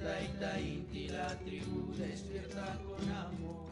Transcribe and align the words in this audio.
Inti, 0.00 1.08
la 1.08 1.26
tribu 1.44 1.92
despierta 1.96 2.78
con 2.86 3.10
amor. 3.10 3.66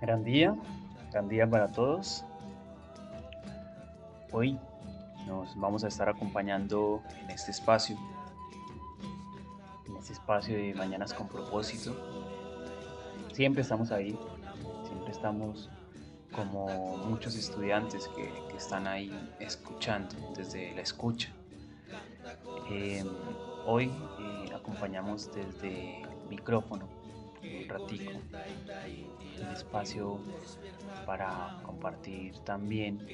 Gran 0.00 0.24
día, 0.24 0.56
gran 1.12 1.28
día 1.28 1.48
para 1.48 1.68
todos. 1.68 2.24
Hoy 4.30 4.58
nos 5.26 5.58
vamos 5.58 5.84
a 5.84 5.88
estar 5.88 6.06
acompañando 6.06 7.02
en 7.22 7.30
este 7.30 7.50
espacio, 7.50 7.96
en 9.86 9.96
este 9.96 10.12
espacio 10.12 10.54
de 10.54 10.74
Mañanas 10.74 11.14
con 11.14 11.28
propósito. 11.28 11.96
Siempre 13.32 13.62
estamos 13.62 13.90
ahí, 13.90 14.18
siempre 14.84 15.12
estamos 15.12 15.70
como 16.32 16.98
muchos 16.98 17.36
estudiantes 17.36 18.08
que, 18.08 18.28
están 18.54 18.86
ahí 18.88 19.10
escuchando, 19.38 20.14
desde 20.36 20.74
la 20.74 20.82
escucha. 20.82 21.30
Eh, 22.70 23.04
hoy 23.66 23.86
eh, 23.86 24.52
acompañamos 24.52 25.32
desde 25.32 26.02
el 26.02 26.28
micrófono 26.28 26.97
un 27.42 27.68
ratico, 27.68 28.12
un 29.40 29.46
espacio 29.52 30.18
para 31.06 31.58
compartir 31.62 32.38
también 32.40 33.06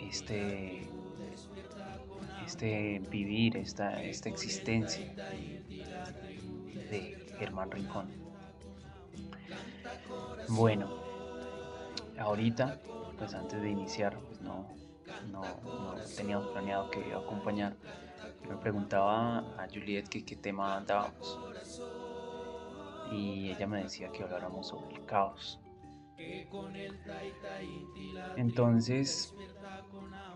este, 0.00 0.88
este 2.44 3.02
vivir, 3.10 3.56
esta, 3.56 4.02
esta 4.02 4.28
existencia 4.28 5.12
de 6.90 7.26
Germán 7.38 7.70
Rincón. 7.70 8.08
Bueno, 10.48 10.88
ahorita, 12.18 12.80
pues 13.18 13.34
antes 13.34 13.60
de 13.60 13.70
iniciar, 13.70 14.18
pues 14.18 14.40
no, 14.40 14.66
no, 15.30 15.42
teníamos 16.16 16.48
planeado 16.48 16.90
que 16.90 17.06
iba 17.06 17.18
a 17.18 17.20
acompañar. 17.20 17.74
Me 18.48 18.56
preguntaba 18.56 19.38
a 19.38 19.68
Juliet 19.72 20.08
que 20.08 20.24
qué 20.24 20.36
tema 20.36 20.82
dábamos 20.86 21.38
y 23.12 23.50
ella 23.50 23.66
me 23.66 23.82
decía 23.82 24.10
que 24.10 24.22
habláramos 24.22 24.68
sobre 24.68 24.96
el 24.96 25.04
caos. 25.04 25.60
Entonces, 28.36 29.34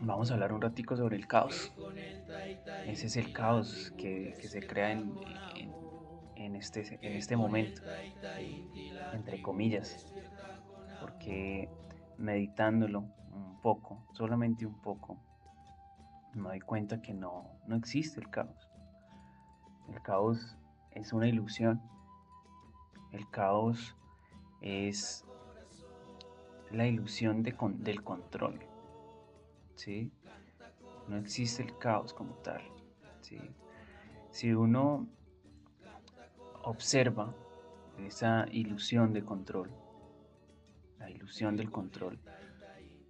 vamos 0.00 0.30
a 0.30 0.34
hablar 0.34 0.52
un 0.52 0.60
ratico 0.60 0.94
sobre 0.94 1.16
el 1.16 1.26
caos. 1.26 1.72
Ese 2.84 3.06
es 3.06 3.16
el 3.16 3.32
caos 3.32 3.94
que, 3.96 4.34
se 4.42 4.60
crea 4.60 4.92
este, 6.36 6.98
en 7.00 7.16
este 7.16 7.36
momento, 7.36 7.80
entre 9.12 9.40
comillas, 9.40 10.12
porque 11.00 11.70
meditándolo 12.18 13.00
un 13.32 13.58
poco, 13.62 14.06
solamente 14.12 14.66
un 14.66 14.80
poco, 14.82 15.16
me 16.34 16.50
doy 16.50 16.60
cuenta 16.60 17.00
que 17.00 17.14
no, 17.14 17.58
no 17.66 17.74
existe 17.74 18.20
el 18.20 18.28
caos. 18.28 18.68
El 19.88 20.02
caos 20.02 20.58
es 20.90 21.14
una 21.14 21.26
ilusión 21.26 21.80
el 23.12 23.28
caos 23.30 23.96
es 24.60 25.24
la 26.70 26.86
ilusión 26.86 27.42
de 27.42 27.54
del 27.78 28.02
control. 28.02 28.60
¿sí? 29.74 30.10
No 31.08 31.16
existe 31.16 31.62
el 31.62 31.76
caos 31.78 32.12
como 32.12 32.34
tal. 32.36 32.62
¿sí? 33.20 33.40
Si 34.30 34.52
uno 34.52 35.06
observa 36.62 37.34
esa 37.98 38.46
ilusión 38.50 39.12
de 39.12 39.24
control, 39.24 39.70
la 40.98 41.10
ilusión 41.10 41.56
del 41.56 41.70
control, 41.70 42.18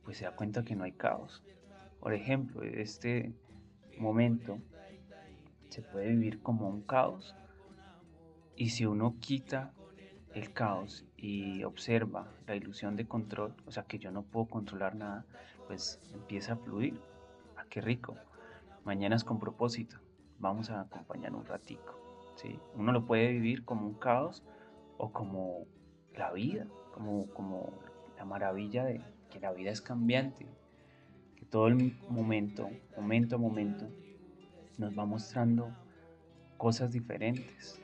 pues 0.04 0.18
se 0.18 0.24
da 0.24 0.36
cuenta 0.36 0.62
que 0.62 0.76
no 0.76 0.84
hay 0.84 0.92
caos. 0.92 1.42
Por 2.00 2.12
ejemplo, 2.12 2.62
este 2.62 3.32
momento 3.98 4.58
se 5.70 5.82
puede 5.82 6.10
vivir 6.10 6.40
como 6.42 6.68
un 6.68 6.82
caos 6.82 7.34
y 8.54 8.70
si 8.70 8.86
uno 8.86 9.16
quita 9.20 9.72
el 10.36 10.52
caos 10.52 11.06
y 11.16 11.64
observa 11.64 12.28
la 12.46 12.54
ilusión 12.54 12.94
de 12.94 13.08
control, 13.08 13.54
o 13.64 13.72
sea 13.72 13.84
que 13.84 13.98
yo 13.98 14.10
no 14.10 14.22
puedo 14.22 14.46
controlar 14.46 14.94
nada, 14.94 15.24
pues 15.66 15.98
empieza 16.12 16.52
a 16.52 16.56
fluir. 16.56 17.00
Ah, 17.56 17.64
qué 17.70 17.80
rico. 17.80 18.14
Mañana 18.84 19.16
es 19.16 19.24
con 19.24 19.38
propósito. 19.38 19.96
Vamos 20.38 20.68
a 20.68 20.82
acompañar 20.82 21.34
un 21.34 21.46
ratico. 21.46 21.98
¿sí? 22.36 22.58
Uno 22.74 22.92
lo 22.92 23.06
puede 23.06 23.32
vivir 23.32 23.64
como 23.64 23.86
un 23.86 23.94
caos 23.94 24.42
o 24.98 25.10
como 25.10 25.64
la 26.14 26.30
vida, 26.32 26.66
como, 26.92 27.26
como 27.28 27.72
la 28.18 28.26
maravilla 28.26 28.84
de 28.84 29.00
que 29.30 29.40
la 29.40 29.52
vida 29.52 29.70
es 29.70 29.80
cambiante, 29.80 30.46
que 31.36 31.46
todo 31.46 31.68
el 31.68 31.98
momento, 32.10 32.68
momento 32.94 33.36
a 33.36 33.38
momento, 33.38 33.88
nos 34.76 34.96
va 34.96 35.06
mostrando 35.06 35.74
cosas 36.58 36.92
diferentes. 36.92 37.80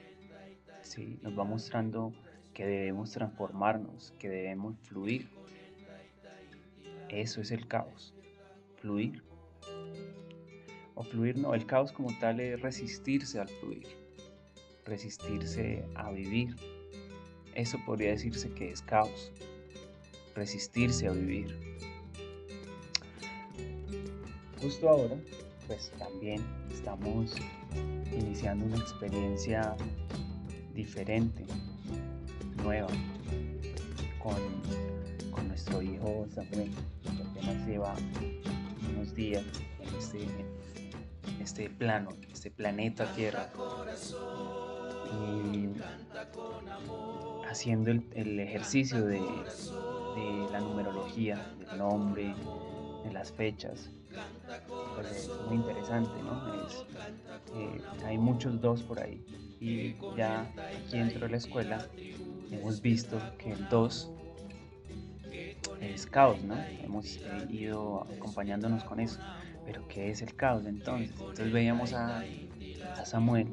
¿sí? 0.82 1.18
Nos 1.22 1.38
va 1.38 1.44
mostrando 1.44 2.12
que 2.54 2.66
debemos 2.66 3.12
transformarnos, 3.12 4.12
que 4.18 4.28
debemos 4.28 4.76
fluir. 4.82 5.28
Eso 7.08 7.40
es 7.40 7.50
el 7.50 7.66
caos, 7.66 8.14
fluir. 8.76 9.22
O 10.94 11.02
fluir 11.02 11.38
no, 11.38 11.54
el 11.54 11.66
caos 11.66 11.92
como 11.92 12.16
tal 12.18 12.40
es 12.40 12.60
resistirse 12.60 13.38
al 13.38 13.48
fluir, 13.48 13.86
resistirse 14.84 15.84
a 15.94 16.10
vivir. 16.10 16.56
Eso 17.54 17.78
podría 17.84 18.10
decirse 18.10 18.50
que 18.50 18.70
es 18.70 18.82
caos, 18.82 19.32
resistirse 20.34 21.06
a 21.06 21.12
vivir. 21.12 21.58
Justo 24.60 24.88
ahora, 24.88 25.16
pues 25.66 25.90
también 25.98 26.40
estamos 26.70 27.34
iniciando 28.12 28.66
una 28.66 28.76
experiencia 28.76 29.76
diferente 30.74 31.44
nueva 32.62 32.88
con, 34.18 34.36
nuestro 35.48 35.82
hijo 35.82 36.26
Samuel, 36.34 36.70
que 37.02 37.22
apenas 37.22 37.66
lleva 37.66 37.94
unos 38.90 39.14
días 39.14 39.44
en 39.80 39.94
este, 39.96 40.26
este 41.40 41.70
plano, 41.70 42.10
este 42.32 42.50
planeta 42.50 43.12
Tierra. 43.14 43.50
Y 45.52 45.68
haciendo 47.48 47.90
el, 47.90 48.40
ejercicio 48.40 49.04
de, 49.04 49.20
la 50.50 50.60
numerología, 50.60 51.54
del 51.58 51.78
nombre, 51.78 52.34
de 53.04 53.12
las 53.12 53.30
fechas. 53.30 53.90
Pues 54.94 55.10
es 55.10 55.30
muy 55.48 55.56
interesante, 55.56 56.22
¿no? 56.22 56.64
Eh, 57.54 57.80
hay 58.06 58.18
muchos 58.18 58.60
dos 58.60 58.82
por 58.82 59.00
ahí. 59.00 59.24
Y 59.60 59.96
ya 60.16 60.50
aquí 60.86 60.98
dentro 60.98 61.20
de 61.20 61.28
la 61.30 61.36
escuela 61.36 61.86
hemos 62.52 62.80
visto 62.80 63.18
que 63.38 63.52
el 63.52 63.68
2 63.68 64.10
es 65.80 66.06
caos, 66.06 66.42
¿no? 66.42 66.56
Hemos 66.82 67.16
eh, 67.16 67.46
ido 67.50 68.06
acompañándonos 68.16 68.84
con 68.84 69.00
eso. 69.00 69.20
Pero 69.64 69.86
¿qué 69.88 70.10
es 70.10 70.22
el 70.22 70.34
caos 70.34 70.64
entonces? 70.66 71.10
Entonces 71.18 71.52
veíamos 71.52 71.92
a, 71.92 72.22
Samuel 73.04 73.48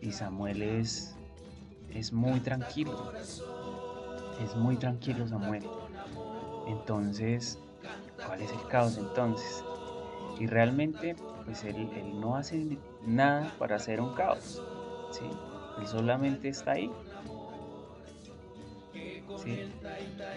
y 0.00 0.12
Samuel 0.12 0.62
es, 0.62 1.14
es 1.94 2.12
muy 2.12 2.40
tranquilo. 2.40 3.12
Es 4.42 4.54
muy 4.56 4.76
tranquilo 4.76 5.26
Samuel. 5.26 5.64
Entonces, 6.66 7.58
¿cuál 8.24 8.40
es 8.40 8.50
el 8.50 8.68
caos 8.68 8.96
entonces? 8.98 9.64
Y 10.38 10.46
realmente, 10.46 11.16
pues 11.44 11.64
él, 11.64 11.90
él 11.96 12.20
no 12.20 12.36
hace 12.36 12.78
nada 13.04 13.52
para 13.58 13.76
hacer 13.76 14.00
un 14.00 14.14
caos. 14.14 14.62
¿sí? 15.10 15.24
Él 15.80 15.86
solamente 15.86 16.48
está 16.48 16.72
ahí 16.72 16.90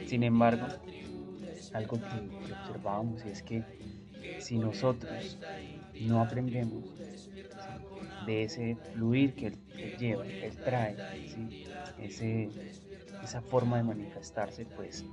sin 0.06 0.24
embargo, 0.24 0.68
algo 1.74 1.98
que, 2.03 2.53
observábamos 2.53 3.24
es 3.25 3.42
que 3.42 3.63
si 4.39 4.57
nosotros 4.57 5.38
no 6.00 6.21
aprendemos 6.21 6.83
de 8.25 8.44
ese 8.44 8.75
fluir 8.94 9.33
que 9.36 9.48
él, 9.48 9.57
lleva, 9.98 10.25
él 10.25 10.57
trae, 10.63 10.95
esa 13.24 13.42
forma 13.42 13.77
de 13.77 13.83
manifestarse, 13.83 14.65
pues 14.65 15.06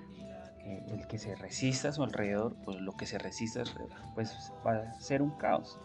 eh, 0.64 0.82
el 0.90 1.06
que 1.06 1.18
se 1.18 1.34
resista 1.36 1.88
a 1.88 1.92
su 1.92 2.02
alrededor, 2.02 2.56
pues 2.64 2.80
lo 2.80 2.92
que 2.92 3.06
se 3.06 3.18
resista 3.18 3.60
alrededor, 3.60 3.98
pues 4.14 4.52
va 4.66 4.76
a 4.76 5.00
ser 5.00 5.22
un 5.22 5.30
caos. 5.30 5.78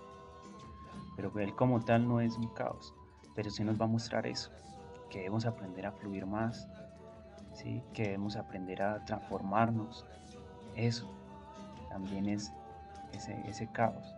Pero 1.15 1.31
él 1.39 1.53
como 1.55 1.83
tal 1.83 2.07
no 2.07 2.21
es 2.21 2.35
un 2.37 2.47
caos, 2.53 2.93
pero 3.35 3.49
sí 3.49 3.63
nos 3.63 3.79
va 3.79 3.85
a 3.85 3.89
mostrar 3.89 4.25
eso, 4.25 4.51
que 5.09 5.19
debemos 5.19 5.45
aprender 5.45 5.85
a 5.85 5.91
fluir 5.91 6.25
más, 6.25 6.67
que 7.93 8.03
debemos 8.03 8.35
aprender 8.35 8.81
a 8.81 9.03
transformarnos, 9.05 10.05
eso 10.75 11.09
también 11.89 12.27
es 12.27 12.51
ese, 13.13 13.39
ese 13.47 13.67
caos. 13.67 14.15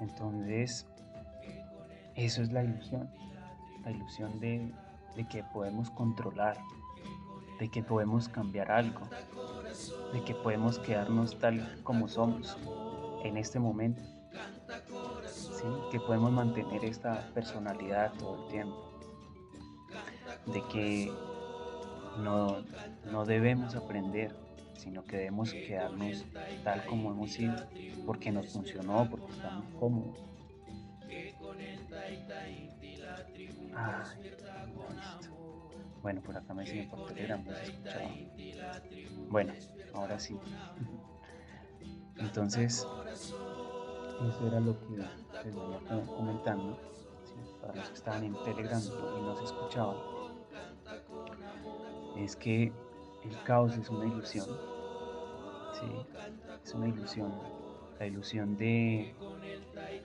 Entonces, 0.00 0.86
eso 2.14 2.42
es 2.42 2.52
la 2.52 2.64
ilusión, 2.64 3.08
la 3.84 3.90
ilusión 3.90 4.40
de, 4.40 4.72
de 5.14 5.28
que 5.28 5.42
podemos 5.42 5.90
controlar, 5.90 6.58
de 7.58 7.68
que 7.68 7.82
podemos 7.82 8.28
cambiar 8.28 8.70
algo, 8.70 9.00
de 10.12 10.22
que 10.24 10.34
podemos 10.34 10.78
quedarnos 10.78 11.38
tal 11.38 11.80
como 11.82 12.08
somos 12.08 12.56
en 13.24 13.36
este 13.36 13.58
momento, 13.58 14.02
que 15.90 16.00
podemos 16.00 16.32
mantener 16.32 16.84
esta 16.84 17.28
personalidad 17.34 18.12
todo 18.14 18.44
el 18.44 18.50
tiempo, 18.50 18.92
de 20.46 20.62
que 20.68 21.12
no, 22.18 22.58
no 23.10 23.24
debemos 23.24 23.74
aprender, 23.74 24.34
sino 24.74 25.04
que 25.04 25.16
debemos 25.16 25.52
quedarnos 25.52 26.24
tal 26.64 26.84
como 26.86 27.10
hemos 27.10 27.32
sido, 27.32 27.54
porque 28.04 28.30
nos 28.30 28.52
funcionó, 28.52 29.08
porque 29.10 29.32
estamos 29.32 29.64
cómodos. 29.78 30.18
Listo. 34.88 35.36
Bueno, 36.02 36.20
por 36.22 36.36
acá 36.36 36.54
me 36.54 36.66
siguen 36.66 36.88
por 36.88 37.06
Telegram, 37.06 37.44
no. 37.44 37.52
Bueno, 39.28 39.52
ahora 39.92 40.18
sí. 40.20 40.38
Entonces, 42.16 42.86
eso 44.28 44.46
era 44.46 44.60
lo 44.60 44.78
que 44.78 45.02
les 45.44 45.54
venía 45.54 45.78
co- 45.88 46.16
comentando. 46.16 46.78
¿sí? 47.24 47.34
Para 47.60 47.74
los 47.74 47.88
que 47.88 47.94
estaban 47.94 48.24
en 48.24 48.34
Telegram 48.44 48.80
y 48.82 49.22
no 49.22 49.36
se 49.36 49.44
escuchaban. 49.44 49.96
Es 52.16 52.36
que 52.36 52.72
el 53.24 53.42
caos 53.44 53.76
es 53.76 53.88
una 53.90 54.06
ilusión. 54.06 54.46
Sí, 55.78 55.86
es 56.64 56.74
una 56.74 56.88
ilusión. 56.88 57.32
La 57.98 58.06
ilusión 58.06 58.56
de. 58.56 59.14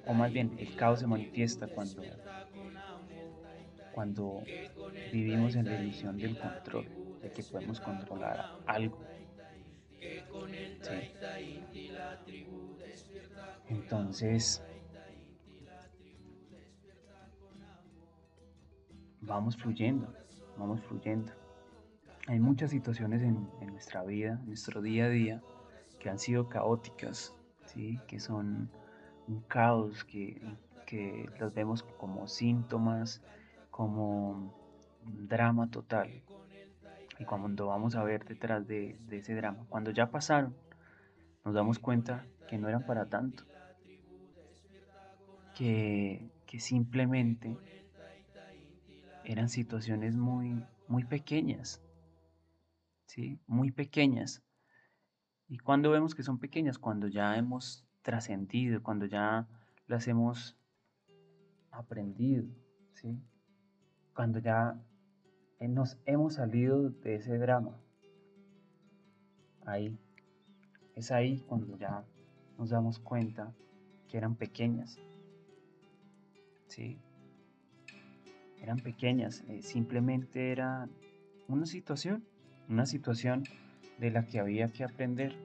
O 0.08 0.14
más 0.14 0.32
bien, 0.32 0.56
el 0.60 0.76
caos 0.76 1.00
se 1.00 1.08
manifiesta 1.08 1.68
cuando. 1.68 2.02
Cuando 3.94 4.42
vivimos 5.12 5.56
en 5.56 5.66
la 5.66 5.82
ilusión 5.82 6.18
del 6.18 6.38
control, 6.40 6.88
de 7.22 7.30
que 7.32 7.44
podemos 7.44 7.80
controlar 7.82 8.58
algo. 8.66 8.98
Sí. 10.82 11.12
Entonces, 13.70 14.64
vamos 19.22 19.56
fluyendo, 19.56 20.14
vamos 20.58 20.82
fluyendo. 20.82 21.32
Hay 22.28 22.40
muchas 22.40 22.72
situaciones 22.72 23.22
en, 23.22 23.48
en 23.62 23.68
nuestra 23.68 24.04
vida, 24.04 24.40
en 24.42 24.48
nuestro 24.48 24.82
día 24.82 25.06
a 25.06 25.10
día, 25.10 25.42
que 26.00 26.10
han 26.10 26.20
sido 26.20 26.50
caóticas, 26.50 27.34
¿sí? 27.66 28.00
que 28.08 28.20
son 28.20 28.70
un 29.28 29.42
caos, 29.42 30.04
que, 30.04 30.42
que 30.86 31.30
los 31.40 31.54
vemos 31.54 31.84
como 31.84 32.28
síntomas, 32.28 33.22
como 33.70 34.54
un 35.06 35.28
drama 35.28 35.70
total. 35.70 36.22
Y 37.20 37.26
cuando 37.26 37.68
vamos 37.68 37.96
a 37.96 38.04
ver 38.04 38.26
detrás 38.26 38.68
de, 38.68 38.98
de 39.08 39.18
ese 39.18 39.36
drama, 39.36 39.66
cuando 39.70 39.92
ya 39.92 40.10
pasaron, 40.10 40.56
nos 41.46 41.54
damos 41.54 41.80
cuenta 41.80 42.26
que 42.48 42.58
no 42.58 42.68
eran 42.68 42.86
para 42.86 43.08
tanto, 43.10 43.44
que, 45.56 46.30
que 46.46 46.60
simplemente 46.60 47.58
eran 49.24 49.50
situaciones 49.50 50.16
muy, 50.16 50.66
muy 50.88 51.04
pequeñas, 51.04 51.82
¿sí? 53.06 53.40
Muy 53.48 53.72
pequeñas. 53.72 54.44
¿Y 55.48 55.58
cuando 55.60 55.92
vemos 55.92 56.16
que 56.16 56.24
son 56.24 56.40
pequeñas? 56.40 56.78
Cuando 56.78 57.08
ya 57.08 57.38
hemos 57.38 57.86
trascendido, 58.02 58.82
cuando 58.82 59.06
ya 59.06 59.48
las 59.88 60.08
hemos 60.08 60.58
aprendido, 61.72 62.46
¿sí? 62.94 63.22
Cuando 64.16 64.40
ya 64.40 64.82
nos 65.60 65.98
hemos 66.06 66.36
salido 66.36 66.90
de 66.90 67.16
ese 67.16 67.38
drama. 67.38 67.80
Ahí, 69.66 69.98
es 70.96 71.12
ahí 71.12 71.40
cuando 71.42 71.78
ya 71.78 72.04
nos 72.58 72.70
damos 72.70 73.00
cuenta 73.00 73.54
que 74.08 74.18
eran 74.18 74.36
pequeñas, 74.36 75.00
¿sí? 76.68 77.00
Eran 78.62 78.78
pequeñas, 78.80 79.44
eh, 79.48 79.62
simplemente 79.62 80.52
era 80.52 80.88
una 81.48 81.66
situación, 81.66 82.24
una 82.70 82.86
situación 82.86 83.44
de 83.98 84.12
la 84.12 84.26
que 84.28 84.40
había 84.40 84.72
que 84.72 84.84
aprender. 84.84 85.36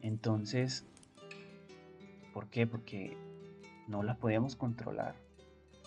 Entonces, 0.00 0.84
¿por 2.34 2.48
qué? 2.48 2.66
Porque 2.66 3.16
no 3.86 4.02
la 4.02 4.16
podemos 4.16 4.56
controlar. 4.56 5.14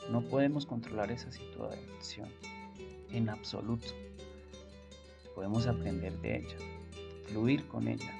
No 0.10 0.22
podemos 0.22 0.66
controlar 0.66 1.12
esa 1.12 1.32
situación 1.32 2.30
en 3.12 3.30
absoluto. 3.30 3.88
Podemos 5.36 5.68
aprender 5.68 6.18
de 6.20 6.38
ella, 6.38 6.58
fluir 7.28 7.68
con 7.68 7.88
ella, 7.88 8.14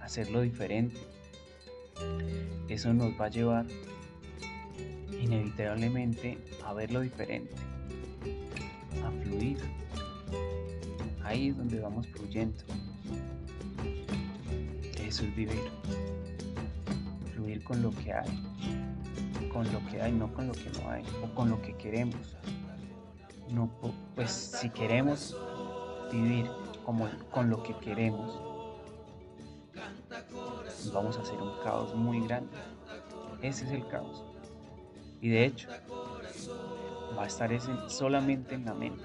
hacerlo 0.00 0.40
diferente. 0.40 0.98
Eso 2.68 2.92
nos 2.92 3.18
va 3.20 3.26
a 3.26 3.30
llevar 3.30 3.66
inevitablemente 5.20 6.38
a 6.64 6.72
verlo 6.72 7.00
diferente, 7.00 7.54
a 9.04 9.10
fluir. 9.22 9.58
Ahí 11.24 11.48
es 11.48 11.56
donde 11.56 11.80
vamos 11.80 12.06
fluyendo. 12.06 12.58
Eso 15.06 15.24
es 15.24 15.36
vivir. 15.36 15.70
Fluir 17.34 17.62
con 17.64 17.82
lo 17.82 17.90
que 17.90 18.12
hay. 18.12 18.28
Con 19.52 19.70
lo 19.72 19.84
que 19.86 20.00
hay, 20.00 20.12
no 20.12 20.32
con 20.32 20.46
lo 20.46 20.52
que 20.52 20.70
no 20.80 20.90
hay. 20.90 21.04
O 21.22 21.34
con 21.34 21.50
lo 21.50 21.60
que 21.62 21.74
queremos. 21.74 22.36
No, 23.50 23.70
pues 24.14 24.30
si 24.30 24.70
queremos 24.70 25.36
vivir 26.12 26.46
como 26.84 27.08
con 27.30 27.50
lo 27.50 27.62
que 27.62 27.74
queremos, 27.78 28.40
vamos 30.92 31.16
a 31.16 31.22
hacer 31.22 31.40
un 31.40 31.52
caos 31.62 31.94
muy 31.94 32.20
grande. 32.26 32.50
Ese 33.42 33.64
es 33.64 33.72
el 33.72 33.86
caos. 33.88 34.27
Y 35.20 35.28
de 35.28 35.44
hecho, 35.44 35.68
va 37.16 37.24
a 37.24 37.26
estar 37.26 37.52
ese 37.52 37.72
solamente 37.88 38.54
en 38.54 38.64
la 38.64 38.74
mente. 38.74 39.04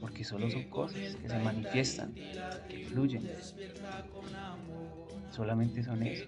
Porque 0.00 0.24
solo 0.24 0.50
son 0.50 0.64
cosas 0.64 1.16
que 1.16 1.28
se 1.28 1.38
manifiestan, 1.38 2.14
que 2.14 2.86
fluyen. 2.88 3.28
Solamente 5.30 5.82
son 5.82 6.02
eso. 6.02 6.26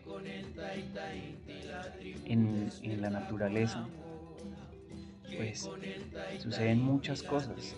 En, 2.24 2.70
en 2.82 3.00
la 3.00 3.10
naturaleza, 3.10 3.88
pues 5.36 5.68
suceden 6.38 6.82
muchas 6.82 7.22
cosas. 7.22 7.76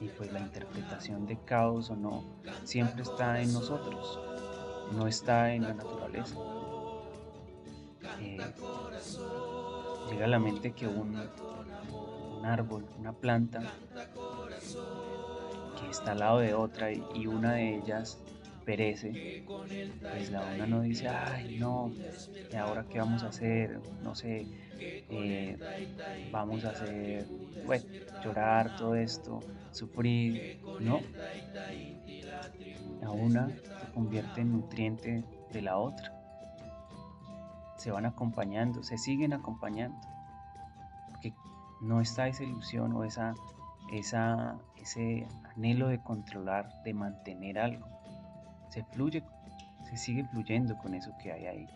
Y 0.00 0.08
pues 0.08 0.32
la 0.32 0.40
interpretación 0.40 1.26
de 1.26 1.38
caos 1.44 1.90
o 1.90 1.96
no 1.96 2.24
siempre 2.64 3.02
está 3.02 3.40
en 3.40 3.52
nosotros, 3.52 4.20
no 4.92 5.06
está 5.06 5.54
en 5.54 5.62
la 5.62 5.74
naturaleza. 5.74 6.36
Eh, 8.20 8.38
llega 10.10 10.24
a 10.24 10.28
la 10.28 10.38
mente 10.38 10.72
que 10.72 10.86
un, 10.86 11.28
un 12.38 12.44
árbol, 12.44 12.84
una 12.98 13.12
planta, 13.12 13.62
que 15.80 15.90
está 15.90 16.12
al 16.12 16.18
lado 16.20 16.38
de 16.38 16.54
otra 16.54 16.92
y, 16.92 17.26
una 17.26 17.54
de 17.54 17.76
ellas 17.76 18.18
perece, 18.64 19.44
pues 20.10 20.30
la 20.30 20.44
una 20.44 20.66
no 20.66 20.82
dice, 20.82 21.08
ay 21.08 21.58
no, 21.58 21.92
¿y 22.50 22.56
ahora 22.56 22.86
qué 22.88 22.98
vamos 22.98 23.22
a 23.24 23.28
hacer? 23.28 23.80
No 24.02 24.14
sé, 24.14 24.46
eh, 25.08 25.58
vamos 26.30 26.64
a 26.64 26.70
hacer, 26.70 27.26
bueno, 27.64 27.84
llorar, 28.20 28.76
todo 28.76 28.94
esto, 28.94 29.40
sufrir, 29.70 30.58
no. 30.78 31.00
La 33.00 33.10
una 33.10 33.52
se 33.74 33.86
convierte 33.92 34.40
en 34.40 34.52
nutriente 34.52 35.24
de 35.52 35.62
la 35.62 35.76
otra. 35.78 36.13
Se 37.84 37.90
van 37.90 38.06
acompañando, 38.06 38.82
se 38.82 38.96
siguen 38.96 39.34
acompañando. 39.34 40.00
Porque 41.10 41.34
no 41.82 42.00
está 42.00 42.28
esa 42.28 42.42
ilusión 42.42 42.94
o 42.94 43.04
esa, 43.04 43.34
esa, 43.92 44.56
ese 44.78 45.28
anhelo 45.54 45.88
de 45.88 46.02
controlar, 46.02 46.82
de 46.82 46.94
mantener 46.94 47.58
algo. 47.58 47.86
Se 48.70 48.84
fluye, 48.84 49.22
se 49.82 49.98
sigue 49.98 50.24
fluyendo 50.24 50.78
con 50.78 50.94
eso 50.94 51.12
que 51.22 51.30
hay 51.30 51.44
ahí. 51.44 51.68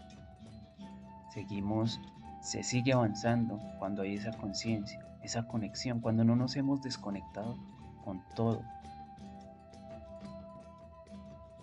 Seguimos, 1.35 2.01
se 2.41 2.63
sigue 2.63 2.95
avanzando 2.95 3.61
cuando 3.79 4.01
hay 4.01 4.15
esa 4.15 4.33
conciencia, 4.33 5.07
esa 5.23 5.47
conexión, 5.47 6.01
cuando 6.01 6.25
no 6.25 6.37
nos 6.37 6.57
hemos 6.57 6.81
desconectado 6.81 7.55
con 8.03 8.25
todo. 8.35 8.63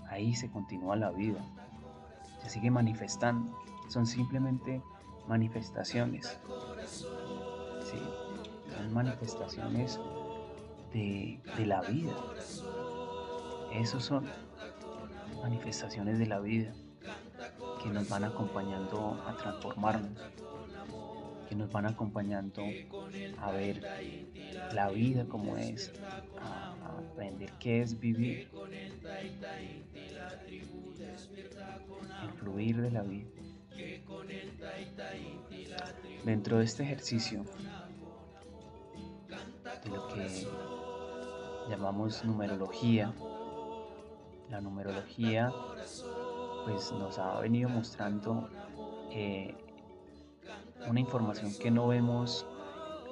Ahí 0.08 0.36
se 0.36 0.52
continúa 0.52 0.96
la 0.96 1.10
vida, 1.10 1.40
se 2.44 2.50
sigue 2.52 2.70
manifestando. 2.70 3.66
Son 3.88 4.06
simplemente 4.06 4.82
manifestaciones. 5.28 6.38
Son 8.78 8.94
manifestaciones 8.94 10.00
de, 10.94 11.66
la 11.66 11.82
vida. 11.82 12.16
Esos 13.74 14.06
son 14.06 14.26
manifestaciones 15.42 16.20
de 16.20 16.26
la 16.28 16.40
vida 16.40 16.74
que 17.84 17.90
nos 17.90 18.08
van 18.10 18.24
acompañando 18.24 19.22
a 19.28 19.36
transformarnos, 19.36 20.18
que 21.50 21.56
nos 21.56 21.72
van 21.72 21.86
acompañando 21.86 22.64
a 23.40 23.52
ver 23.52 23.84
la 24.74 24.90
vida 24.90 25.26
como 25.26 25.58
es, 25.58 25.92
a, 26.42 26.74
aprender 27.12 27.52
qué 27.60 27.82
es 27.82 28.00
vivir, 28.00 28.50
el 32.24 32.32
fluir 32.40 32.82
de 32.82 32.92
la 32.92 33.04
vida. 33.04 33.35
Dentro 36.24 36.58
de 36.58 36.66
este 36.66 36.84
ejercicio, 36.84 37.44
de 39.84 39.90
lo 39.90 40.08
que 40.08 40.48
llamamos 41.70 42.24
numerología, 42.26 43.14
la 44.50 44.62
numerología 44.62 45.52
pues 46.66 46.92
nos 46.92 47.20
ha 47.20 47.40
venido 47.40 47.70
mostrando 47.70 48.50
eh, 49.12 49.56
una 50.88 51.00
información 51.00 51.54
que 51.60 51.70
no 51.70 51.88
vemos 51.88 52.46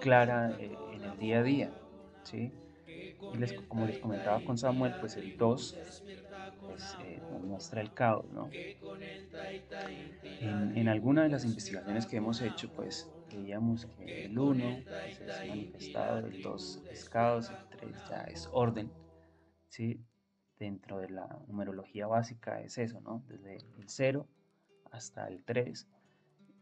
clara 0.02 0.56
eh, 0.60 0.76
en 0.92 1.04
el 1.04 1.18
día 1.20 1.40
a 1.40 1.44
día, 1.44 1.72
¿sí? 2.24 2.52
Y 2.88 3.14
como 3.68 3.86
les 3.86 4.00
comentaba 4.00 4.44
con 4.44 4.58
Samuel, 4.58 4.96
pues 5.00 5.16
el 5.18 5.38
2 5.38 5.78
pues, 6.74 6.96
eh, 6.98 7.22
muestra 7.30 7.82
el 7.82 7.94
caos, 7.94 8.26
¿no? 8.32 8.52
En, 10.40 10.76
en 10.76 10.88
alguna 10.88 11.22
de 11.22 11.30
las 11.30 11.46
investigaciones 11.46 12.08
que 12.08 12.18
hemos 12.18 12.42
hecho, 12.42 12.72
pues 12.74 13.12
veíamos 13.30 13.86
que 13.86 14.26
el 14.26 14.40
1 14.40 14.84
pues, 15.04 15.20
es 15.22 15.46
manifestado, 15.46 16.26
el 16.26 16.42
2 16.42 16.82
es 16.90 17.06
caos, 17.06 17.52
el 17.52 17.60
3 17.70 18.04
ya 18.06 18.22
es 18.22 18.50
orden, 18.52 18.92
dentro 20.58 20.98
de 21.00 21.10
la 21.10 21.28
numerología 21.48 22.08
básica 22.08 22.62
es 22.62 22.78
eso, 22.78 23.02
¿no? 23.02 23.24
Desde 23.28 23.58
el 23.78 23.88
0 23.90 24.28
hasta 24.92 25.28
el 25.28 25.44
3. 25.44 25.88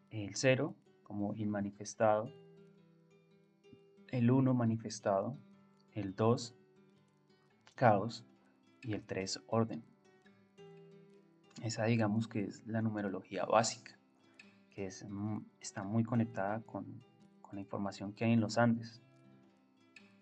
El 0.09 0.35
0 0.35 0.75
como 1.03 1.33
inmanifestado, 1.35 2.33
el 4.09 4.29
1 4.31 4.53
manifestado, 4.53 5.37
el 5.93 6.15
2 6.15 6.55
caos 7.75 8.25
y 8.81 8.93
el 8.93 9.03
3 9.05 9.41
orden. 9.47 9.83
Esa 11.61 11.85
digamos 11.85 12.27
que 12.27 12.43
es 12.43 12.65
la 12.65 12.81
numerología 12.81 13.45
básica, 13.45 13.97
que 14.71 14.87
es, 14.87 15.05
mm, 15.07 15.45
está 15.59 15.83
muy 15.83 16.03
conectada 16.03 16.61
con, 16.61 17.03
con, 17.41 17.55
la 17.55 17.61
información 17.61 18.13
que 18.13 18.25
hay 18.25 18.33
en 18.33 18.41
los 18.41 18.57
Andes. 18.57 19.01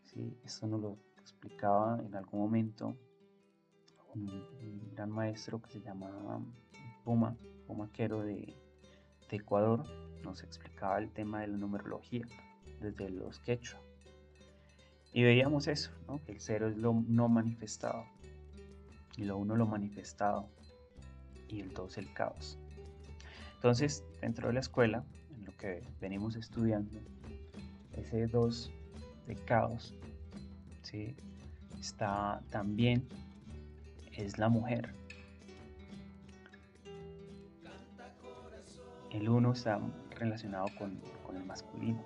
¿Sí? 0.03 0.37
Esto 0.43 0.67
nos 0.67 0.81
lo 0.81 0.97
explicaba 1.17 1.99
en 2.03 2.15
algún 2.15 2.41
momento 2.41 2.97
un, 4.13 4.91
gran 4.93 5.11
maestro 5.11 5.61
que 5.61 5.69
se 5.69 5.79
llamaba 5.79 6.41
Puma, 7.05 7.37
Pumaquero 7.67 8.21
de, 8.21 8.57
de 9.29 9.37
Ecuador, 9.37 9.83
nos 10.23 10.43
explicaba 10.43 10.97
el 10.99 11.11
tema 11.11 11.41
de 11.41 11.47
la 11.47 11.57
numerología 11.57 12.25
desde 12.81 13.09
los 13.09 13.39
quechua. 13.39 13.79
Y 15.13 15.23
veíamos 15.23 15.67
eso, 15.67 15.91
que 16.25 16.33
el 16.33 16.41
cero 16.41 16.67
es 16.67 16.77
lo 16.77 16.93
no 16.93 17.29
manifestado, 17.29 18.03
y 19.17 19.23
lo 19.23 19.37
uno 19.37 19.55
lo 19.55 19.65
manifestado, 19.65 20.49
y 21.49 21.61
el 21.61 21.73
dos 21.73 21.97
el 21.97 22.11
caos. 22.13 22.57
Entonces, 23.55 24.03
dentro 24.21 24.47
de 24.47 24.53
la 24.53 24.59
escuela, 24.61 25.03
en 25.35 25.45
lo 25.45 25.57
que 25.57 25.83
venimos 25.99 26.35
estudiando, 26.35 26.99
ese 27.93 28.27
dos 28.27 28.71
de 29.27 29.35
caos, 29.35 29.93
¿sí? 30.81 31.15
está 31.79 32.41
también 32.49 33.07
es 34.13 34.37
la 34.37 34.49
mujer. 34.49 34.93
El 39.11 39.27
uno 39.27 39.53
está 39.53 39.79
relacionado 40.11 40.67
con, 40.77 41.01
el 41.35 41.45
masculino, 41.45 42.03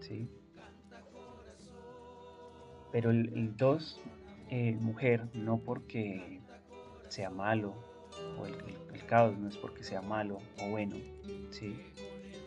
¿sí? 0.00 0.28
Pero 2.92 3.10
el 3.10 3.56
2, 3.56 4.00
eh, 4.50 4.76
mujer, 4.80 5.28
no 5.34 5.58
porque 5.58 6.40
sea 7.08 7.30
malo, 7.30 7.74
o 8.38 8.46
el, 8.46 8.54
caos 9.06 9.36
no 9.36 9.48
es 9.48 9.56
porque 9.58 9.84
sea 9.84 10.00
malo 10.00 10.38
o 10.62 10.70
bueno, 10.70 10.96
¿sí? 11.50 11.78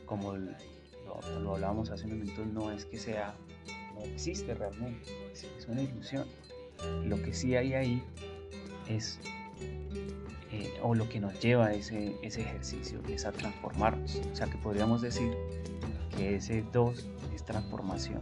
Como 0.08 0.36
lo, 0.36 1.54
hablábamos 1.54 1.92
hace 1.92 2.06
un 2.06 2.18
momento, 2.18 2.46
no 2.46 2.72
es 2.72 2.86
que 2.86 2.98
sea, 2.98 3.36
no 3.94 4.02
existe 4.02 4.56
realmente, 4.56 5.12
es 5.32 5.68
una 5.68 5.84
ilusión. 5.84 6.26
Lo 7.06 7.22
que 7.22 7.34
sí 7.34 7.56
hay 7.56 7.74
ahí 7.74 8.04
es 8.90 9.20
eh, 10.52 10.74
o 10.82 10.96
lo 10.96 11.10
que 11.10 11.20
nos 11.20 11.40
lleva 11.40 11.68
a 11.68 11.74
ese, 11.74 12.16
ese 12.22 12.42
ejercicio 12.42 13.02
es 13.10 13.26
a 13.26 13.32
transformarnos. 13.32 14.16
O 14.32 14.36
sea 14.36 14.48
que 14.48 14.58
podríamos 14.58 15.02
decir 15.02 15.32
que 16.16 16.36
ese 16.36 16.64
2 16.72 17.06
es 17.36 17.44
transformación. 17.44 18.22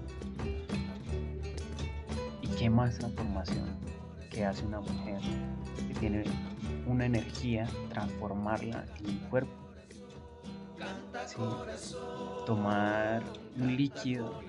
¿Y 2.41 2.47
qué 2.47 2.69
más 2.69 2.97
transformación 2.97 3.65
que 4.31 4.43
hace 4.43 4.65
una 4.65 4.81
mujer 4.81 5.19
que 5.87 5.99
tiene 5.99 6.23
una 6.85 7.05
energía, 7.05 7.67
transformarla 7.89 8.85
en 8.99 9.09
un 9.09 9.17
cuerpo? 9.29 9.53
Tomar 12.45 13.23
un 13.57 13.75
líquido 13.75 14.41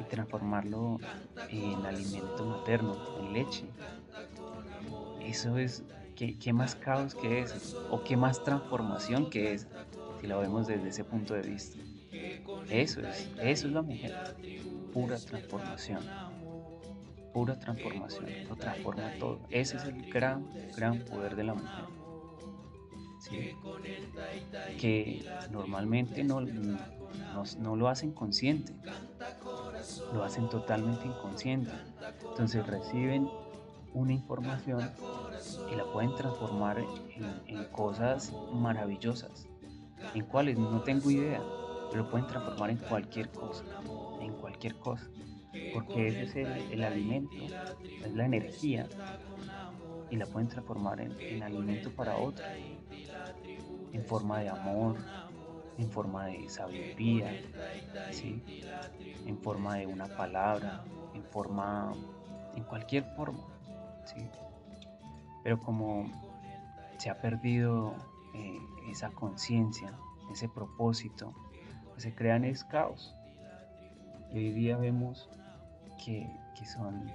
y 0.00 0.04
transformarlo 0.04 0.98
en 1.48 1.84
alimento 1.86 2.44
materno, 2.44 2.96
en 3.18 3.32
leche, 3.32 3.64
eso 5.30 5.58
es, 5.58 5.84
¿qué, 6.16 6.52
más 6.52 6.74
caos 6.74 7.14
que 7.14 7.40
es? 7.40 7.76
¿O 7.90 8.02
qué 8.02 8.16
más 8.16 8.42
transformación 8.42 9.30
que 9.30 9.52
es? 9.52 9.68
Si 10.20 10.26
lo 10.26 10.40
vemos 10.40 10.66
desde 10.66 10.88
ese 10.88 11.04
punto 11.04 11.34
de 11.34 11.42
vista. 11.42 11.78
Eso 12.68 13.00
es, 13.00 13.30
eso 13.40 13.66
es 13.68 13.72
la 13.72 13.82
mujer. 13.82 14.12
Pura 14.92 15.16
transformación. 15.18 16.00
Pura 17.32 17.58
transformación. 17.58 18.26
Lo 18.48 18.56
transforma 18.56 19.12
todo. 19.18 19.40
Ese 19.50 19.76
es 19.76 19.84
el 19.84 20.10
gran, 20.10 20.48
gran 20.76 21.00
poder 21.00 21.36
de 21.36 21.44
la 21.44 21.54
mujer. 21.54 21.84
Que 24.78 25.24
normalmente 25.50 26.24
no, 26.24 26.40
no 26.40 27.76
lo 27.76 27.88
hacen 27.88 28.12
consciente. 28.12 28.74
Lo 30.12 30.24
hacen 30.24 30.48
totalmente 30.48 31.06
inconsciente. 31.06 31.72
Entonces 32.30 32.66
reciben 32.66 33.28
una 33.92 34.12
información 34.12 34.90
y 35.70 35.76
la 35.76 35.84
pueden 35.84 36.14
transformar 36.14 36.78
en, 37.46 37.64
cosas 37.72 38.32
maravillosas. 38.52 39.46
¿En 40.14 40.24
cuáles? 40.24 40.58
No 40.58 40.82
tengo 40.82 41.10
idea, 41.10 41.42
pero 41.90 42.04
lo 42.04 42.10
pueden 42.10 42.26
transformar 42.26 42.70
en 42.70 42.78
cualquier 42.78 43.30
cosa, 43.30 43.64
en 44.20 44.32
cualquier 44.34 44.76
cosa. 44.76 45.08
Porque 45.74 46.08
ese 46.08 46.42
es 46.42 46.70
el, 46.70 46.84
alimento, 46.84 47.36
es 48.04 48.14
la 48.14 48.24
energía 48.24 48.88
y 50.10 50.16
la 50.16 50.26
pueden 50.26 50.48
transformar 50.48 51.00
en, 51.00 51.42
alimento 51.42 51.90
para 51.90 52.16
otros, 52.16 52.46
en 53.92 54.04
forma 54.04 54.40
de 54.40 54.48
amor, 54.48 54.96
en 55.78 55.90
forma 55.90 56.26
de 56.26 56.48
sabiduría, 56.48 57.32
en 59.26 59.38
forma 59.38 59.76
de 59.76 59.86
una 59.86 60.06
palabra, 60.06 60.84
en 61.14 61.24
forma, 61.24 61.94
en 62.54 62.64
cualquier 62.64 63.04
forma. 63.16 63.44
Pero 65.42 65.58
como 65.58 66.06
se 66.98 67.10
ha 67.10 67.20
perdido 67.20 67.94
eh, 68.34 68.58
esa 68.88 69.10
conciencia, 69.10 69.92
ese 70.30 70.48
propósito, 70.48 71.32
pues 71.90 72.02
se 72.02 72.14
crean 72.14 72.44
es 72.44 72.64
caos. 72.64 73.16
Y 74.32 74.38
hoy 74.38 74.52
día 74.52 74.76
vemos 74.76 75.28
que, 76.04 76.28
son 76.64 77.10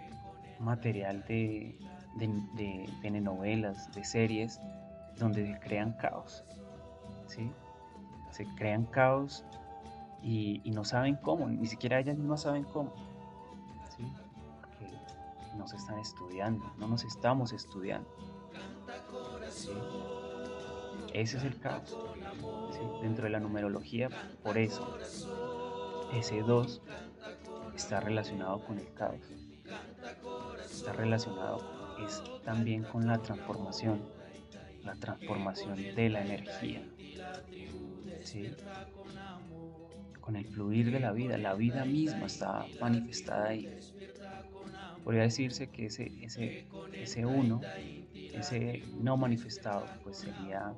material 0.59 1.23
de, 1.27 1.77
de, 2.15 2.89
telenovelas, 3.01 3.91
de 3.93 4.03
series, 4.03 4.59
donde 5.17 5.45
se 5.45 5.59
crean 5.59 5.93
caos. 5.93 6.43
¿sí? 7.27 7.51
Se 8.31 8.45
crean 8.55 8.85
caos 8.85 9.45
y, 10.21 10.61
y, 10.63 10.71
no 10.71 10.83
saben 10.83 11.15
cómo, 11.15 11.47
ni 11.47 11.67
siquiera 11.67 11.99
ellas 11.99 12.17
mismas 12.17 12.41
saben 12.41 12.63
cómo 12.63 12.93
nos 15.57 15.73
están 15.73 15.99
estudiando, 15.99 16.71
no 16.77 16.87
nos 16.87 17.03
estamos 17.03 17.53
estudiando. 17.53 18.09
Ese 21.13 21.37
es 21.37 21.43
el 21.43 21.59
caos. 21.59 21.97
Dentro 23.01 23.23
de 23.23 23.29
la 23.29 23.39
numerología, 23.39 24.09
por 24.43 24.57
eso, 24.57 24.97
ese 26.13 26.41
2 26.41 26.81
está 27.75 27.99
relacionado 27.99 28.63
con 28.65 28.79
el 28.79 28.93
caos. 28.93 29.21
Está 30.71 30.93
relacionado 30.93 31.75
es 32.05 32.21
también 32.43 32.83
con 32.83 33.07
la 33.07 33.21
transformación, 33.21 34.01
la 34.83 34.95
transformación 34.95 35.75
de 35.75 36.09
la 36.09 36.21
energía. 36.21 36.83
Con 40.19 40.35
el 40.35 40.45
fluir 40.45 40.91
de 40.91 40.99
la 40.99 41.11
vida, 41.11 41.37
la 41.37 41.53
vida 41.53 41.85
misma 41.85 42.25
está 42.25 42.65
manifestada 42.81 43.49
ahí 43.49 43.69
podría 45.05 45.21
decirse 45.21 45.69
que 45.69 45.85
ese, 45.85 46.11
ese, 46.23 46.67
ese 46.93 47.25
uno, 47.27 47.61
ese 48.15 48.83
no 48.99 49.15
manifestado, 49.17 49.85
pues 50.03 50.17
sería 50.17 50.73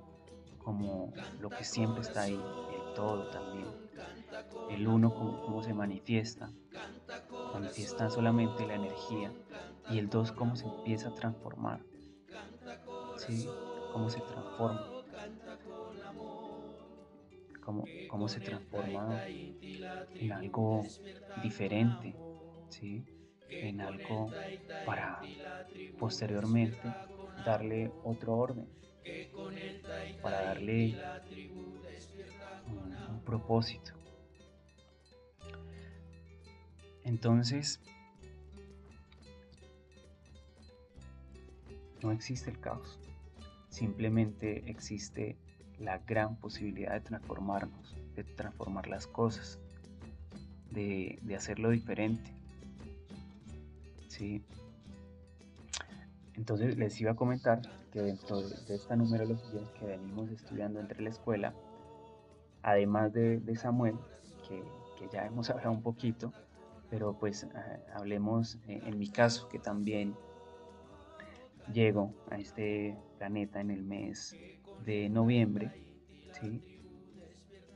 como 0.57 1.13
lo 1.39 1.49
que 1.49 1.63
siempre 1.63 2.01
está 2.01 2.23
ahí, 2.23 2.33
el 2.33 2.93
todo 2.93 3.29
también. 3.29 3.67
El 4.69 4.87
uno, 4.87 5.13
como, 5.13 5.41
cómo 5.41 5.63
se 5.63 5.73
manifiesta, 5.73 6.51
manifiesta 7.53 8.09
solamente 8.09 8.65
la 8.65 8.75
energía, 8.75 9.33
y 9.89 9.99
el 9.99 10.09
dos, 10.09 10.31
cómo 10.31 10.55
se 10.55 10.65
empieza 10.65 11.09
a 11.09 11.13
transformar, 11.13 11.81
¿sí? 13.15 13.47
Cómo 13.93 14.09
se 14.09 14.19
transforma, 14.21 14.85
cómo, 17.63 17.85
cómo 18.09 18.27
se 18.27 18.41
transforma 18.41 19.23
en 19.25 20.31
algo 20.31 20.83
diferente, 21.41 22.15
¿sí? 22.69 23.05
en 23.49 23.81
algo 23.81 24.29
para 24.85 25.21
posteriormente 25.99 26.93
darle 27.45 27.91
otro 28.03 28.37
orden, 28.37 28.67
para 30.21 30.41
darle 30.41 30.97
un 32.65 33.21
propósito. 33.25 33.96
Entonces, 37.07 37.79
no 42.03 42.11
existe 42.11 42.49
el 42.49 42.59
caos, 42.59 42.99
simplemente 43.69 44.69
existe 44.69 45.37
la 45.79 45.99
gran 45.99 46.35
posibilidad 46.35 46.91
de 46.91 46.99
transformarnos, 46.99 47.95
de 48.13 48.25
transformar 48.25 48.87
las 48.87 49.07
cosas, 49.07 49.57
de, 50.71 51.17
de 51.21 51.35
hacerlo 51.37 51.69
diferente. 51.69 52.33
¿sí? 54.09 54.43
Entonces 56.33 56.77
les 56.77 56.99
iba 56.99 57.11
a 57.11 57.15
comentar 57.15 57.61
que 57.93 58.01
dentro 58.01 58.41
de, 58.41 58.75
esta 58.75 58.97
numerología 58.97 59.61
que 59.79 59.85
venimos 59.85 60.29
estudiando 60.29 60.81
entre 60.81 61.01
la 61.01 61.11
escuela, 61.11 61.53
además 62.63 63.13
de, 63.13 63.55
Samuel, 63.55 63.95
que, 64.45 64.61
que, 64.99 65.07
ya 65.09 65.25
hemos 65.25 65.49
hablado 65.51 65.71
un 65.71 65.81
poquito, 65.81 66.33
pero 66.89 67.17
pues 67.17 67.43
uh, 67.43 67.49
hablemos 67.93 68.57
eh, 68.67 68.81
en 68.85 68.97
mi 68.97 69.09
caso, 69.09 69.49
que 69.49 69.59
también 69.59 70.15
llego 71.73 72.13
a 72.29 72.37
este 72.37 72.97
planeta 73.17 73.59
en 73.59 73.71
el 73.71 73.83
mes 73.83 74.35
de 74.85 75.09
noviembre, 75.09 75.71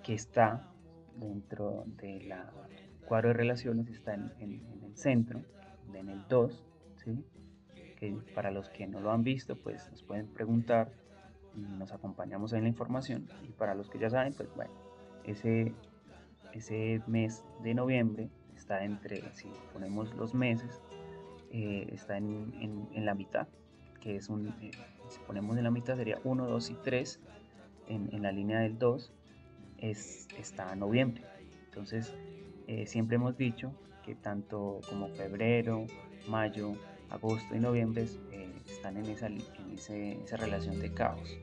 que 0.03 0.13
está 0.13 0.71
dentro 1.15 1.83
de 1.97 2.21
la 2.23 2.51
cuadro 3.05 3.29
de 3.29 3.33
relaciones, 3.33 3.89
está 3.89 4.13
en, 4.13 4.31
el 4.39 4.95
centro, 4.95 5.41
en 5.93 6.09
el 6.09 6.25
2, 6.29 6.65
¿sí? 7.03 7.25
que 7.97 8.15
para 8.33 8.51
los 8.51 8.69
que 8.69 8.87
no 8.87 9.01
lo 9.01 9.11
han 9.11 9.23
visto, 9.23 9.57
pues 9.57 9.89
nos 9.91 10.03
pueden 10.03 10.27
preguntar 10.27 10.91
y 11.55 11.59
nos 11.59 11.91
acompañamos 11.91 12.53
en 12.53 12.63
la 12.63 12.69
información. 12.69 13.27
Y 13.43 13.51
para 13.51 13.75
los 13.75 13.89
que 13.89 13.99
ya 13.99 14.09
saben, 14.09 14.33
pues 14.33 14.49
bueno, 14.55 14.71
ese, 15.25 15.73
ese 16.53 17.01
mes 17.07 17.43
de 17.63 17.73
noviembre 17.73 18.29
está 18.71 18.85
entre, 18.85 19.21
si 19.33 19.49
ponemos 19.73 20.13
los 20.15 20.33
meses, 20.33 20.79
eh, 21.51 21.87
está 21.91 22.15
en, 22.15 22.53
en, 22.61 22.87
en, 22.93 23.05
la 23.05 23.13
mitad, 23.13 23.47
que 23.99 24.15
es 24.15 24.29
un, 24.29 24.47
eh, 24.61 24.71
si 25.09 25.19
ponemos 25.27 25.57
en 25.57 25.65
la 25.65 25.71
mitad 25.71 25.97
sería 25.97 26.19
1, 26.23 26.47
2 26.47 26.69
y 26.69 26.73
3, 26.75 27.19
en, 27.89 28.09
en 28.13 28.21
la 28.21 28.31
línea 28.31 28.59
del 28.59 28.79
2 28.79 29.11
es, 29.79 30.29
está 30.37 30.73
noviembre. 30.77 31.21
Entonces, 31.65 32.13
eh, 32.67 32.85
siempre 32.85 33.15
hemos 33.15 33.35
dicho 33.35 33.73
que 34.05 34.15
tanto 34.15 34.79
como 34.87 35.09
febrero, 35.09 35.85
mayo, 36.29 36.77
agosto 37.09 37.53
y 37.53 37.59
noviembre 37.59 38.05
eh, 38.31 38.53
están 38.65 38.95
en, 38.95 39.07
esa, 39.07 39.27
en 39.27 39.41
ese, 39.73 40.13
esa 40.23 40.37
relación 40.37 40.79
de 40.79 40.93
caos, 40.93 41.37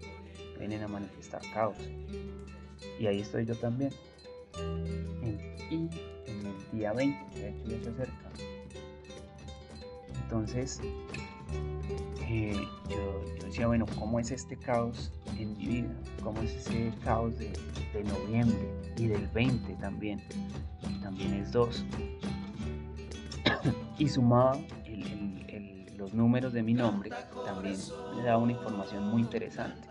vienen 0.58 0.82
a 0.82 0.88
manifestar 0.88 1.42
caos. 1.52 1.76
Y 2.98 3.06
ahí 3.06 3.20
estoy 3.20 3.44
yo 3.44 3.54
también. 3.54 3.92
Y 5.70 5.90
día 6.72 6.92
20, 6.92 7.38
de 7.38 7.48
hecho 7.48 7.64
ya 7.66 7.82
se 7.82 7.90
acerca. 7.90 8.28
Entonces, 10.22 10.80
eh, 12.28 12.52
yo, 12.88 12.96
yo, 13.38 13.46
decía, 13.46 13.66
bueno, 13.66 13.86
¿cómo 13.98 14.20
es 14.20 14.30
este 14.30 14.56
caos 14.56 15.12
en 15.38 15.56
mi 15.56 15.66
vida? 15.66 15.94
¿Cómo 16.22 16.40
es 16.42 16.54
ese 16.54 16.92
caos 17.02 17.38
de, 17.38 17.52
noviembre 18.04 18.58
y 18.96 19.06
del 19.06 19.26
20 19.28 19.74
también? 19.74 20.20
También 21.02 21.34
es 21.34 21.52
2 21.52 21.84
y 23.98 24.08
sumaba 24.08 24.58
los 25.98 26.14
números 26.14 26.52
de 26.52 26.62
mi 26.62 26.74
nombre, 26.74 27.10
también 27.44 27.76
me 28.16 28.22
daba 28.22 28.38
una 28.38 28.52
información 28.52 29.08
muy 29.10 29.20
interesante. 29.20 29.88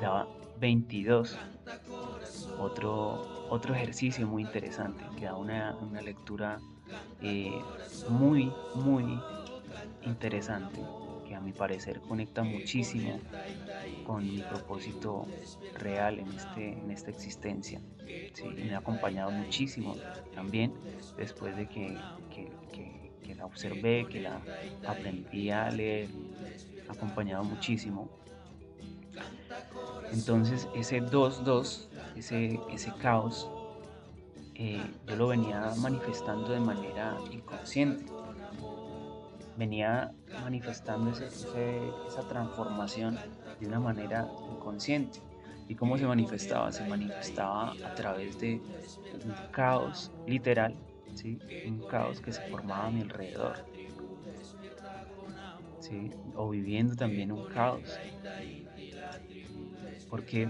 Daba 0.00 0.26
22, 0.58 1.36
otro, 2.58 3.48
otro 3.50 3.74
ejercicio 3.74 4.26
muy 4.26 4.42
interesante, 4.42 5.04
que 5.18 5.26
da 5.26 5.36
una, 5.36 5.76
una 5.80 6.00
lectura 6.02 6.58
eh, 7.20 7.52
muy, 8.08 8.52
muy 8.74 9.20
interesante, 10.02 10.80
que 11.26 11.34
a 11.34 11.40
mi 11.40 11.52
parecer 11.52 12.00
conecta 12.00 12.42
muchísimo 12.42 13.20
con 14.04 14.24
mi 14.24 14.42
propósito 14.42 15.26
real 15.74 16.20
en, 16.20 16.28
este, 16.32 16.72
en 16.72 16.90
esta 16.90 17.10
existencia. 17.10 17.80
Sí, 18.34 18.44
me 18.44 18.74
ha 18.74 18.78
acompañado 18.78 19.30
muchísimo 19.30 19.96
también 20.34 20.72
después 21.16 21.56
de 21.56 21.66
que, 21.66 21.96
que, 22.30 22.52
que, 22.72 23.10
que, 23.22 23.34
la 23.34 23.46
observé, 23.46 24.06
que 24.08 24.20
la 24.20 24.40
aprendí 24.86 25.50
a 25.50 25.70
leer, 25.70 26.08
ha 26.88 26.92
acompañado 26.92 27.42
muchísimo. 27.44 28.08
Entonces 30.12 30.68
ese 30.74 31.02
2-2, 31.02 31.88
ese, 32.16 32.60
ese 32.72 32.92
caos, 32.94 33.48
eh, 34.54 34.80
yo 35.06 35.16
lo 35.16 35.28
venía 35.28 35.72
manifestando 35.76 36.52
de 36.52 36.60
manera 36.60 37.18
inconsciente. 37.30 38.06
Venía 39.56 40.12
manifestando 40.42 41.10
esa 41.10 42.28
transformación 42.28 43.18
de 43.60 43.66
una 43.66 43.80
manera 43.80 44.28
inconsciente. 44.50 45.20
¿Y 45.68 45.74
cómo 45.74 45.98
se 45.98 46.06
manifestaba? 46.06 46.72
Se 46.72 46.84
manifestaba 46.84 47.72
a 47.72 47.94
través 47.94 48.38
de 48.38 48.62
un 49.24 49.34
caos 49.50 50.12
literal, 50.26 50.74
¿sí? 51.14 51.38
un 51.66 51.80
caos 51.86 52.20
que 52.20 52.32
se 52.32 52.42
formaba 52.42 52.86
a 52.86 52.90
mi 52.90 53.00
alrededor. 53.02 53.56
¿sí? 55.80 56.10
O 56.34 56.48
viviendo 56.50 56.94
también 56.96 57.32
un 57.32 57.46
caos. 57.46 58.00
Porque 60.10 60.48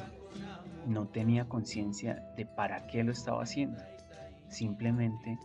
no 0.87 1.07
tenía 1.07 1.49
conciencia 1.49 2.23
de 2.37 2.47
para 2.47 2.87
qué 2.87 3.03
lo 3.03 3.13
estaba 3.13 3.43
haciendo. 3.43 3.83
Simplemente 4.49 5.39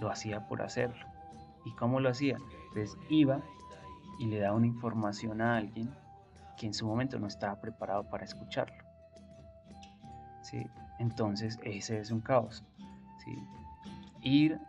lo 0.00 0.10
hacía 0.10 0.46
por 0.48 0.62
hacerlo. 0.62 1.06
¿Y 1.64 1.72
cómo 1.72 2.00
lo 2.00 2.08
hacía? 2.08 2.38
Entonces 2.68 2.96
iba 3.08 3.40
y 4.18 4.26
le 4.26 4.38
daba 4.38 4.56
una 4.56 4.66
información 4.66 5.40
a 5.40 5.56
alguien 5.56 5.90
que 6.56 6.66
en 6.66 6.74
su 6.74 6.86
momento 6.86 7.18
no 7.18 7.26
estaba 7.26 7.60
preparado 7.60 8.08
para 8.08 8.24
escucharlo. 8.24 8.84
¿sí? 10.42 10.66
Entonces 10.98 11.58
ese 11.62 11.98
es 12.00 12.10
un 12.10 12.20
caos. 12.20 12.64
¿sí? 13.24 13.46
Ir 14.22 14.60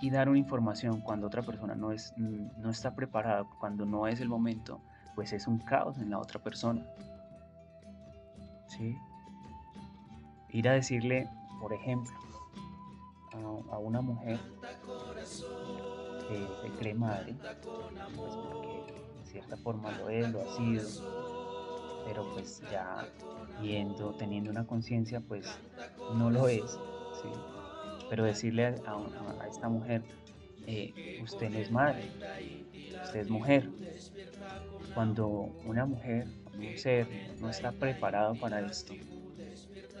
y 0.00 0.10
dar 0.10 0.28
una 0.28 0.38
información 0.38 1.00
cuando 1.00 1.26
otra 1.26 1.42
persona 1.42 1.74
no, 1.74 1.90
es, 1.92 2.14
no 2.16 2.70
está 2.70 2.94
preparada, 2.94 3.44
cuando 3.58 3.86
no 3.86 4.06
es 4.06 4.20
el 4.20 4.28
momento, 4.28 4.80
pues 5.14 5.32
es 5.32 5.46
un 5.46 5.58
caos 5.58 5.98
en 5.98 6.10
la 6.10 6.18
otra 6.18 6.40
persona. 6.42 6.82
¿Sí? 8.68 8.96
Ir 10.50 10.68
a 10.68 10.72
decirle, 10.72 11.28
por 11.60 11.72
ejemplo, 11.72 12.14
a, 13.70 13.78
una 13.78 14.00
mujer 14.00 14.38
que 16.28 16.46
se 16.62 16.76
cree 16.78 16.94
madre, 16.94 17.34
pues 18.16 18.36
porque 18.36 18.94
de 19.18 19.26
cierta 19.30 19.56
forma 19.56 19.92
lo 19.92 20.08
es, 20.08 20.28
lo 20.30 20.40
ha 20.40 20.56
sido, 20.56 20.88
pero 22.06 22.32
pues 22.32 22.62
ya 22.70 23.06
viendo, 23.60 24.14
teniendo 24.14 24.50
una 24.50 24.66
conciencia, 24.66 25.20
pues 25.20 25.46
no 26.14 26.30
lo 26.30 26.48
es, 26.48 26.72
¿sí? 27.22 27.28
Pero 28.08 28.24
decirle 28.24 28.66
a 28.66 29.46
esta 29.48 29.68
mujer, 29.68 30.02
eh, 30.66 31.20
usted 31.22 31.50
no 31.50 31.58
es 31.58 31.70
madre, 31.70 32.10
usted 33.04 33.20
es 33.20 33.30
mujer. 33.30 33.68
Cuando 34.94 35.28
una 35.66 35.84
mujer, 35.84 36.26
un 36.58 36.78
ser, 36.78 37.08
no 37.40 37.50
está 37.50 37.72
preparado 37.72 38.34
para 38.34 38.60
esto, 38.60 38.94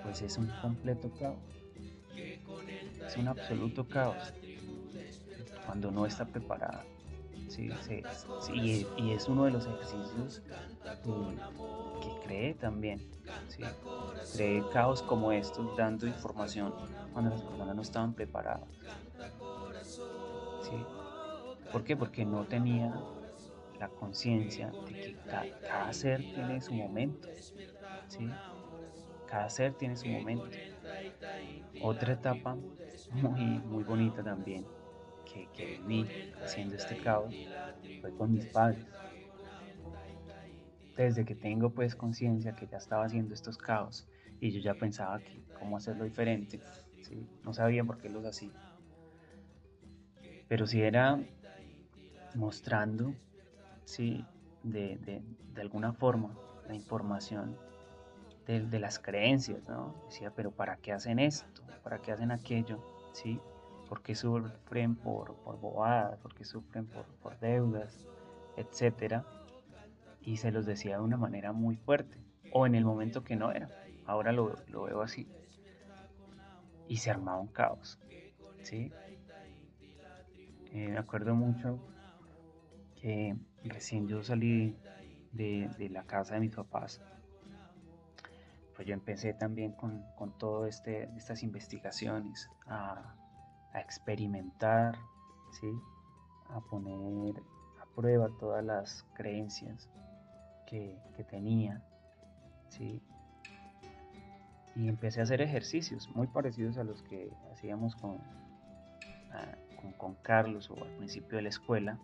pues 0.02 0.22
es 0.22 0.36
un 0.38 0.46
completo 0.60 1.10
caos. 1.18 1.38
Es 3.06 3.16
un 3.16 3.28
absoluto 3.28 3.88
caos 3.88 4.32
cuando 5.64 5.90
no 5.90 6.06
está 6.06 6.24
preparada. 6.24 6.84
Sí, 7.48 7.70
sí, 7.80 8.02
y, 8.54 9.12
es 9.12 9.28
uno 9.28 9.44
de 9.44 9.52
los 9.52 9.66
ejercicios 9.66 10.42
que, 11.04 12.26
cree 12.26 12.54
también. 12.54 13.00
Cree 14.32 14.62
caos 14.72 15.02
como 15.02 15.32
estos 15.32 15.76
dando 15.76 16.06
información 16.06 16.74
cuando 17.12 17.30
las 17.30 17.42
personas 17.42 17.76
no 17.76 17.82
estaban 17.82 18.14
preparadas. 18.14 18.68
¿Por 21.70 21.84
qué? 21.84 21.96
Porque 21.96 22.24
no 22.24 22.44
tenía 22.44 22.92
la 23.78 23.90
conciencia 23.90 24.76
de 24.84 24.96
que 24.96 25.18
cada 25.62 25.92
ser 25.92 26.24
tiene 26.32 26.60
su 26.60 26.74
momento, 26.74 27.28
¿sí? 28.06 28.40
Cada 29.26 29.50
ser 29.50 29.76
tiene 29.76 29.96
su 29.96 30.08
momento. 30.08 30.58
Otra 31.78 32.12
etapa 32.12 32.60
muy, 33.08 33.60
muy 33.62 33.82
bonita 33.82 34.22
también 34.22 34.70
que, 35.24 35.50
que 35.50 35.64
viví 35.66 36.14
haciendo 36.38 36.76
este 36.76 36.98
caos 36.98 37.50
fue 38.00 38.12
con 38.14 38.32
mis 38.32 38.46
padres. 38.46 38.86
Desde 40.96 41.24
que 41.24 41.36
tengo 41.36 41.72
pues 41.72 41.94
conciencia 41.94 42.56
que 42.56 42.66
ya 42.66 42.78
estaba 42.78 43.04
haciendo 43.04 43.34
estos 43.34 43.56
caos 43.56 44.08
y 44.40 44.50
yo 44.50 44.58
ya 44.60 44.74
pensaba 44.74 45.22
que 45.22 45.44
cómo 45.52 45.76
hacerlo 45.76 46.02
diferente, 46.04 46.66
¿sí? 47.00 47.30
no 47.42 47.52
sabía 47.52 47.84
por 47.84 47.98
qué 47.98 48.08
los 48.08 48.24
hacía. 48.24 48.60
Pero 50.48 50.66
si 50.66 50.80
era 50.82 51.24
mostrando, 52.34 53.16
sí, 53.86 54.26
de, 54.62 54.98
de, 54.98 55.22
de 55.54 55.60
alguna 55.62 55.92
forma 55.94 56.36
la 56.68 56.74
información 56.74 57.56
de, 58.46 58.60
de, 58.60 58.78
las 58.78 58.98
creencias, 58.98 59.66
¿no? 59.68 59.94
Decía, 60.06 60.32
pero 60.34 60.50
¿para 60.50 60.76
qué 60.76 60.92
hacen 60.92 61.18
esto? 61.18 61.62
¿Para 61.82 62.02
qué 62.02 62.12
hacen 62.12 62.30
aquello? 62.30 62.82
¿Sí? 63.12 63.40
¿Por 63.88 64.02
qué 64.02 64.14
sufren 64.14 64.96
por, 64.96 65.36
por 65.36 65.58
bobadas? 65.58 66.18
¿Por 66.18 66.34
qué 66.34 66.44
sufren 66.44 66.86
por, 66.86 67.06
por 67.22 67.38
deudas? 67.38 68.04
Etcétera. 68.56 69.24
Y 70.20 70.38
se 70.38 70.50
los 70.50 70.66
decía 70.66 70.96
de 70.96 71.04
una 71.04 71.16
manera 71.16 71.52
muy 71.52 71.76
fuerte, 71.76 72.18
o 72.52 72.66
en 72.66 72.74
el 72.74 72.84
momento 72.84 73.22
que 73.22 73.36
no 73.36 73.52
era. 73.52 73.70
Ahora 74.04 74.32
lo, 74.32 74.56
lo 74.68 74.82
veo 74.82 75.02
así. 75.02 75.28
Y 76.88 76.96
se 76.96 77.10
armaba 77.10 77.40
un 77.40 77.48
caos, 77.48 78.00
¿sí? 78.62 78.92
Eh, 80.72 80.88
me 80.88 80.98
acuerdo 80.98 81.34
mucho 81.34 81.78
que 83.06 83.36
recién 83.62 84.08
yo 84.08 84.24
salí 84.24 84.76
de, 85.30 85.88
la 85.92 86.02
casa 86.02 86.34
de 86.34 86.40
mis 86.40 86.56
papás, 86.56 87.00
pues 88.74 88.88
yo 88.88 88.94
empecé 88.94 89.32
también 89.32 89.70
con, 89.70 90.02
con 90.16 90.36
todo 90.36 90.66
este, 90.66 91.04
estas 91.16 91.44
investigaciones, 91.44 92.50
a, 92.66 93.14
experimentar, 93.74 94.98
¿sí? 95.52 95.68
a 96.48 96.60
poner 96.62 97.36
a 97.80 97.86
prueba 97.94 98.28
todas 98.40 98.64
las 98.64 99.06
creencias 99.14 99.88
que, 100.66 100.98
tenía, 101.30 101.80
¿sí? 102.70 103.00
y 104.74 104.88
empecé 104.88 105.20
a 105.20 105.22
hacer 105.22 105.42
ejercicios 105.42 106.08
muy 106.16 106.26
parecidos 106.26 106.76
a 106.76 106.82
los 106.82 107.04
que 107.04 107.30
hacíamos 107.52 107.94
con, 107.94 108.18
con, 109.96 110.14
Carlos 110.22 110.70
o 110.70 110.82
al 110.82 110.96
principio 110.96 111.36
de 111.36 111.42
la 111.42 111.50
escuela, 111.50 112.00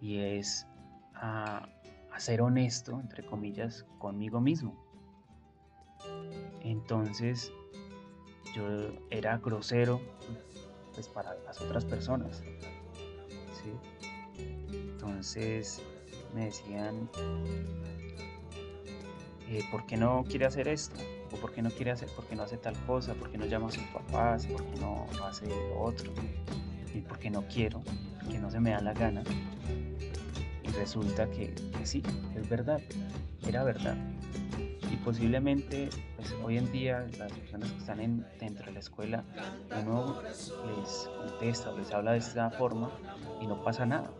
y 0.00 0.18
es 0.18 0.66
a, 1.14 1.68
ser 2.18 2.42
honesto, 2.42 3.00
entre 3.00 3.24
comillas, 3.26 3.84
conmigo 3.98 4.40
mismo. 4.40 4.76
Entonces 6.60 7.52
yo 8.54 8.64
era 9.10 9.38
grosero 9.38 10.00
pues 10.94 11.08
para 11.08 11.34
las 11.44 11.60
otras 11.60 11.84
personas. 11.84 12.42
Entonces 14.70 15.82
me 16.34 16.46
decían, 16.46 17.08
eh, 19.48 19.62
¿por 19.70 19.86
qué 19.86 19.96
no 19.96 20.24
quiere 20.28 20.46
hacer 20.46 20.68
esto? 20.68 21.00
¿O 21.32 21.36
por 21.36 21.52
qué 21.52 21.62
no 21.62 21.70
quiere 21.70 21.90
hacer, 21.90 22.08
por 22.10 22.24
qué 22.26 22.36
no 22.36 22.42
hace 22.44 22.56
tal 22.58 22.76
cosa? 22.86 23.14
¿Por 23.14 23.30
qué 23.30 23.38
no 23.38 23.46
llama 23.46 23.68
a 23.68 23.72
sus 23.72 23.84
papás? 23.84 24.46
¿Por 24.46 24.64
qué 24.64 24.80
no 24.80 25.06
hace 25.24 25.46
lo 25.46 25.80
otro? 25.80 26.12
¿Y 26.94 27.00
por 27.00 27.18
qué 27.18 27.30
no 27.30 27.42
quiero? 27.48 27.82
Que 28.30 28.38
no 28.38 28.50
se 28.50 28.60
me 28.60 28.70
da 28.70 28.80
la 28.80 28.92
gana. 28.92 29.22
Y 30.62 30.68
resulta 30.68 31.30
que, 31.30 31.54
que 31.54 31.86
sí, 31.86 32.02
es 32.36 32.48
verdad, 32.48 32.80
era 33.46 33.64
verdad. 33.64 33.96
Y 34.90 34.96
posiblemente, 34.96 35.88
pues 36.16 36.34
hoy 36.42 36.58
en 36.58 36.70
día, 36.70 37.06
las 37.18 37.32
personas 37.32 37.70
que 37.72 37.78
están 37.78 38.00
en, 38.00 38.26
dentro 38.38 38.66
de 38.66 38.72
la 38.72 38.78
escuela, 38.80 39.24
uno 39.82 40.22
les 40.22 41.10
contesta 41.18 41.70
o 41.70 41.78
les 41.78 41.92
habla 41.92 42.12
de 42.12 42.18
esta 42.18 42.50
forma 42.50 42.90
y 43.40 43.46
no 43.46 43.62
pasa 43.62 43.86
nada. 43.86 44.10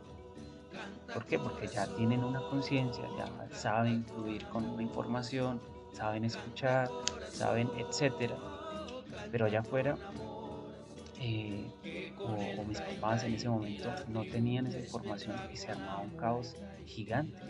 ¿Por 1.12 1.24
qué? 1.26 1.38
Porque 1.38 1.68
ya 1.68 1.86
tienen 1.96 2.24
una 2.24 2.40
conciencia, 2.50 3.04
ya 3.16 3.28
saben 3.54 4.04
fluir 4.04 4.44
con 4.46 4.76
la 4.76 4.82
información, 4.82 5.60
saben 5.92 6.24
escuchar, 6.24 6.88
saben, 7.30 7.70
etcétera. 7.78 8.36
Pero 9.30 9.46
allá 9.46 9.60
afuera, 9.60 9.96
eh, 11.26 11.72
o, 12.22 12.64
mis 12.64 12.82
papás 12.82 13.24
en 13.24 13.32
ese 13.32 13.48
momento 13.48 13.94
no 14.08 14.24
tenían 14.24 14.66
esa 14.66 14.78
información 14.78 15.36
y 15.50 15.56
se 15.56 15.70
armaba 15.70 16.00
un 16.00 16.10
caos 16.18 16.54
gigante. 16.84 17.40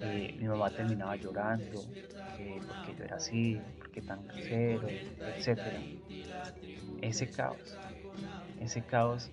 Eh, 0.00 0.34
mi 0.38 0.48
mamá 0.48 0.70
terminaba 0.70 1.16
llorando, 1.16 1.82
eh, 2.38 2.62
porque 2.66 2.94
yo 2.94 3.04
era 3.04 3.16
así, 3.16 3.60
porque 3.78 4.00
tan 4.00 4.26
grosero, 4.26 4.88
etcétera. 5.36 5.82
Ese 7.02 7.30
caos, 7.30 7.78
ese 8.58 8.82
caos 8.86 9.30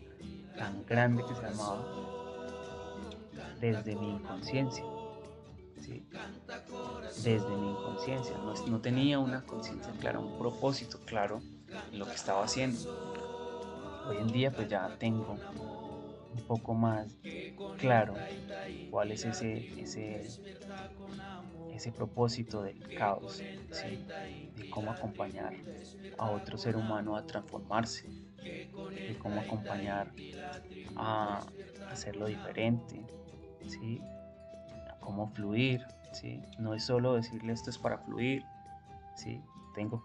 tan 0.57 0.85
grande 0.85 1.23
que 1.25 1.33
se 1.33 1.45
armaba 1.45 1.87
desde 3.61 3.95
mi 3.95 4.09
inconsciencia. 4.09 4.83
Desde 7.23 7.55
mi 7.55 7.69
inconsciencia. 7.71 8.37
No, 8.37 8.53
no 8.67 8.81
tenía 8.81 9.19
una 9.19 9.45
conciencia 9.45 9.93
clara, 9.93 10.19
un 10.19 10.37
propósito 10.37 10.99
claro 11.05 11.41
lo 11.93 12.05
que 12.05 12.13
estaba 12.13 12.43
haciendo. 12.43 12.79
Hoy 14.07 14.17
en 14.17 14.27
día 14.27 14.51
pues 14.55 14.67
ya 14.67 14.89
tengo 14.99 15.33
un 15.33 16.41
poco 16.47 16.73
más 16.73 17.07
claro 17.77 18.15
cuál 18.91 19.11
es 19.11 19.25
ese, 19.25 19.65
ese, 19.77 20.27
ese 21.73 21.91
propósito 21.91 22.61
del 22.61 22.81
caos, 22.93 23.43
¿sí? 23.71 23.99
de 24.55 24.69
cómo 24.69 24.91
acompañar 24.91 25.53
a 26.17 26.29
otro 26.29 26.57
ser 26.57 26.75
humano 26.75 27.15
a 27.15 27.25
transformarse, 27.25 28.07
de 29.07 29.15
cómo 29.19 29.41
acompañar 29.41 30.11
a 30.95 31.45
hacerlo 31.89 32.27
diferente, 32.27 33.05
¿sí? 33.67 34.01
cómo 35.03 35.27
fluir, 35.33 35.85
¿sí? 36.13 36.41
No 36.57 36.73
es 36.73 36.85
solo 36.85 37.13
decirle 37.13 37.53
esto 37.53 37.69
es 37.69 37.77
para 37.77 37.97
fluir, 37.99 38.43
¿sí? 39.15 39.41
Tengo, 39.75 40.03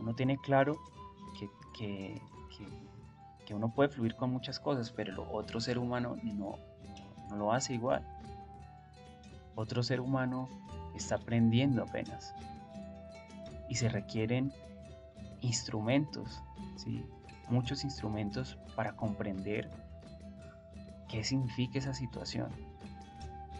uno 0.00 0.14
tiene 0.14 0.38
claro 0.38 0.78
que, 1.38 1.48
que, 1.76 2.20
que, 3.46 3.54
uno 3.54 3.74
puede 3.74 3.88
fluir 3.88 4.14
con 4.14 4.30
muchas 4.30 4.60
cosas, 4.60 4.92
pero 4.92 5.12
el 5.12 5.18
otro 5.32 5.60
ser 5.60 5.78
humano 5.78 6.16
no, 6.22 6.54
no 7.28 7.36
lo 7.36 7.52
hace 7.52 7.74
igual. 7.74 8.06
Otro 9.56 9.82
ser 9.82 10.00
humano 10.00 10.48
está 10.94 11.16
aprendiendo 11.16 11.82
apenas 11.82 12.32
y 13.68 13.74
se 13.74 13.88
requieren 13.88 14.52
instrumentos, 15.40 16.40
¿sí? 16.76 17.04
muchos 17.48 17.82
instrumentos 17.82 18.56
para 18.76 18.94
comprender 18.94 19.68
qué 21.08 21.24
significa 21.24 21.80
esa 21.80 21.92
situación 21.92 22.50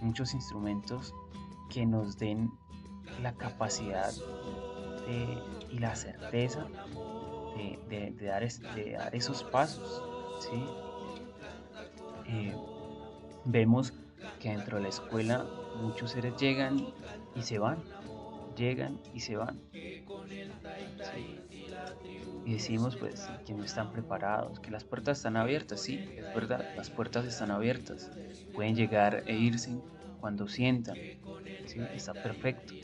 muchos 0.00 0.34
instrumentos 0.34 1.14
que 1.68 1.86
nos 1.86 2.18
den 2.18 2.50
la 3.22 3.32
capacidad 3.32 4.12
de, 5.06 5.38
y 5.70 5.78
la 5.78 5.94
certeza 5.94 6.66
de, 7.88 8.14
dar, 8.20 8.42
es, 8.42 8.60
de 8.74 8.92
dar 8.92 9.14
esos 9.14 9.42
pasos. 9.44 10.02
¿sí? 10.40 10.64
Eh, 12.26 12.54
vemos 13.44 13.92
que 14.38 14.50
dentro 14.50 14.76
de 14.78 14.84
la 14.84 14.88
escuela 14.88 15.46
muchos 15.80 16.12
seres 16.12 16.36
llegan 16.36 16.92
y 17.34 17.42
se 17.42 17.58
van, 17.58 17.78
llegan 18.56 18.98
y 19.14 19.20
se 19.20 19.36
van. 19.36 19.60
Y 22.44 22.52
decimos 22.54 22.96
pues 22.96 23.28
que 23.46 23.54
no 23.54 23.64
están 23.64 23.92
preparados, 23.92 24.60
que 24.60 24.70
las 24.70 24.84
puertas 24.84 25.18
están 25.18 25.36
abiertas, 25.36 25.80
sí, 25.80 25.98
es 26.16 26.34
verdad, 26.34 26.64
las 26.76 26.90
puertas 26.90 27.24
están 27.26 27.50
abiertas, 27.50 28.10
pueden 28.54 28.74
llegar 28.74 29.24
e 29.26 29.36
irse 29.36 29.76
cuando 30.20 30.48
sientan, 30.48 30.96
¿sí? 31.66 31.80
está 31.94 32.12
perfecto, 32.12 32.74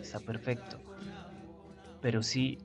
está 0.00 0.20
perfecto. 0.20 0.78
Pero 2.06 2.22
sí 2.22 2.58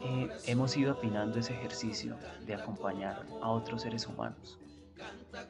eh, 0.00 0.28
hemos 0.48 0.76
ido 0.76 0.94
afinando 0.94 1.38
ese 1.38 1.52
ejercicio 1.52 2.16
de 2.44 2.56
acompañar 2.56 3.24
a 3.40 3.50
otros 3.50 3.82
seres 3.82 4.04
humanos. 4.08 4.58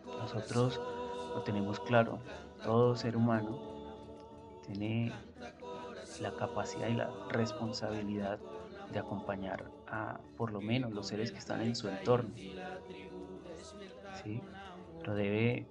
Nosotros 0.05 0.79
lo 1.35 1.41
tenemos 1.41 1.81
claro, 1.81 2.19
todo 2.63 2.95
ser 2.97 3.17
humano 3.17 3.59
tiene 4.67 5.11
la 6.21 6.37
capacidad 6.37 6.89
y 6.89 6.97
la 6.97 7.11
responsabilidad 7.31 8.39
de 8.93 8.99
acompañar 8.99 9.71
a 9.87 10.21
por 10.37 10.53
lo 10.53 10.61
menos 10.61 10.93
los 10.93 11.07
seres 11.07 11.33
que 11.33 11.39
están 11.39 11.63
en 11.63 11.75
su 11.75 11.89
entorno. 11.89 12.29
¿sí? 14.23 14.43
Pero 15.01 15.15
debe 15.15 15.67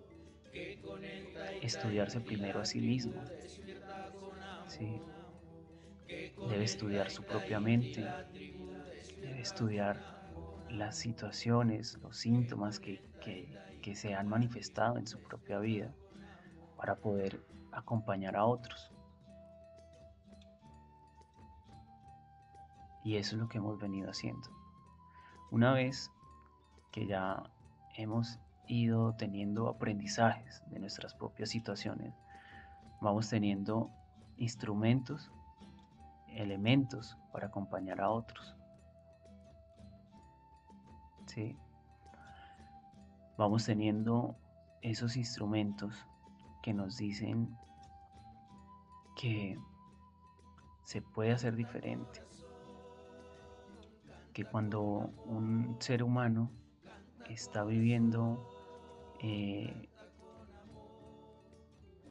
estudiarse 1.61 2.19
primero 2.19 2.61
a 2.61 2.65
sí 2.65 2.81
mismo. 2.81 3.13
Debe 6.49 6.63
estudiar 6.63 7.10
su 7.10 7.23
propia 7.23 7.60
mente, 7.60 8.06
debe 9.21 9.41
estudiar 9.41 9.99
las 10.69 10.97
situaciones, 10.97 11.97
los 12.02 12.17
síntomas 12.17 12.80
que, 12.80 13.02
que, 13.21 13.80
que 13.82 13.95
se 13.95 14.13
han 14.13 14.28
manifestado 14.28 14.97
en 14.97 15.08
su 15.08 15.19
propia 15.21 15.60
vida 15.60 15.93
para 16.78 16.95
poder 16.95 17.39
acompañar 17.71 18.36
a 18.36 18.45
otros. 18.45 18.91
Y 23.04 23.17
eso 23.17 23.36
es 23.36 23.41
lo 23.41 23.49
que 23.49 23.58
hemos 23.58 23.80
venido 23.80 24.10
haciendo. 24.10 24.49
Una 25.52 25.73
vez 25.73 26.10
que 26.91 27.06
ya 27.06 27.43
hemos 27.95 28.39
ido 28.67 29.13
teniendo 29.15 29.67
aprendizajes 29.67 30.63
de 30.69 30.80
nuestras 30.80 31.13
propias 31.13 31.49
situaciones, 31.49 32.13
vamos 33.02 33.30
teniendo 33.30 33.91
instrumentos, 34.38 35.32
elementos 36.35 37.17
para 37.31 37.47
acompañar 37.47 38.01
a 38.01 38.09
otros. 38.09 38.55
¿Sí? 41.25 41.57
Vamos 43.37 43.65
teniendo 43.65 44.35
esos 44.81 45.15
instrumentos 45.15 46.07
que 46.61 46.73
nos 46.73 46.97
dicen 46.97 47.57
que 49.15 49.57
se 50.83 51.01
puede 51.01 51.31
hacer 51.31 51.55
diferente. 51.55 52.21
Que 54.33 54.45
cuando 54.45 54.81
un 55.25 55.77
ser 55.79 56.03
humano 56.03 56.49
está 57.29 57.63
viviendo 57.63 58.49
eh, 59.19 59.89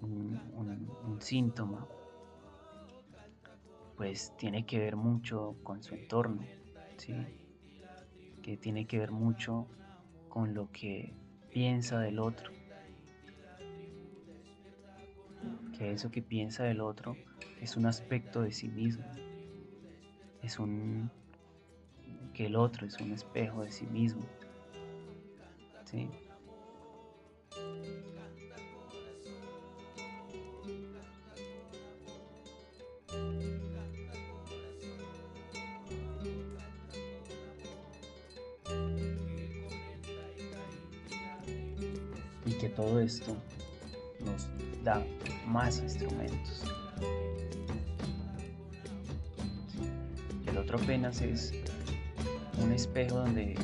un, 0.01 1.19
síntoma, 1.21 1.87
pues 3.97 4.33
tiene 4.37 4.67
que 4.67 4.79
ver 4.79 4.97
mucho 4.97 5.57
con 5.63 5.83
su 5.83 5.95
entorno, 5.95 6.43
¿sí? 6.97 7.15
que 8.43 8.57
tiene 8.57 8.87
que 8.87 8.99
ver 8.99 9.13
mucho 9.13 9.67
con 10.29 10.53
lo 10.53 10.71
que 10.73 11.15
piensa 11.53 12.01
del 12.01 12.19
otro. 12.19 12.51
Que 15.79 15.93
eso 15.93 16.11
que 16.11 16.23
piensa 16.23 16.65
del 16.65 16.81
otro 16.81 17.17
es 17.61 17.77
un 17.77 17.87
aspecto 17.87 18.43
de 18.43 18.53
sí 18.53 18.69
mismo. 18.69 19.05
Es 20.43 20.59
un 20.59 21.11
que 22.35 22.47
el 22.47 22.57
otro 22.57 22.87
es 22.87 22.99
un 23.01 23.13
espejo 23.13 23.63
de 23.63 23.71
sí 23.71 23.87
mismo. 23.87 24.23
¿Sí? 25.85 26.09
Esto 43.03 43.37
nos 44.25 44.49
da 44.85 45.03
más 45.47 45.79
instrumentos. 45.81 46.65
El 50.47 50.59
otro 50.59 50.79
apenas 50.79 51.21
es 51.21 51.53
un 52.63 52.73
espejo 52.73 53.17
donde 53.17 53.57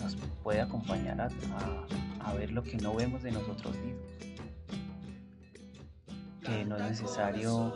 nos 0.00 0.16
puede 0.42 0.60
acompañar 0.60 1.20
a, 1.20 2.34
ver 2.34 2.52
lo 2.52 2.62
que 2.62 2.76
no 2.76 2.94
vemos 2.94 3.22
de 3.22 3.32
nosotros 3.32 3.74
mismos. 3.78 4.06
Que 6.42 6.64
no 6.64 6.76
es 6.76 6.82
necesario 6.82 7.72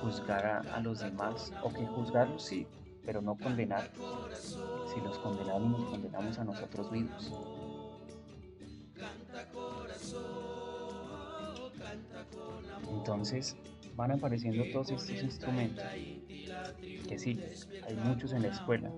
juzgar 0.00 0.46
a, 0.46 0.60
a 0.74 0.80
los 0.80 1.00
demás, 1.00 1.52
o 1.62 1.72
que 1.72 1.86
juzgarlos 1.86 2.42
sí, 2.42 2.66
pero 3.04 3.20
no 3.20 3.36
condenarlos. 3.36 4.58
Si 4.92 5.00
los 5.00 5.18
condenamos, 5.18 5.80
nos 5.80 5.90
condenamos 5.90 6.38
a 6.38 6.44
nosotros 6.44 6.90
mismos. 6.90 7.32
Entonces 12.90 13.56
van 13.96 14.12
apareciendo 14.12 14.64
todos 14.72 14.90
estos 14.90 15.22
instrumentos, 15.22 15.84
que 17.08 17.18
sí, 17.18 17.40
hay 17.86 17.96
muchos 17.96 18.32
en 18.32 18.42
la 18.42 18.48
escuela, 18.48 18.92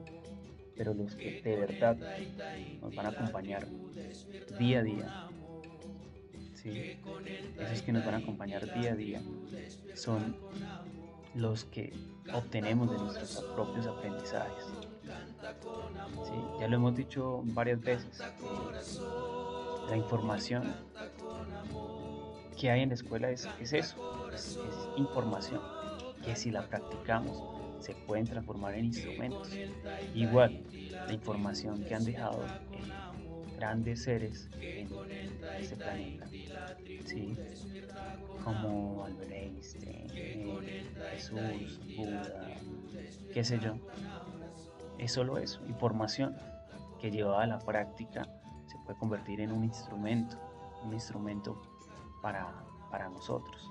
pero 0.77 0.93
los 0.95 1.15
que 1.17 1.41
de 1.43 1.57
verdad 1.57 1.97
nos 2.83 2.95
van 2.95 3.07
a 3.07 3.09
acompañar 3.09 3.67
día 4.59 4.81
a 4.81 4.83
día, 4.83 5.29
¿sí? 6.55 6.99
esos 7.59 7.83
que 7.83 7.93
nos 7.93 8.05
van 8.05 8.15
a 8.15 8.19
acompañar 8.19 8.73
día 8.75 8.93
a 8.93 8.95
día, 8.95 9.23
son 9.95 10.37
los 11.35 11.65
que 11.65 11.93
obtenemos 12.35 12.91
de 12.91 12.99
nuestros 12.99 13.43
propios 13.55 13.87
aprendizajes. 13.87 14.65
¿sí? 16.25 16.35
Ya 16.61 16.69
lo 16.69 16.77
hemos 16.77 16.95
dicho 16.95 17.41
varias 17.45 17.81
veces, 17.81 18.23
la 19.89 19.97
información 19.97 20.75
que 22.61 22.71
hay 22.71 22.83
en 22.83 22.91
la 22.91 22.95
escuela 22.95 23.31
es, 23.31 23.49
eso, 23.59 24.31
es, 24.35 24.59
información 24.99 25.63
que 26.23 26.37
si 26.37 26.51
la 26.51 26.67
practicamos 26.69 27.43
se 27.83 27.95
pueden 27.95 28.27
transformar 28.27 28.75
en 28.75 28.85
instrumentos. 28.85 29.51
Igual, 30.15 30.63
la 31.07 31.13
información 31.13 31.83
que 31.85 31.95
han 31.95 32.05
dejado 32.05 32.45
grandes 33.57 34.03
seres 34.03 34.51
en 34.61 34.91
este 35.59 35.77
planeta, 35.77 36.29
¿sí? 37.07 37.35
como 38.45 39.07
Albert 39.07 39.33
Einstein, 39.33 40.07
eh, 40.15 40.85
Jesús, 41.13 41.81
Buda, 41.97 42.59
qué 43.33 43.43
sé 43.43 43.59
yo. 43.59 43.79
Es 44.99 45.13
solo 45.13 45.39
eso, 45.39 45.65
información 45.67 46.37
que 47.01 47.11
llevada 47.11 47.45
a 47.45 47.47
la 47.47 47.59
práctica 47.59 48.29
se 48.67 48.77
puede 48.85 48.99
convertir 48.99 49.41
en 49.41 49.51
un 49.51 49.65
instrumento, 49.65 50.37
un 50.85 50.93
instrumento 50.93 51.70
para, 52.23 53.09
nosotros. 53.11 53.71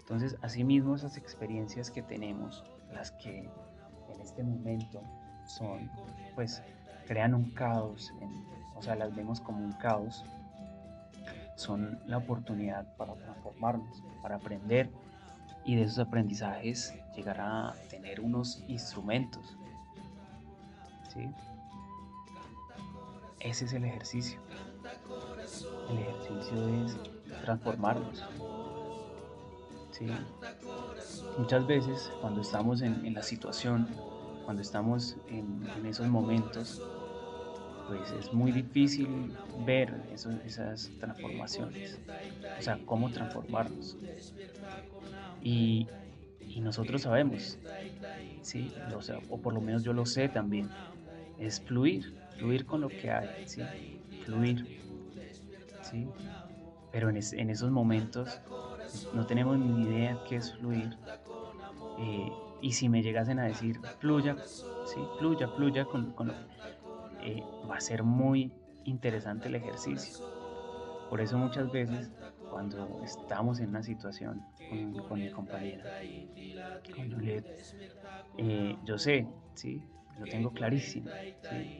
Entonces, 0.00 0.36
asimismo, 0.42 0.96
esas 0.96 1.16
experiencias 1.16 1.90
que 1.90 2.02
tenemos, 2.02 2.64
las 2.92 3.12
que 3.12 3.38
en 3.38 4.20
este 4.20 4.42
momento 4.42 5.02
son, 5.46 5.90
pues, 6.34 6.62
crean 7.06 7.34
un 7.34 7.50
caos, 7.50 8.12
o 8.76 8.82
sea, 8.82 8.94
las 8.96 9.14
vemos 9.14 9.40
como 9.40 9.64
un 9.64 9.72
caos, 9.72 10.24
son 11.56 12.00
la 12.06 12.18
oportunidad 12.18 12.96
para 12.96 13.14
transformarnos, 13.14 14.02
para 14.22 14.36
aprender 14.36 14.90
y 15.64 15.76
de 15.76 15.82
esos 15.82 15.98
aprendizajes 15.98 16.94
llegar 17.14 17.40
a 17.40 17.74
tener 17.90 18.20
unos 18.20 18.64
instrumentos. 18.66 19.56
¿sí? 21.12 21.28
Ese 23.40 23.66
es 23.66 23.72
el 23.72 23.84
ejercicio. 23.84 24.38
El 25.90 25.98
ejercicio 25.98 26.68
es 26.84 27.19
transformarnos. 27.40 28.24
¿sí? 29.90 30.06
Muchas 31.38 31.66
veces 31.66 32.12
cuando 32.20 32.40
estamos 32.40 32.82
en, 32.82 33.14
la 33.14 33.22
situación, 33.22 33.88
cuando 34.44 34.62
estamos 34.62 35.16
en, 35.28 35.86
esos 35.86 36.06
momentos, 36.06 36.82
pues 37.88 38.10
es 38.12 38.32
muy 38.32 38.52
difícil 38.52 39.34
ver 39.64 39.92
esas 40.14 40.90
transformaciones, 41.00 41.98
o 42.58 42.62
sea, 42.62 42.78
cómo 42.84 43.10
transformarnos. 43.10 43.96
Y, 45.42 45.88
nosotros 46.60 47.02
sabemos, 47.02 47.58
¿sí? 48.42 48.70
O, 48.94 49.00
sea, 49.00 49.18
o 49.30 49.38
por 49.38 49.54
lo 49.54 49.62
menos 49.62 49.82
yo 49.82 49.94
lo 49.94 50.04
sé 50.04 50.28
también, 50.28 50.68
es 51.38 51.58
fluir, 51.58 52.12
fluir 52.38 52.66
con 52.66 52.82
lo 52.82 52.88
que 52.88 53.10
hay, 53.10 53.46
¿sí? 53.46 53.62
fluir. 54.24 54.80
¿sí? 55.82 56.06
Pero 56.92 57.08
en, 57.08 57.16
esos 57.16 57.70
momentos 57.70 58.40
no 59.14 59.26
tenemos 59.26 59.58
ni 59.58 59.82
idea 59.82 60.18
qué 60.28 60.36
es 60.36 60.52
fluir. 60.54 60.96
Eh, 61.98 62.32
y 62.60 62.72
si 62.72 62.88
me 62.88 63.02
llegasen 63.02 63.38
a 63.38 63.44
decir, 63.44 63.80
fluya, 63.98 64.36
sí, 64.84 65.00
fluya, 65.18 65.48
fluya 65.48 65.84
con, 65.84 66.12
con 66.12 66.32
eh, 67.22 67.42
va 67.70 67.76
a 67.76 67.80
ser 67.80 68.02
muy 68.02 68.52
interesante 68.84 69.48
el 69.48 69.54
ejercicio. 69.54 70.26
Por 71.08 71.20
eso 71.20 71.38
muchas 71.38 71.70
veces 71.70 72.10
cuando 72.50 73.00
estamos 73.04 73.60
en 73.60 73.70
una 73.70 73.82
situación 73.82 74.42
con, 75.08 75.20
mi 75.20 75.30
compañera, 75.30 75.84
con 76.94 77.12
Juliet, 77.12 77.46
eh, 78.38 78.76
yo 78.84 78.98
sé, 78.98 79.26
¿sí? 79.54 79.82
lo 80.18 80.26
tengo 80.26 80.52
clarísimo, 80.52 81.10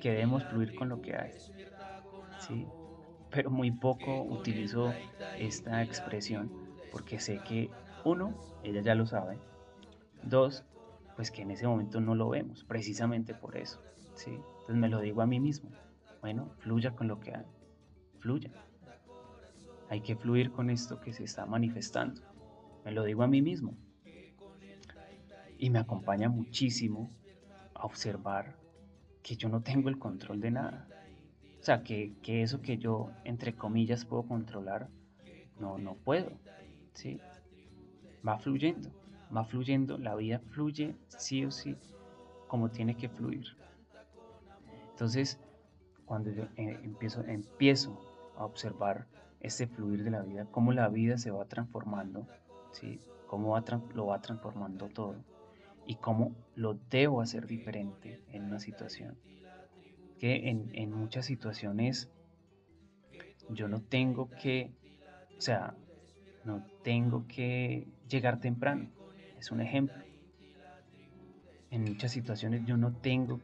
que 0.01 0.11
debemos 0.11 0.44
fluir 0.44 0.75
con 0.75 0.88
lo 0.88 1.01
que 1.01 1.16
hay. 1.16 1.33
¿sí? 2.38 2.66
Pero 3.30 3.50
muy 3.50 3.70
poco 3.70 4.22
utilizo 4.22 4.92
esta 5.38 5.82
expresión 5.82 6.50
porque 6.90 7.20
sé 7.20 7.40
que 7.46 7.70
uno, 8.04 8.34
ella 8.62 8.80
ya 8.80 8.94
lo 8.94 9.06
sabe, 9.06 9.38
dos, 10.22 10.64
pues 11.16 11.30
que 11.30 11.42
en 11.42 11.50
ese 11.50 11.66
momento 11.66 12.00
no 12.00 12.14
lo 12.14 12.28
vemos, 12.28 12.64
precisamente 12.64 13.34
por 13.34 13.56
eso, 13.56 13.80
¿sí? 14.14 14.30
Entonces 14.30 14.76
me 14.76 14.88
lo 14.88 15.00
digo 15.00 15.22
a 15.22 15.26
mí 15.26 15.40
mismo, 15.40 15.70
bueno, 16.20 16.50
fluya 16.58 16.92
con 16.92 17.08
lo 17.08 17.20
que 17.20 17.34
hay, 17.34 17.46
fluya. 18.18 18.50
Hay 19.88 20.02
que 20.02 20.16
fluir 20.16 20.52
con 20.52 20.70
esto 20.70 21.00
que 21.00 21.12
se 21.12 21.24
está 21.24 21.46
manifestando, 21.46 22.22
me 22.84 22.92
lo 22.92 23.04
digo 23.04 23.22
a 23.22 23.28
mí 23.28 23.42
mismo. 23.42 23.76
Y 25.58 25.68
me 25.68 25.78
acompaña 25.78 26.28
muchísimo 26.28 27.10
a 27.74 27.84
observar 27.84 28.56
que 29.22 29.36
yo 29.36 29.48
no 29.48 29.62
tengo 29.62 29.88
el 29.88 29.98
control 29.98 30.40
de 30.40 30.50
nada, 30.52 30.88
O 31.61 31.62
sea, 31.62 31.83
que, 31.83 32.14
que 32.23 32.42
eso 32.42 32.62
que 32.62 32.79
yo, 32.79 33.11
entre 33.25 33.55
comillas, 33.55 34.07
puedo 34.07 34.23
controlar, 34.23 34.88
no, 35.59 35.77
no 35.79 35.94
puedo. 35.94 36.33
¿sí? 36.94 37.20
Va 38.27 38.38
fluyendo, 38.38 38.90
va 39.35 39.44
fluyendo, 39.44 39.99
la 39.99 40.14
vida 40.14 40.40
fluye 40.51 40.96
sí 41.09 41.44
o 41.44 41.51
sí 41.51 41.77
como 42.49 42.70
tiene 42.70 42.96
que 42.96 43.09
fluir. 43.09 43.44
Entonces, 44.90 45.38
cuando 46.05 46.31
yo 46.31 46.44
eh, 46.57 46.81
empiezo, 46.83 47.25
empiezo 47.25 47.96
a 48.37 48.44
observar 48.44 49.07
este 49.40 49.66
fluir 49.66 50.03
de 50.03 50.11
la 50.11 50.23
vida, 50.23 50.46
cómo 50.51 50.73
la 50.73 50.88
vida 50.88 51.16
se 51.18 51.31
va 51.31 51.44
transformando, 51.44 52.27
¿sí? 52.73 53.01
cómo 53.27 53.57
lo 53.94 54.07
va 54.07 54.20
transformando 54.20 54.88
todo 54.88 55.14
y 55.87 55.94
cómo 55.96 56.35
lo 56.57 56.75
debo 56.90 57.20
hacer 57.20 57.46
diferente 57.46 58.20
en 58.33 58.44
una 58.44 58.59
situación. 58.59 59.16
Que 60.20 60.50
en, 60.50 60.92
muchas 60.92 61.26
situaciones 61.26 62.11
yo 63.48 63.66
no 63.68 63.80
tengo 63.80 64.30
que, 64.30 64.70
o 65.37 65.40
sea, 65.40 65.74
no 66.44 66.64
tengo 66.85 67.26
que 67.26 67.88
llegar 68.06 68.38
temprano. 68.38 68.90
Es 69.38 69.50
un 69.50 69.61
ejemplo. 69.61 69.96
En 71.70 71.85
muchas 71.85 72.12
situaciones 72.12 72.66
yo 72.66 72.76
no 72.76 72.92
tengo, 72.92 73.40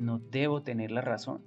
no 0.00 0.18
debo 0.18 0.62
tener 0.62 0.90
la 0.90 1.00
razón. 1.00 1.42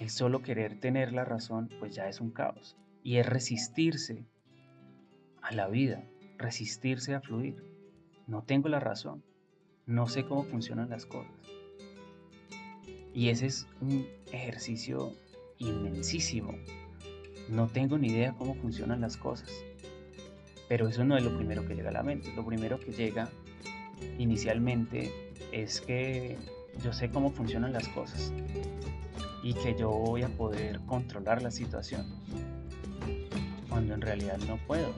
El 0.00 0.08
solo 0.08 0.42
querer 0.42 0.80
tener 0.80 1.12
la 1.12 1.24
razón, 1.24 1.68
pues 1.78 1.94
ya 1.94 2.08
es 2.08 2.20
un 2.20 2.30
caos. 2.30 2.76
Y 3.02 3.18
es 3.18 3.26
resistirse 3.26 4.24
a 5.42 5.52
la 5.52 5.68
vida, 5.68 6.02
resistirse 6.38 7.14
a 7.14 7.20
fluir. 7.20 7.62
No 8.26 8.42
tengo 8.44 8.68
la 8.68 8.80
razón. 8.80 9.22
No 9.84 10.06
sé 10.06 10.24
cómo 10.24 10.44
funcionan 10.44 10.88
las 10.88 11.04
cosas. 11.04 11.61
Y 13.14 13.28
ese 13.28 13.46
es 13.46 13.66
un 13.80 14.06
ejercicio 14.32 15.12
inmensísimo. 15.58 16.54
No 17.48 17.68
tengo 17.68 17.98
ni 17.98 18.08
idea 18.08 18.32
cómo 18.32 18.54
funcionan 18.54 19.00
las 19.00 19.16
cosas. 19.16 19.50
Pero 20.68 20.88
eso 20.88 21.04
no 21.04 21.16
es 21.16 21.24
lo 21.24 21.36
primero 21.36 21.66
que 21.66 21.74
llega 21.74 21.90
a 21.90 21.92
la 21.92 22.02
mente. 22.02 22.32
Lo 22.34 22.44
primero 22.44 22.80
que 22.80 22.92
llega 22.92 23.28
inicialmente 24.18 25.12
es 25.52 25.80
que 25.80 26.38
yo 26.82 26.92
sé 26.92 27.10
cómo 27.10 27.30
funcionan 27.30 27.72
las 27.72 27.86
cosas 27.88 28.32
y 29.42 29.54
que 29.54 29.74
yo 29.74 29.90
voy 29.90 30.22
a 30.22 30.28
poder 30.28 30.80
controlar 30.86 31.42
la 31.42 31.50
situación. 31.50 32.06
Cuando 33.68 33.94
en 33.94 34.00
realidad 34.00 34.38
no 34.48 34.56
puedo. 34.66 34.92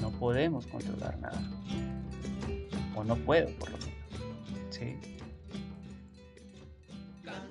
No 0.00 0.10
podemos 0.12 0.66
controlar 0.66 1.18
nada. 1.18 1.42
O 2.94 3.04
no 3.04 3.16
puedo, 3.16 3.48
por 3.58 3.70
lo 3.70 3.78
menos. 3.78 3.92
¿Sí? 4.70 4.96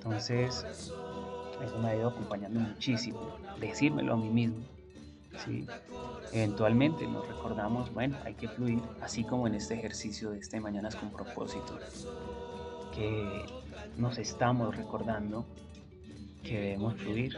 Entonces, 0.06 0.64
eso 1.64 1.78
me 1.80 1.88
ha 1.88 1.96
ido 1.96 2.08
acompañando 2.08 2.60
muchísimo. 2.60 3.36
Decírmelo 3.60 4.14
a 4.14 4.16
mí 4.16 4.30
mismo. 4.30 4.64
¿sí? 5.44 5.66
Eventualmente 6.32 7.06
nos 7.08 7.26
recordamos, 7.26 7.92
bueno, 7.92 8.16
hay 8.24 8.34
que 8.34 8.48
fluir, 8.48 8.80
así 9.00 9.24
como 9.24 9.48
en 9.48 9.56
este 9.56 9.74
ejercicio 9.74 10.30
de 10.30 10.38
este 10.38 10.60
Mañanas 10.60 10.94
con 10.94 11.10
propósito, 11.10 11.78
que 12.94 13.46
nos 13.96 14.18
estamos 14.18 14.76
recordando 14.76 15.44
que 16.44 16.60
debemos 16.60 16.94
fluir, 16.94 17.36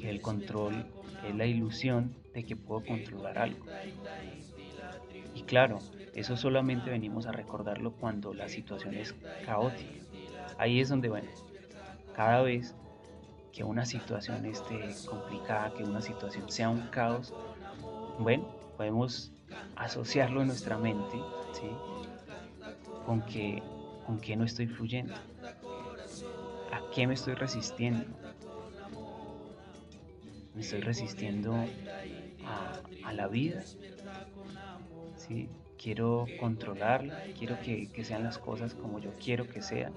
que 0.00 0.10
el 0.10 0.20
control 0.20 0.84
es 1.26 1.34
la 1.36 1.46
ilusión 1.46 2.12
de 2.34 2.42
que 2.44 2.56
puedo 2.56 2.84
controlar 2.84 3.38
algo. 3.38 3.64
Y 5.34 5.42
claro, 5.42 5.78
eso 6.14 6.36
solamente 6.36 6.90
venimos 6.90 7.26
a 7.26 7.32
recordarlo 7.32 7.92
cuando 7.92 8.34
la 8.34 8.48
situación 8.48 8.94
es 8.94 9.14
caótica. 9.46 10.01
Ahí 10.58 10.80
es 10.80 10.88
donde, 10.88 11.08
bueno, 11.08 11.28
cada 12.14 12.42
vez 12.42 12.74
que 13.52 13.64
una 13.64 13.84
situación 13.84 14.46
esté 14.46 14.94
complicada, 15.06 15.72
que 15.74 15.84
una 15.84 16.00
situación 16.00 16.50
sea 16.50 16.70
un 16.70 16.88
caos, 16.88 17.34
bueno, 18.18 18.46
podemos 18.76 19.32
asociarlo 19.76 20.40
en 20.40 20.48
nuestra 20.48 20.78
mente, 20.78 21.16
¿sí? 21.52 21.68
Con 23.04 23.22
que, 23.22 23.62
con 24.06 24.20
no 24.38 24.44
estoy 24.44 24.66
fluyendo, 24.66 25.14
a 26.72 26.80
qué 26.94 27.06
me 27.06 27.14
estoy 27.14 27.34
resistiendo. 27.34 28.06
Me 30.54 30.60
estoy 30.60 30.80
resistiendo 30.80 31.54
a, 33.04 33.12
la 33.12 33.28
vida, 33.28 33.62
¿sí? 35.16 35.48
Quiero 35.78 36.26
controlarla, 36.38 37.22
quiero 37.38 37.58
que, 37.60 37.90
que 37.90 38.04
sean 38.04 38.22
las 38.22 38.38
cosas 38.38 38.74
como 38.74 38.98
yo 39.00 39.12
quiero 39.18 39.48
que 39.48 39.60
sean 39.60 39.92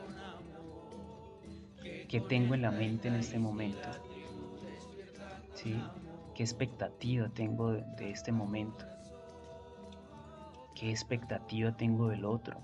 ¿Qué 2.08 2.22
tengo 2.22 2.54
en 2.54 2.62
la 2.62 2.72
mente 2.72 3.08
en 3.08 3.16
este 3.16 3.40
momento? 3.40 3.90
¿Sí? 5.56 5.82
¿Qué 6.36 6.44
expectativa 6.44 7.30
tengo 7.30 7.72
de, 7.72 8.12
este 8.12 8.32
momento? 8.32 8.86
¿Qué 10.76 10.92
expectativa 10.92 11.72
tengo 11.72 12.10
del 12.10 12.26
otro? 12.26 12.60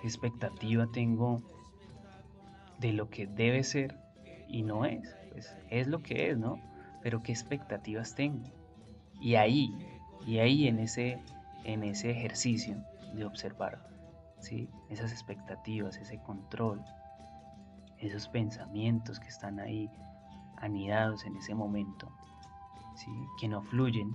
¿Qué 0.00 0.06
expectativa 0.08 0.86
tengo 0.90 1.42
de 2.78 2.92
lo 2.92 3.10
que 3.10 3.26
debe 3.26 3.62
ser 3.62 3.96
y 4.48 4.62
no 4.62 4.84
es? 4.84 5.16
Pues 5.30 5.56
es 5.70 5.86
lo 5.86 6.02
que 6.02 6.30
es, 6.30 6.38
¿no? 6.38 6.58
Pero 7.02 7.22
¿qué 7.22 7.32
expectativas 7.32 8.14
tengo? 8.14 8.48
Y 9.20 9.36
ahí, 9.36 9.72
y 10.26 10.38
ahí 10.38 10.66
en 10.66 10.78
ese, 10.78 11.22
en 11.64 11.84
ese 11.84 12.10
ejercicio 12.10 12.82
de 13.14 13.24
observar, 13.24 13.86
¿sí? 14.40 14.68
Esas 14.88 15.12
expectativas, 15.12 15.98
ese 15.98 16.18
control, 16.18 16.82
esos 18.08 18.28
pensamientos 18.28 19.18
que 19.18 19.28
están 19.28 19.58
ahí 19.60 19.90
anidados 20.56 21.24
en 21.24 21.36
ese 21.36 21.54
momento, 21.54 22.10
¿sí? 22.96 23.10
que 23.40 23.48
no 23.48 23.62
fluyen, 23.62 24.14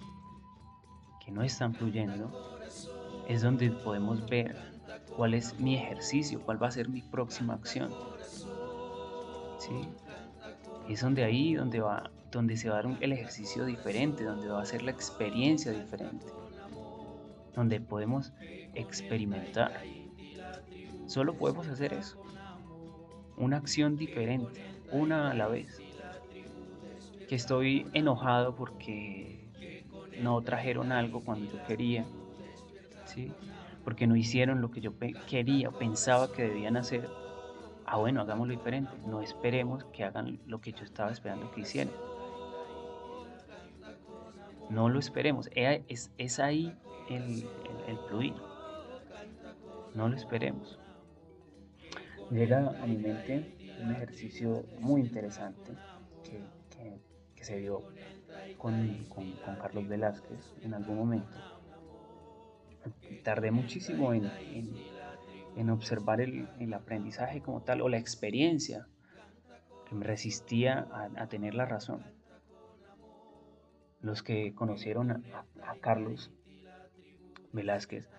que 1.23 1.31
no 1.31 1.43
están 1.43 1.73
fluyendo, 1.73 2.31
es 3.27 3.41
donde 3.41 3.71
podemos 3.71 4.27
ver 4.29 4.55
cuál 5.15 5.33
es 5.33 5.59
mi 5.59 5.75
ejercicio, 5.75 6.41
cuál 6.41 6.61
va 6.61 6.67
a 6.67 6.71
ser 6.71 6.89
mi 6.89 7.01
próxima 7.01 7.53
acción. 7.53 7.93
¿sí? 9.59 9.89
Es 10.87 11.01
donde 11.01 11.23
ahí 11.23 11.53
donde, 11.53 11.81
va, 11.81 12.09
donde 12.31 12.57
se 12.57 12.69
va 12.69 12.79
a 12.79 12.83
dar 12.83 12.97
el 13.01 13.11
ejercicio 13.11 13.65
diferente, 13.65 14.23
donde 14.23 14.47
va 14.47 14.61
a 14.61 14.65
ser 14.65 14.81
la 14.81 14.91
experiencia 14.91 15.71
diferente, 15.71 16.25
donde 17.55 17.79
podemos 17.79 18.33
experimentar. 18.73 19.81
Solo 21.05 21.35
podemos 21.35 21.67
hacer 21.67 21.93
eso 21.93 22.28
una 23.39 23.57
acción 23.57 23.95
diferente, 23.95 24.61
una 24.91 25.31
a 25.31 25.33
la 25.33 25.47
vez. 25.47 25.81
Que 27.27 27.35
estoy 27.35 27.87
enojado 27.93 28.55
porque 28.55 29.49
no 30.21 30.41
trajeron 30.41 30.91
algo 30.91 31.21
cuando 31.21 31.51
yo 31.51 31.63
quería, 31.65 32.05
¿sí? 33.05 33.31
porque 33.83 34.07
no 34.07 34.15
hicieron 34.15 34.61
lo 34.61 34.71
que 34.71 34.81
yo 34.81 34.93
quería, 35.27 35.71
pensaba 35.71 36.31
que 36.31 36.43
debían 36.43 36.77
hacer. 36.77 37.09
Ah, 37.85 37.97
bueno, 37.97 38.21
hagámoslo 38.21 38.53
diferente. 38.53 38.91
No 39.07 39.21
esperemos 39.21 39.83
que 39.85 40.03
hagan 40.03 40.39
lo 40.45 40.61
que 40.61 40.73
yo 40.73 40.83
estaba 40.83 41.11
esperando 41.11 41.49
que 41.51 41.61
hicieran. 41.61 41.93
No 44.69 44.89
lo 44.89 44.99
esperemos. 44.99 45.49
Es, 45.55 46.11
es 46.17 46.39
ahí 46.39 46.75
el, 47.09 47.47
el 47.87 47.97
fluir. 48.07 48.35
No 49.95 50.07
lo 50.07 50.15
esperemos 50.15 50.78
llega 52.31 52.69
a 52.81 52.85
mi 52.85 52.97
mente 52.97 53.55
un 53.81 53.91
ejercicio 53.91 54.65
muy 54.79 55.01
interesante 55.01 55.73
que, 56.23 57.43
se 57.43 57.57
dio 57.57 57.81
con, 58.57 58.97
Carlos 59.61 59.87
Velázquez 59.87 60.53
en 60.61 60.73
algún 60.73 60.97
momento. 60.97 61.37
Tardé 63.23 63.51
muchísimo 63.51 64.13
en, 64.13 65.69
observar 65.69 66.21
el, 66.21 66.73
aprendizaje 66.73 67.41
como 67.41 67.61
tal 67.61 67.81
o 67.81 67.89
la 67.89 67.97
experiencia 67.97 68.87
que 69.87 69.95
me 69.95 70.05
resistía 70.05 70.87
a, 71.15 71.27
tener 71.27 71.55
la 71.55 71.65
razón. 71.65 72.03
Los 74.01 74.21
que 74.21 74.53
conocieron 74.53 75.11
a 75.11 75.75
Carlos 75.81 76.31
Velázquez 77.51 78.09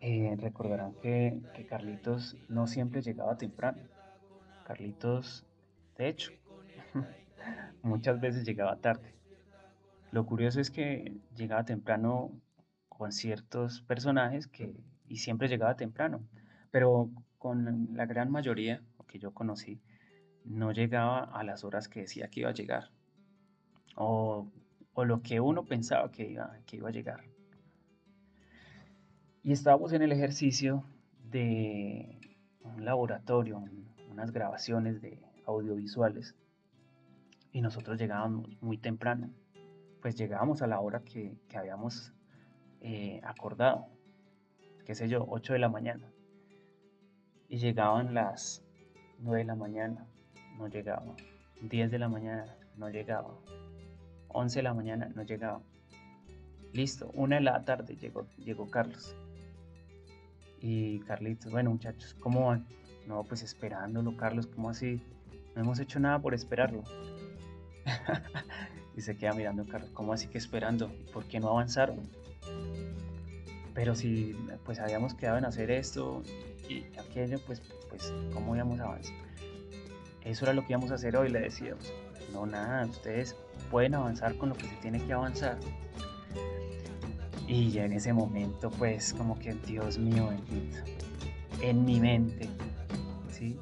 eh, 0.00 0.36
recordarán 0.38 0.94
que, 1.02 1.40
Carlitos 1.68 2.36
no 2.48 2.66
siempre 2.66 3.02
llegaba 3.02 3.36
temprano. 3.36 3.78
Carlitos, 4.64 5.44
de 5.96 6.08
hecho, 6.08 6.32
muchas 7.82 8.20
veces 8.20 8.44
llegaba 8.44 8.76
tarde. 8.80 9.14
Lo 10.10 10.24
curioso 10.26 10.60
es 10.60 10.70
que 10.70 11.12
llegaba 11.36 11.64
temprano 11.64 12.32
con 12.88 13.12
ciertos 13.12 13.82
personajes 13.82 14.46
que, 14.46 14.74
y 15.06 15.18
siempre 15.18 15.48
llegaba 15.48 15.76
temprano, 15.76 16.20
pero 16.70 17.10
con 17.38 17.88
la 17.94 18.06
gran 18.06 18.30
mayoría 18.30 18.82
que 19.08 19.18
yo 19.18 19.32
conocí, 19.32 19.80
no 20.44 20.72
llegaba 20.72 21.24
a 21.24 21.42
las 21.44 21.64
horas 21.64 21.88
que 21.88 22.00
decía 22.00 22.28
que 22.28 22.40
iba 22.40 22.50
a 22.50 22.54
llegar, 22.54 22.90
o, 23.96 24.50
o 24.94 25.04
lo 25.04 25.22
que 25.22 25.40
uno 25.40 25.64
pensaba 25.66 26.10
que 26.10 26.30
iba, 26.30 26.58
que 26.66 26.76
iba 26.76 26.88
a 26.88 26.92
llegar. 26.92 27.24
Y 29.42 29.52
estábamos 29.52 29.92
en 29.92 30.02
el 30.02 30.12
ejercicio 30.12 30.84
de, 31.30 32.18
un 32.60 32.84
laboratorio, 32.84 33.62
unas 34.10 34.32
grabaciones 34.32 35.00
de 35.00 35.20
audiovisuales 35.46 36.34
y 37.52 37.60
nosotros 37.60 37.98
llegábamos 37.98 38.60
muy 38.60 38.78
temprano. 38.78 39.30
Pues 40.02 40.16
llegábamos 40.16 40.62
a 40.62 40.66
la 40.66 40.80
hora 40.80 41.00
que, 41.00 41.36
habíamos 41.54 42.12
eh, 42.80 43.20
acordado, 43.24 43.86
qué 44.84 44.94
sé 44.94 45.08
yo, 45.08 45.24
8 45.28 45.54
de 45.54 45.58
la 45.58 45.68
mañana. 45.68 46.12
Y 47.48 47.58
llegaban 47.58 48.14
las 48.14 48.62
9 49.20 49.38
de 49.38 49.44
la 49.44 49.54
mañana, 49.54 50.06
no 50.56 50.68
llegaba. 50.68 51.16
10 51.62 51.90
de 51.90 51.98
la 51.98 52.08
mañana, 52.08 52.56
no 52.76 52.90
llegaba. 52.90 53.34
11 54.28 54.58
de 54.58 54.62
la 54.62 54.74
mañana, 54.74 55.10
no 55.14 55.22
llegaba. 55.22 55.62
Listo, 56.72 57.10
una 57.14 57.36
de 57.36 57.42
la 57.42 57.64
tarde 57.64 57.96
llegó, 57.96 58.26
llegó 58.36 58.70
Carlos. 58.70 59.16
Y 60.60 61.00
Carlitos, 61.00 61.52
bueno 61.52 61.70
muchachos, 61.70 62.14
¿cómo 62.20 62.46
van? 62.46 62.66
No, 63.06 63.24
pues 63.24 63.42
esperándolo, 63.42 64.16
Carlos, 64.16 64.46
¿cómo 64.46 64.70
así? 64.70 65.00
No 65.54 65.62
hemos 65.62 65.78
hecho 65.78 66.00
nada 66.00 66.20
por 66.20 66.34
esperarlo. 66.34 66.82
y 68.96 69.00
se 69.00 69.16
queda 69.16 69.32
mirando 69.32 69.64
Carlos, 69.66 69.90
¿cómo 69.94 70.12
así 70.12 70.28
que 70.28 70.38
esperando? 70.38 70.92
¿Por 71.12 71.24
qué 71.24 71.40
no 71.40 71.48
avanzaron? 71.48 72.00
Pero 73.74 73.94
si 73.94 74.34
pues 74.64 74.80
habíamos 74.80 75.14
quedado 75.14 75.38
en 75.38 75.44
hacer 75.44 75.70
esto 75.70 76.22
y 76.68 76.84
aquello, 76.98 77.38
pues, 77.46 77.62
pues 77.88 78.12
¿cómo 78.34 78.56
íbamos 78.56 78.80
a 78.80 78.84
avanzar? 78.84 79.14
Eso 80.24 80.44
era 80.44 80.52
lo 80.52 80.62
que 80.66 80.72
íbamos 80.72 80.90
a 80.90 80.94
hacer 80.94 81.16
hoy, 81.16 81.30
le 81.30 81.40
decíamos. 81.40 81.92
No, 82.32 82.44
nada, 82.44 82.84
ustedes 82.86 83.36
pueden 83.70 83.94
avanzar 83.94 84.36
con 84.36 84.50
lo 84.50 84.56
que 84.56 84.66
se 84.66 84.74
tiene 84.76 85.00
que 85.06 85.12
avanzar. 85.12 85.58
Y 87.48 87.70
ya 87.70 87.86
en 87.86 87.94
ese 87.94 88.12
momento, 88.12 88.70
pues, 88.70 89.14
como 89.14 89.38
que, 89.38 89.54
Dios 89.54 89.96
mío 89.96 90.28
bendito, 90.28 90.78
en 91.62 91.82
mi 91.82 91.98
mente, 91.98 92.46
¿sí? 93.30 93.56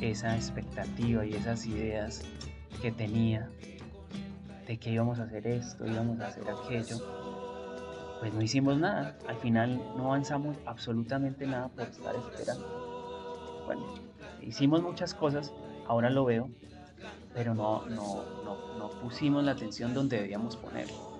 Esa 0.00 0.34
expectativa 0.34 1.26
y 1.26 1.34
esas 1.34 1.66
ideas 1.66 2.22
que 2.80 2.90
tenía 2.90 3.50
de 4.66 4.78
que 4.78 4.90
íbamos 4.90 5.18
a 5.18 5.24
hacer 5.24 5.46
esto, 5.46 5.86
íbamos 5.86 6.20
a 6.20 6.28
hacer 6.28 6.44
aquello, 6.48 6.96
pues 8.20 8.32
no 8.32 8.40
hicimos 8.40 8.78
nada. 8.78 9.18
Al 9.28 9.36
final 9.36 9.76
no 9.94 10.06
avanzamos 10.06 10.56
absolutamente 10.64 11.46
nada 11.46 11.68
por 11.68 11.86
estar 11.88 12.14
esperando. 12.16 13.62
Bueno, 13.66 13.82
hicimos 14.40 14.82
muchas 14.82 15.12
cosas, 15.12 15.52
ahora 15.86 16.08
lo 16.08 16.24
veo, 16.24 16.48
pero 17.34 17.54
no, 17.54 17.84
no, 17.88 18.24
no, 18.42 18.78
no 18.78 18.90
pusimos 19.02 19.44
la 19.44 19.52
atención 19.52 19.92
donde 19.92 20.18
debíamos 20.18 20.56
ponerlo. 20.56 21.11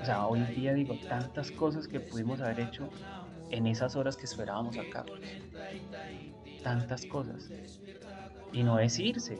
O 0.00 0.04
sea, 0.04 0.26
hoy 0.26 0.40
día 0.54 0.74
digo 0.74 0.96
tantas 1.08 1.50
cosas 1.50 1.88
que 1.88 2.00
pudimos 2.00 2.40
haber 2.40 2.60
hecho 2.60 2.88
en 3.50 3.66
esas 3.66 3.96
horas 3.96 4.16
que 4.16 4.24
esperábamos 4.24 4.76
a 4.78 4.82
Carlos. 4.90 5.20
Tantas 6.62 7.06
cosas. 7.06 7.50
Y 8.52 8.62
no 8.62 8.78
es 8.78 8.98
irse, 8.98 9.38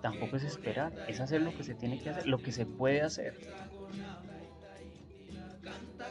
tampoco 0.00 0.36
es 0.36 0.44
esperar, 0.44 0.92
es 1.08 1.20
hacer 1.20 1.42
lo 1.42 1.54
que 1.56 1.62
se 1.62 1.74
tiene 1.74 1.98
que 1.98 2.10
hacer, 2.10 2.26
lo 2.26 2.38
que 2.38 2.52
se 2.52 2.66
puede 2.66 3.02
hacer. 3.02 3.38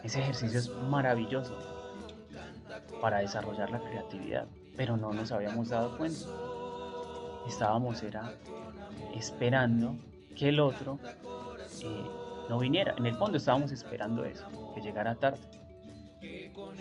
Ese 0.03 0.19
ejercicio 0.19 0.59
es 0.59 0.69
maravilloso 0.69 1.57
para 3.01 3.19
desarrollar 3.19 3.69
la 3.71 3.79
creatividad, 3.79 4.47
pero 4.75 4.97
no 4.97 5.13
nos 5.13 5.31
habíamos 5.31 5.69
dado 5.69 5.97
cuenta. 5.97 6.25
Estábamos 7.47 8.03
era 8.03 8.33
esperando 9.15 9.95
que 10.35 10.49
el 10.49 10.59
otro 10.59 10.99
eh, 11.83 12.28
no 12.49 12.57
viniera. 12.57 12.95
En 12.97 13.05
el 13.05 13.15
fondo 13.15 13.37
estábamos 13.37 13.71
esperando 13.71 14.25
eso, 14.25 14.45
que 14.73 14.81
llegara 14.81 15.15
tarde. 15.15 15.39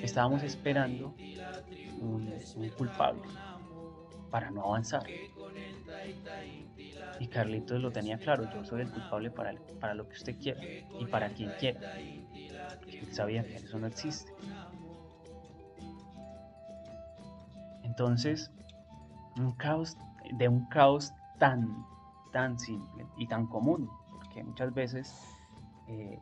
Estábamos 0.02 0.42
esperando 0.42 1.14
un, 2.00 2.32
culpable 2.76 3.22
para 4.30 4.50
no 4.50 4.64
avanzar. 4.64 5.04
Y 7.20 7.26
Carlitos 7.26 7.82
lo 7.82 7.90
tenía 7.90 8.18
claro, 8.18 8.48
yo 8.52 8.64
soy 8.64 8.82
el 8.82 8.90
culpable 8.90 9.30
para, 9.30 9.54
para 9.80 9.94
lo 9.94 10.08
que 10.08 10.14
usted 10.14 10.38
quiera 10.38 10.60
y 10.98 11.04
para 11.06 11.28
quien 11.30 11.50
quiera. 11.58 11.80
Él 11.98 13.12
sabía 13.12 13.42
que 13.42 13.56
eso 13.56 13.78
no 13.78 13.88
existe. 13.88 14.32
Entonces, 17.82 18.50
un 19.36 19.52
caos, 19.52 19.96
de 20.32 20.48
un 20.48 20.66
caos 20.66 21.12
tan, 21.38 21.84
tan 22.32 22.58
simple 22.58 23.06
y 23.16 23.26
tan 23.26 23.46
común, 23.46 23.90
porque 24.12 24.44
muchas 24.44 24.72
veces 24.72 25.37
eh, 25.88 26.18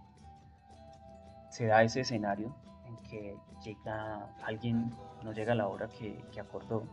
se 1.51 1.67
da 1.67 1.83
ese 1.83 2.01
escenario 2.01 2.55
en 2.87 2.97
que 3.09 3.37
llega 3.65 4.29
alguien, 4.45 4.95
no 5.23 5.33
llega 5.33 5.53
a 5.53 5.57
la 5.57 5.69
hora 5.69 5.89
que, 5.89 6.25
que 6.33 6.41
acordó 6.41 6.85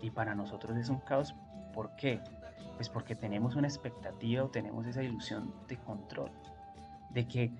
y 0.00 0.10
para 0.10 0.34
nosotros 0.34 0.76
es 0.76 0.88
un 0.88 0.98
caos. 1.00 1.34
¿Por 1.74 1.94
qué? 1.96 2.20
Pues 2.76 2.88
porque 2.88 3.14
tenemos 3.14 3.56
una 3.56 3.68
expectativa 3.68 4.44
o 4.44 4.48
tenemos 4.48 4.86
esa 4.86 5.02
ilusión 5.02 5.52
de 5.68 5.76
control, 5.78 6.30
de 7.10 7.26
que 7.26 7.52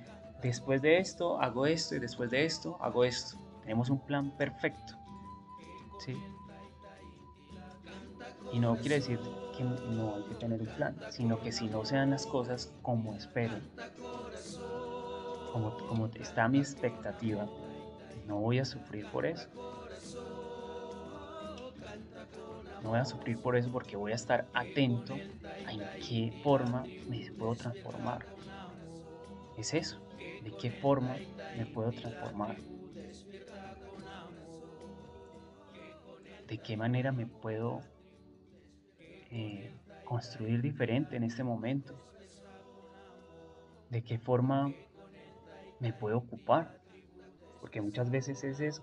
después 0.43 0.83
de 0.83 0.99
esto 0.99 1.41
hago 1.41 1.67
esto 1.67 1.97
y 1.97 1.99
después 1.99 2.31
de 2.31 2.45
esto 2.45 2.77
hago 2.81 3.05
esto. 3.05 3.39
Tenemos 3.63 3.91
un 3.91 3.99
plan 4.01 4.31
perfecto. 4.37 4.95
¿sí? 5.99 6.17
Y 8.53 8.61
no 8.61 8.77
quiere 8.77 8.97
decir 8.97 9.21
no 9.65 10.15
hay 10.17 10.23
que 10.25 10.35
tener 10.35 10.61
un 10.61 10.69
plan, 10.69 10.97
sino 11.09 11.41
que 11.41 11.53
si 11.53 11.69
no 11.69 11.85
sean 11.85 12.11
las 12.11 12.27
cosas 12.27 12.73
como 12.83 13.15
espero, 13.15 13.57
como, 15.53 15.77
como 15.89 16.07
está 16.07 16.49
mi 16.49 16.59
expectativa, 16.59 17.47
no 18.27 18.37
voy 18.37 18.59
a 18.59 18.65
sufrir 18.65 19.07
por 19.07 19.27
eso. 19.27 19.49
No 22.83 22.91
voy 22.91 22.99
a 23.01 23.05
sufrir 23.05 23.41
por 23.41 23.57
eso 23.57 23.71
porque 23.73 23.97
voy 23.97 24.13
a 24.13 24.15
estar 24.15 24.47
atento 24.53 25.15
a 25.67 25.73
en 25.73 25.81
qué 26.07 26.33
forma 26.43 26.85
me 27.09 27.31
puedo 27.33 27.55
transformar. 27.55 28.25
Es 29.57 29.75
eso, 29.75 29.99
de 30.17 30.53
qué 30.61 30.71
forma 30.71 31.17
me 31.57 31.67
puedo 31.67 31.91
transformar. 31.93 32.57
De 36.47 36.59
qué 36.59 36.77
manera 36.77 37.13
me 37.13 37.27
puedo 37.27 37.83
eh, 39.31 39.73
construir 40.05 40.63
diferente 40.63 41.17
en 41.17 41.25
este 41.25 41.45
momento. 41.45 41.95
De 43.91 44.03
qué 44.03 44.19
forma 44.19 44.73
me 45.81 45.93
puedo 45.93 46.19
ocupar. 46.19 46.79
Porque 47.61 47.81
muchas 47.81 48.11
veces 48.11 48.45
es 48.45 48.61
eso. 48.61 48.83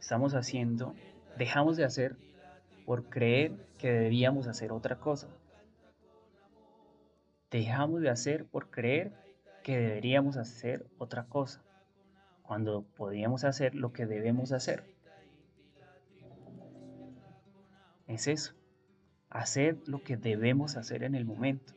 Estamos 0.00 0.34
haciendo, 0.34 0.94
dejamos 1.38 1.76
de 1.76 1.84
hacer 1.84 2.16
por 2.84 3.08
creer 3.08 3.52
que 3.78 3.90
debíamos 3.90 4.46
hacer 4.46 4.72
otra 4.72 4.96
cosa. 4.96 5.28
Dejamos 7.50 8.00
de 8.00 8.10
hacer 8.10 8.46
por 8.46 8.70
creer 8.70 9.12
que 9.64 9.78
deberíamos 9.78 10.36
hacer 10.36 10.86
otra 10.98 11.24
cosa, 11.24 11.62
cuando 12.42 12.82
podíamos 12.82 13.44
hacer 13.44 13.74
lo 13.74 13.92
que 13.92 14.04
debemos 14.04 14.52
hacer. 14.52 14.84
Es 18.06 18.26
eso, 18.26 18.54
hacer 19.34 19.76
lo 19.86 20.02
que 20.02 20.16
debemos 20.16 20.76
hacer 20.76 21.02
en 21.02 21.14
el 21.14 21.26
momento. 21.26 21.74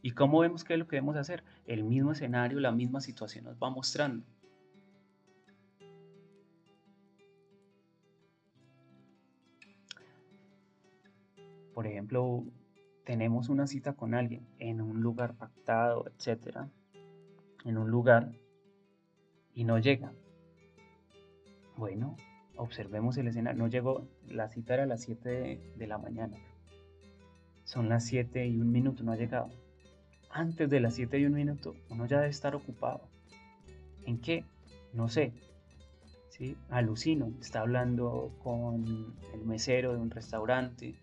¿Y 0.00 0.12
cómo 0.12 0.40
vemos 0.40 0.64
qué 0.64 0.72
es 0.72 0.78
lo 0.78 0.88
que 0.88 0.96
debemos 0.96 1.16
hacer? 1.16 1.44
El 1.66 1.84
mismo 1.84 2.12
escenario, 2.12 2.58
la 2.60 2.72
misma 2.72 3.00
situación 3.00 3.44
nos 3.44 3.56
va 3.56 3.70
mostrando. 3.70 4.24
Por 11.74 11.86
ejemplo, 11.86 12.44
tenemos 13.04 13.50
una 13.50 13.66
cita 13.66 13.92
con 13.92 14.14
alguien 14.14 14.46
en 14.58 14.80
un 14.80 15.00
lugar 15.00 15.34
pactado, 15.34 16.06
etcétera, 16.08 16.70
en 17.64 17.76
un 17.76 17.90
lugar 17.90 18.32
y 19.52 19.64
no 19.64 19.78
llega. 19.78 20.12
Bueno, 21.76 22.16
observemos 22.56 23.18
el 23.18 23.28
escenario. 23.28 23.62
No 23.62 23.68
llegó, 23.68 24.08
la 24.26 24.48
cita 24.48 24.74
era 24.74 24.84
a 24.84 24.86
las 24.86 25.02
7 25.02 25.74
de, 25.76 25.86
la 25.86 25.98
mañana. 25.98 26.36
Son 27.68 27.88
las 27.90 28.04
7 28.06 28.46
y 28.46 28.58
un 28.58 28.72
minuto, 28.72 29.04
no 29.04 29.12
ha 29.12 29.16
llegado. 29.16 29.50
Antes 30.30 30.70
de 30.70 30.80
las 30.80 30.94
7 30.94 31.18
y 31.18 31.26
un 31.26 31.34
minuto, 31.34 31.74
uno 31.90 32.06
ya 32.06 32.16
debe 32.16 32.30
estar 32.30 32.54
ocupado. 32.54 33.02
¿En 34.06 34.18
qué? 34.18 34.44
No 34.94 35.08
sé. 35.08 35.32
¿Sí? 36.30 36.56
Alucino. 36.70 37.30
Está 37.42 37.60
hablando 37.60 38.32
con 38.42 39.14
el 39.34 39.44
mesero 39.44 39.92
de 39.92 39.98
un 39.98 40.10
restaurante 40.10 40.94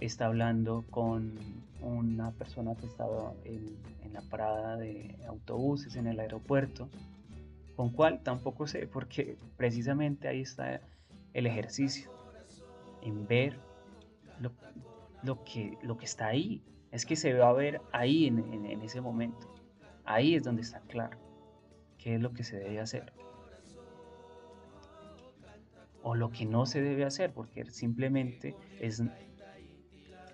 está 0.00 0.26
hablando 0.26 0.84
con 0.90 1.34
una 1.80 2.30
persona 2.32 2.74
que 2.74 2.86
estaba 2.86 3.32
en, 3.44 3.76
la 4.12 4.20
parada 4.22 4.76
de 4.76 5.14
autobuses 5.28 5.96
en 5.96 6.06
el 6.06 6.20
aeropuerto, 6.20 6.88
con 7.76 7.90
cuál 7.90 8.22
tampoco 8.22 8.66
sé, 8.66 8.86
porque 8.86 9.36
precisamente 9.58 10.26
ahí 10.26 10.40
está 10.40 10.80
el 11.34 11.46
ejercicio, 11.46 12.10
en 13.02 13.26
ver 13.26 13.58
lo, 14.40 14.52
que, 15.44 15.78
lo 15.82 15.96
que 15.96 16.04
está 16.04 16.28
ahí, 16.28 16.62
es 16.92 17.04
que 17.04 17.16
se 17.16 17.34
va 17.34 17.48
a 17.48 17.52
ver 17.52 17.80
ahí 17.92 18.26
en, 18.26 18.38
en 18.66 18.82
ese 18.82 19.00
momento, 19.00 19.52
ahí 20.04 20.34
es 20.34 20.42
donde 20.42 20.62
está 20.62 20.80
claro 20.80 21.18
qué 21.98 22.14
es 22.14 22.20
lo 22.20 22.32
que 22.32 22.44
se 22.44 22.58
debe 22.58 22.80
hacer. 22.80 23.12
o 26.08 26.14
lo 26.14 26.30
que 26.30 26.46
no 26.46 26.66
se 26.66 26.80
debe 26.80 27.04
hacer, 27.04 27.32
porque 27.32 27.64
simplemente 27.64 28.54
es, 28.78 29.02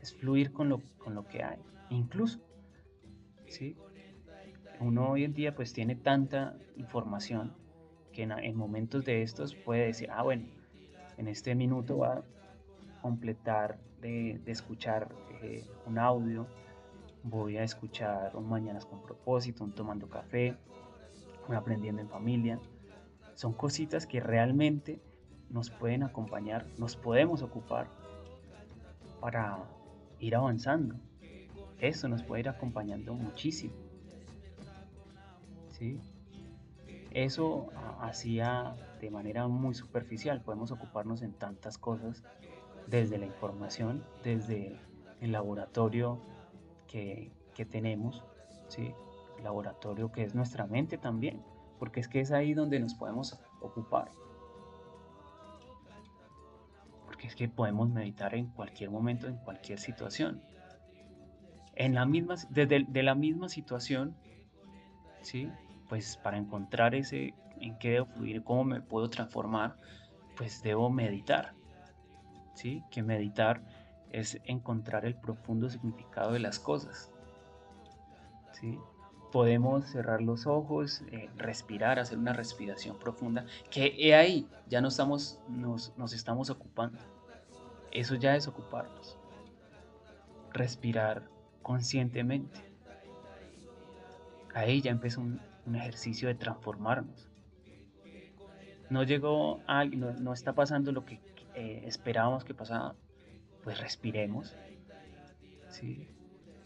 es 0.02 0.14
fluir 0.14 0.52
con 0.52 0.68
lo, 0.68 0.82
con 0.98 1.14
lo 1.14 1.26
que 1.26 1.42
hay. 1.42 1.58
Incluso, 1.88 2.40
¿sí? 3.48 3.74
uno 4.80 5.08
hoy 5.08 5.24
en 5.24 5.32
día 5.32 5.54
pues 5.54 5.72
tiene 5.72 5.96
tanta 5.96 6.58
información 6.76 7.54
que 8.12 8.24
en, 8.24 8.54
momentos 8.54 9.06
de 9.06 9.22
estos 9.22 9.54
puede 9.54 9.86
decir, 9.86 10.10
ah 10.10 10.22
bueno, 10.22 10.44
en 11.16 11.26
este 11.26 11.54
minuto 11.54 11.96
va 11.96 12.16
a 12.16 12.24
completar 13.00 13.78
de, 14.02 14.40
escuchar 14.46 15.08
eh, 15.42 15.64
un 15.86 15.98
audio, 15.98 16.46
voy 17.22 17.56
a 17.56 17.62
escuchar 17.62 18.36
un 18.36 18.48
Mañanas 18.48 18.84
con 18.84 19.00
propósito, 19.02 19.64
un 19.64 19.72
tomando 19.72 20.08
café, 20.08 20.56
un 21.48 21.54
aprendiendo 21.54 22.02
en 22.02 22.08
familia. 22.08 22.58
Son 23.34 23.52
cositas 23.52 24.06
que 24.06 24.20
realmente 24.20 25.00
nos 25.48 25.70
pueden 25.70 26.02
acompañar, 26.02 26.66
nos 26.78 26.96
podemos 26.96 27.42
ocupar 27.42 27.88
para 29.20 29.58
ir 30.18 30.34
avanzando. 30.34 30.96
Eso 31.78 32.08
nos 32.08 32.22
puede 32.22 32.40
ir 32.40 32.48
acompañando 32.48 33.14
muchísimo. 33.14 33.74
¿Sí? 35.70 35.98
Eso 37.10 37.68
hacía 38.00 38.74
de 39.00 39.10
manera 39.10 39.46
muy 39.48 39.74
superficial. 39.74 40.42
Podemos 40.42 40.70
ocuparnos 40.70 41.22
en 41.22 41.32
tantas 41.32 41.76
cosas, 41.76 42.22
desde 42.86 43.18
la 43.18 43.26
información, 43.26 44.04
desde 44.22 44.78
el 45.20 45.32
laboratorio 45.32 46.20
que, 46.86 47.32
que 47.54 47.64
tenemos, 47.64 48.24
¿sí? 48.68 48.94
el 49.38 49.44
laboratorio 49.44 50.12
que 50.12 50.24
es 50.24 50.34
nuestra 50.34 50.66
mente 50.66 50.98
también, 50.98 51.42
porque 51.78 52.00
es 52.00 52.08
que 52.08 52.20
es 52.20 52.32
ahí 52.32 52.54
donde 52.54 52.80
nos 52.80 52.94
podemos 52.94 53.40
ocupar. 53.60 54.10
Porque 57.06 57.26
es 57.26 57.36
que 57.36 57.48
podemos 57.48 57.88
meditar 57.90 58.34
en 58.34 58.46
cualquier 58.46 58.90
momento, 58.90 59.26
en 59.26 59.36
cualquier 59.36 59.78
situación. 59.78 60.42
En 61.74 61.94
la 61.94 62.04
misma, 62.04 62.36
desde 62.50 62.84
de 62.86 63.02
la 63.02 63.14
misma 63.14 63.48
situación, 63.48 64.14
¿sí? 65.22 65.50
pues 65.88 66.16
para 66.16 66.38
encontrar 66.38 66.94
ese 66.94 67.34
en 67.60 67.78
qué 67.78 67.90
debo 67.90 68.06
fluir, 68.06 68.42
cómo 68.42 68.64
me 68.64 68.80
puedo 68.80 69.08
transformar, 69.08 69.76
pues 70.36 70.62
debo 70.62 70.90
meditar. 70.90 71.54
¿Sí? 72.54 72.82
Que 72.90 73.02
meditar 73.02 73.62
es 74.10 74.38
encontrar 74.44 75.06
el 75.06 75.14
profundo 75.14 75.68
significado 75.68 76.32
de 76.32 76.38
las 76.38 76.58
cosas. 76.58 77.10
¿Sí? 78.52 78.78
Podemos 79.32 79.86
cerrar 79.86 80.20
los 80.20 80.46
ojos, 80.46 81.02
eh, 81.10 81.30
respirar, 81.36 81.98
hacer 81.98 82.18
una 82.18 82.34
respiración 82.34 82.98
profunda, 82.98 83.46
que 83.70 84.14
ahí, 84.14 84.46
ya 84.68 84.82
no 84.82 84.88
estamos, 84.88 85.40
nos, 85.48 85.96
nos 85.96 86.12
estamos 86.12 86.50
ocupando. 86.50 86.98
Eso 87.90 88.14
ya 88.14 88.36
es 88.36 88.46
ocuparnos. 88.46 89.16
Respirar 90.52 91.28
conscientemente. 91.62 92.60
Ahí 94.54 94.82
ya 94.82 94.90
empieza 94.90 95.20
un, 95.20 95.40
un 95.66 95.76
ejercicio 95.76 96.28
de 96.28 96.34
transformarnos. 96.34 97.28
No 98.90 99.02
llegó 99.04 99.60
a, 99.66 99.84
no, 99.86 100.12
no 100.12 100.32
está 100.34 100.52
pasando 100.54 100.92
lo 100.92 101.04
que 101.04 101.20
eh, 101.54 101.82
esperábamos 101.86 102.44
que 102.44 102.54
pasara, 102.54 102.94
pues 103.62 103.80
respiremos. 103.80 104.54
¿sí? 105.68 106.08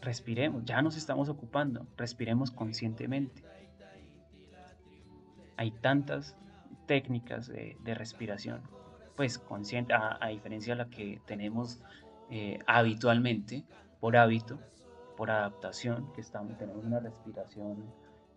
Respiremos, 0.01 0.63
ya 0.65 0.81
nos 0.81 0.95
estamos 0.95 1.29
ocupando, 1.29 1.87
respiremos 1.97 2.51
conscientemente. 2.51 3.43
Hay 5.57 5.71
tantas 5.71 6.37
técnicas 6.85 7.47
de, 7.47 7.75
respiración, 7.95 8.61
pues 9.15 9.39
consciente, 9.39 9.93
a, 9.93 10.27
diferencia 10.27 10.75
de 10.75 10.83
la 10.83 10.89
que 10.89 11.19
tenemos 11.25 11.81
eh, 12.29 12.59
habitualmente, 12.67 13.63
por 13.99 14.15
hábito, 14.15 14.59
por 15.17 15.31
adaptación, 15.31 16.13
que 16.13 16.21
estamos, 16.21 16.57
tenemos 16.57 16.85
una 16.85 16.99
respiración 16.99 17.91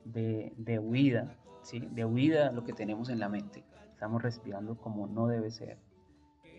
de, 0.04 0.78
huida, 0.82 1.36
¿sí? 1.62 1.80
de 1.80 2.04
huida 2.04 2.52
lo 2.52 2.64
que 2.64 2.72
tenemos 2.72 3.10
en 3.10 3.20
la 3.20 3.28
mente. 3.28 3.62
Estamos 3.92 4.22
respirando 4.22 4.76
como 4.76 5.06
no 5.06 5.26
debe 5.26 5.50
ser. 5.50 5.78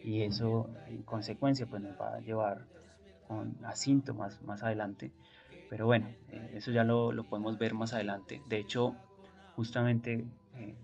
Y 0.04 0.24
eso, 0.24 0.70
en 0.88 1.04
consecuencia, 1.04 1.66
pues 1.66 1.82
nos 1.82 2.00
va 2.00 2.16
a 2.16 2.20
llevar 2.20 2.66
a 3.64 3.76
síntomas 3.76 4.42
más 4.42 4.64
adelante. 4.64 5.12
Pero 5.70 5.86
bueno, 5.86 6.08
eh, 6.30 6.52
eso 6.56 6.72
ya 6.72 6.84
lo, 6.84 7.24
podemos 7.24 7.58
ver 7.58 7.74
más 7.74 7.94
adelante. 7.94 8.42
De 8.48 8.58
hecho, 8.58 8.96
justamente 9.56 10.26
eh, 10.58 10.76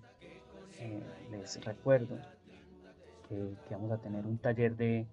eh, 0.79 1.03
les 1.31 1.63
recuerdo 1.65 2.17
que, 3.27 3.55
vamos 3.71 3.91
a 3.91 3.97
tener 3.97 4.25
un 4.25 4.37
taller 4.37 4.77
de, 4.77 5.07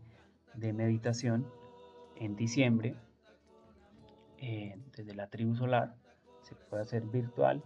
de 0.54 0.72
meditación 0.72 1.46
en 2.16 2.36
diciembre 2.36 2.94
desde 4.94 5.14
la 5.14 5.26
tribu 5.28 5.54
solar 5.54 5.94
se 6.44 6.54
puede 6.54 6.82
hacer 6.82 7.02
virtual. 7.04 7.62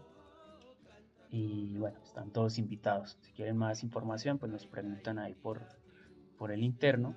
Y 1.30 1.76
bueno, 1.76 1.98
están 2.02 2.30
todos 2.30 2.58
invitados. 2.58 3.18
Si 3.20 3.32
quieren 3.32 3.56
más 3.56 3.82
información, 3.82 4.38
pues 4.38 4.50
nos 4.50 4.66
preguntan 4.66 5.18
ahí 5.18 5.34
por, 5.34 5.60
por 6.38 6.52
el 6.52 6.62
interno 6.62 7.14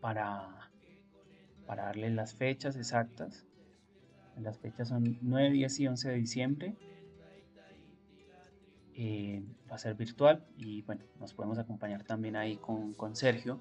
para, 0.00 0.70
para 1.66 1.84
darles 1.84 2.12
las 2.12 2.34
fechas 2.34 2.76
exactas. 2.76 3.44
Las 4.36 4.58
fechas 4.58 4.88
son 4.88 5.18
9, 5.22 5.50
10 5.50 5.80
y 5.80 5.88
11 5.88 6.08
de 6.10 6.14
diciembre. 6.14 6.76
Eh, 8.94 9.42
va 9.70 9.76
a 9.76 9.78
ser 9.78 9.94
virtual 9.94 10.46
y 10.56 10.82
bueno, 10.82 11.02
nos 11.20 11.34
podemos 11.34 11.58
acompañar 11.58 12.04
también 12.04 12.36
ahí 12.36 12.56
con, 12.56 12.94
con 12.94 13.14
Sergio, 13.16 13.60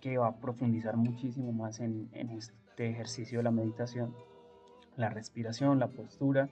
que 0.00 0.18
va 0.18 0.28
a 0.28 0.36
profundizar 0.36 0.96
muchísimo 0.96 1.52
más 1.52 1.80
en, 1.80 2.08
en 2.12 2.30
este 2.30 2.90
ejercicio 2.90 3.38
de 3.38 3.44
la 3.44 3.50
meditación 3.50 4.14
la 4.96 5.08
respiración, 5.08 5.78
la 5.78 5.88
postura 5.88 6.48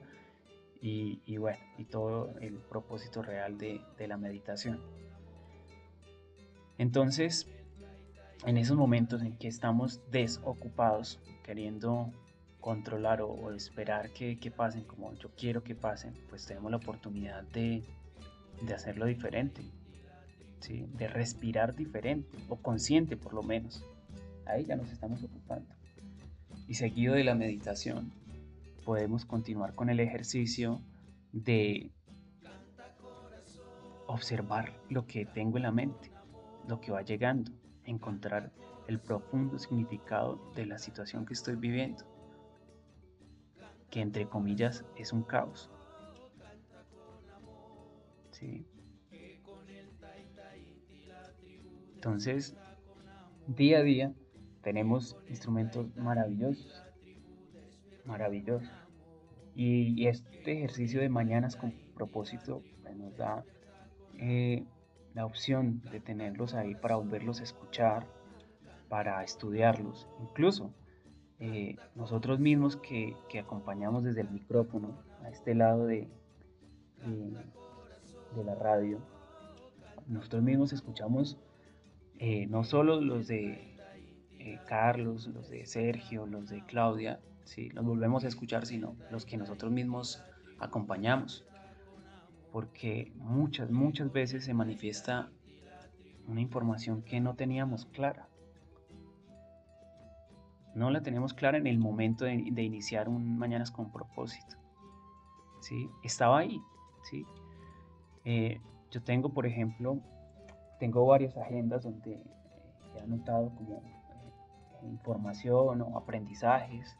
y, 0.83 1.37
bueno, 1.37 1.59
y 1.77 1.85
todo 1.85 2.33
el 2.39 2.55
propósito 2.55 3.21
real 3.21 3.57
de, 3.57 3.81
la 4.07 4.17
meditación. 4.17 4.81
Entonces, 6.81 7.45
en 8.43 8.57
esos 8.57 8.75
momentos 8.75 9.21
en 9.21 9.37
que 9.37 9.47
estamos 9.47 10.01
desocupados, 10.09 11.19
queriendo 11.43 12.11
controlar 12.59 13.21
o, 13.21 13.51
esperar 13.51 14.09
que, 14.09 14.35
pasen 14.49 14.85
como 14.85 15.13
yo 15.13 15.29
quiero 15.37 15.63
que 15.63 15.75
pasen, 15.75 16.15
pues 16.27 16.47
tenemos 16.47 16.71
la 16.71 16.77
oportunidad 16.77 17.43
de, 17.43 17.83
hacerlo 18.73 19.05
diferente, 19.05 19.61
¿sí? 20.59 20.87
de 20.97 21.07
respirar 21.07 21.75
diferente 21.75 22.35
o 22.49 22.55
consciente 22.55 23.15
por 23.15 23.35
lo 23.35 23.43
menos. 23.43 23.85
Ahí 24.47 24.65
ya 24.65 24.75
nos 24.75 24.89
estamos 24.89 25.23
ocupando. 25.23 25.75
Y 26.67 26.73
seguido 26.73 27.13
de 27.13 27.23
la 27.23 27.35
meditación, 27.35 28.11
podemos 28.83 29.25
continuar 29.25 29.75
con 29.75 29.91
el 29.91 29.99
ejercicio 29.99 30.81
de 31.31 31.91
observar 34.07 34.73
lo 34.89 35.05
que 35.05 35.27
tengo 35.27 35.57
en 35.57 35.63
la 35.63 35.71
mente, 35.71 36.10
lo 36.67 36.79
que 36.79 36.91
va 36.91 37.01
llegando, 37.01 37.51
encontrar 37.85 38.51
el 38.87 38.99
profundo 38.99 39.57
significado 39.57 40.39
de 40.55 40.65
la 40.65 40.77
situación 40.77 41.25
que 41.25 41.33
estoy 41.33 41.55
viviendo, 41.55 42.03
que 43.89 44.01
entre 44.01 44.27
comillas 44.27 44.85
es 44.95 45.13
un 45.13 45.23
caos. 45.23 45.69
¿Sí? 48.31 48.65
Entonces, 51.95 52.55
día 53.47 53.79
a 53.79 53.83
día 53.83 54.13
tenemos 54.63 55.15
instrumentos 55.27 55.95
maravillosos 55.95 56.83
maravilloso. 58.05 58.69
Y, 59.55 60.07
este 60.07 60.53
ejercicio 60.53 61.01
de 61.01 61.09
mañanas 61.09 61.55
con 61.55 61.73
propósito 61.95 62.63
pues, 62.81 62.95
nos 62.95 63.15
da 63.17 63.43
eh, 64.17 64.65
la 65.13 65.25
opción 65.25 65.81
de 65.91 65.99
tenerlos 65.99 66.53
ahí 66.53 66.75
para 66.75 66.95
volverlos 66.95 67.39
a 67.39 67.43
escuchar, 67.43 68.07
para 68.89 69.23
estudiarlos. 69.23 70.07
Incluso 70.21 70.73
eh, 71.39 71.77
nosotros 71.95 72.39
mismos 72.39 72.77
que, 72.77 73.15
acompañamos 73.39 74.03
desde 74.03 74.21
el 74.21 74.29
micrófono 74.29 75.01
a 75.23 75.29
este 75.29 75.55
lado 75.55 75.85
de, 75.85 76.07
de, 78.35 78.43
la 78.43 78.55
radio, 78.55 78.99
nosotros 80.07 80.43
mismos 80.43 80.73
escuchamos 80.73 81.37
eh, 82.19 82.47
no 82.47 82.63
solo 82.63 83.01
los 83.01 83.27
de 83.27 83.67
Carlos, 84.67 85.27
los 85.27 85.49
de 85.49 85.65
Sergio, 85.65 86.25
los 86.25 86.49
de 86.49 86.65
Claudia, 86.65 87.19
si 87.43 87.69
los 87.69 87.85
volvemos 87.85 88.23
a 88.23 88.27
escuchar, 88.27 88.65
sino 88.65 88.95
los 89.11 89.25
que 89.25 89.37
nosotros 89.37 89.71
mismos 89.71 90.23
acompañamos. 90.59 91.45
Porque 92.51 93.11
muchas, 93.15 93.71
muchas 93.71 94.11
veces 94.11 94.45
se 94.45 94.53
manifiesta 94.53 95.29
una 96.27 96.41
información 96.41 97.01
que 97.01 97.19
no 97.19 97.35
teníamos 97.35 97.85
clara. 97.85 98.27
No 100.73 100.89
la 100.89 101.01
teníamos 101.01 101.33
clara 101.33 101.57
en 101.57 101.67
el 101.67 101.77
momento 101.79 102.25
de, 102.25 102.33
iniciar 102.33 103.09
un 103.09 103.37
Mañanas 103.37 103.71
con 103.71 103.91
propósito. 103.91 104.57
¿sí? 105.61 105.89
Estaba 106.03 106.39
ahí. 106.39 106.61
¿sí? 107.03 107.25
Eh, 108.25 108.61
yo 108.89 109.01
tengo, 109.01 109.29
por 109.29 109.45
ejemplo, 109.45 109.99
tengo 110.79 111.05
varias 111.05 111.37
agendas 111.37 111.83
donde 111.83 112.13
eh, 112.13 112.23
he 112.95 113.01
anotado 113.01 113.53
como 113.55 113.83
eh, 113.85 114.87
información 114.87 115.81
o 115.81 115.97
aprendizajes. 115.97 116.97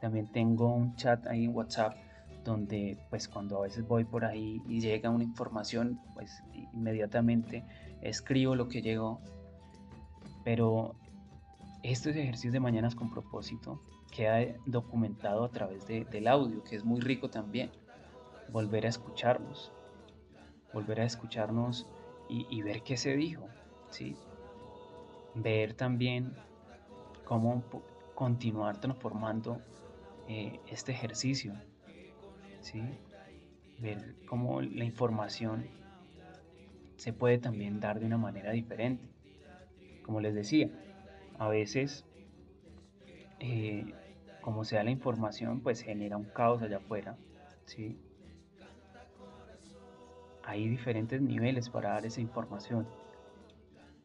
También 0.00 0.30
tengo 0.32 0.72
un 0.72 0.96
chat 0.96 1.26
ahí 1.26 1.44
en 1.44 1.54
WhatsApp 1.54 1.96
donde 2.44 2.98
pues 3.10 3.28
cuando 3.28 3.58
a 3.58 3.62
veces 3.62 3.86
voy 3.86 4.04
por 4.04 4.24
ahí 4.24 4.60
y 4.66 4.80
llega 4.80 5.10
una 5.10 5.24
información, 5.24 6.00
pues 6.14 6.42
inmediatamente 6.72 7.64
escribo 8.00 8.54
lo 8.54 8.68
que 8.68 8.82
llegó. 8.82 9.20
Pero 10.44 10.96
estos 11.82 12.14
ejercicios 12.16 12.52
de 12.52 12.60
mañanas 12.60 12.94
con 12.94 13.10
propósito 13.10 13.80
queda 14.10 14.54
documentado 14.66 15.44
a 15.44 15.50
través 15.50 15.86
del 15.86 16.28
audio, 16.28 16.62
que 16.64 16.76
es 16.76 16.84
muy 16.84 17.00
rico 17.00 17.30
también. 17.30 17.70
Volver 18.50 18.86
a 18.86 18.88
escucharnos, 18.88 19.72
volver 20.72 21.00
a 21.00 21.04
escucharnos 21.04 21.86
y, 22.28 22.62
ver 22.62 22.82
qué 22.82 22.96
se 22.96 23.14
dijo, 23.14 23.46
¿sí? 23.90 24.16
Ver 25.34 25.74
también 25.74 26.34
cómo 27.24 27.62
continuar 28.14 28.80
transformando 28.80 29.60
eh, 30.28 30.60
este 30.66 30.92
ejercicio, 30.92 31.54
¿sí? 32.62 32.82
Ver 33.78 34.16
cómo 34.26 34.62
la 34.62 34.84
información 34.84 35.66
se 36.96 37.12
puede 37.12 37.38
también 37.38 37.80
dar 37.80 38.00
de 38.00 38.06
una 38.06 38.18
manera 38.18 38.52
diferente. 38.52 39.04
Como 40.04 40.20
les 40.20 40.34
decía, 40.34 40.70
a 41.38 41.48
veces, 41.48 42.04
eh, 43.40 43.92
como 44.40 44.64
sea 44.64 44.84
la 44.84 44.90
información, 44.90 45.60
pues 45.60 45.82
genera 45.82 46.16
un 46.16 46.24
caos 46.24 46.62
allá 46.62 46.76
afuera, 46.78 47.16
¿sí? 47.64 47.98
Hay 50.44 50.68
diferentes 50.68 51.20
niveles 51.20 51.70
para 51.70 51.90
dar 51.90 52.06
esa 52.06 52.20
información. 52.20 52.86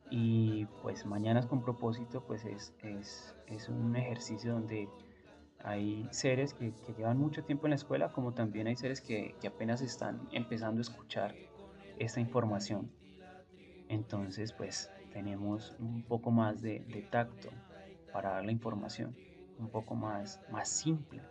Y 0.09 0.65
pues 0.81 1.05
Mañanas 1.05 1.45
con 1.47 1.61
propósito, 1.61 2.23
pues 2.25 2.45
es, 2.45 2.73
es, 3.47 3.69
un 3.69 3.95
ejercicio 3.95 4.53
donde 4.53 4.87
hay 5.59 6.07
seres 6.11 6.53
que, 6.53 6.73
llevan 6.95 7.17
mucho 7.17 7.43
tiempo 7.43 7.65
en 7.67 7.71
la 7.71 7.75
escuela, 7.75 8.11
como 8.11 8.33
también 8.33 8.67
hay 8.67 8.75
seres 8.75 9.01
que, 9.01 9.35
apenas 9.45 9.81
están 9.81 10.27
empezando 10.31 10.79
a 10.79 10.81
escuchar 10.81 11.35
esta 11.97 12.19
información. 12.19 12.91
Entonces, 13.89 14.53
pues 14.53 14.91
tenemos 15.11 15.75
un 15.79 16.03
poco 16.03 16.31
más 16.31 16.61
de, 16.61 16.79
tacto 17.09 17.49
para 18.11 18.31
dar 18.31 18.45
la 18.45 18.51
información, 18.51 19.15
un 19.57 19.69
poco 19.69 19.95
más, 19.95 20.39
más 20.49 20.69
simple. 20.69 21.21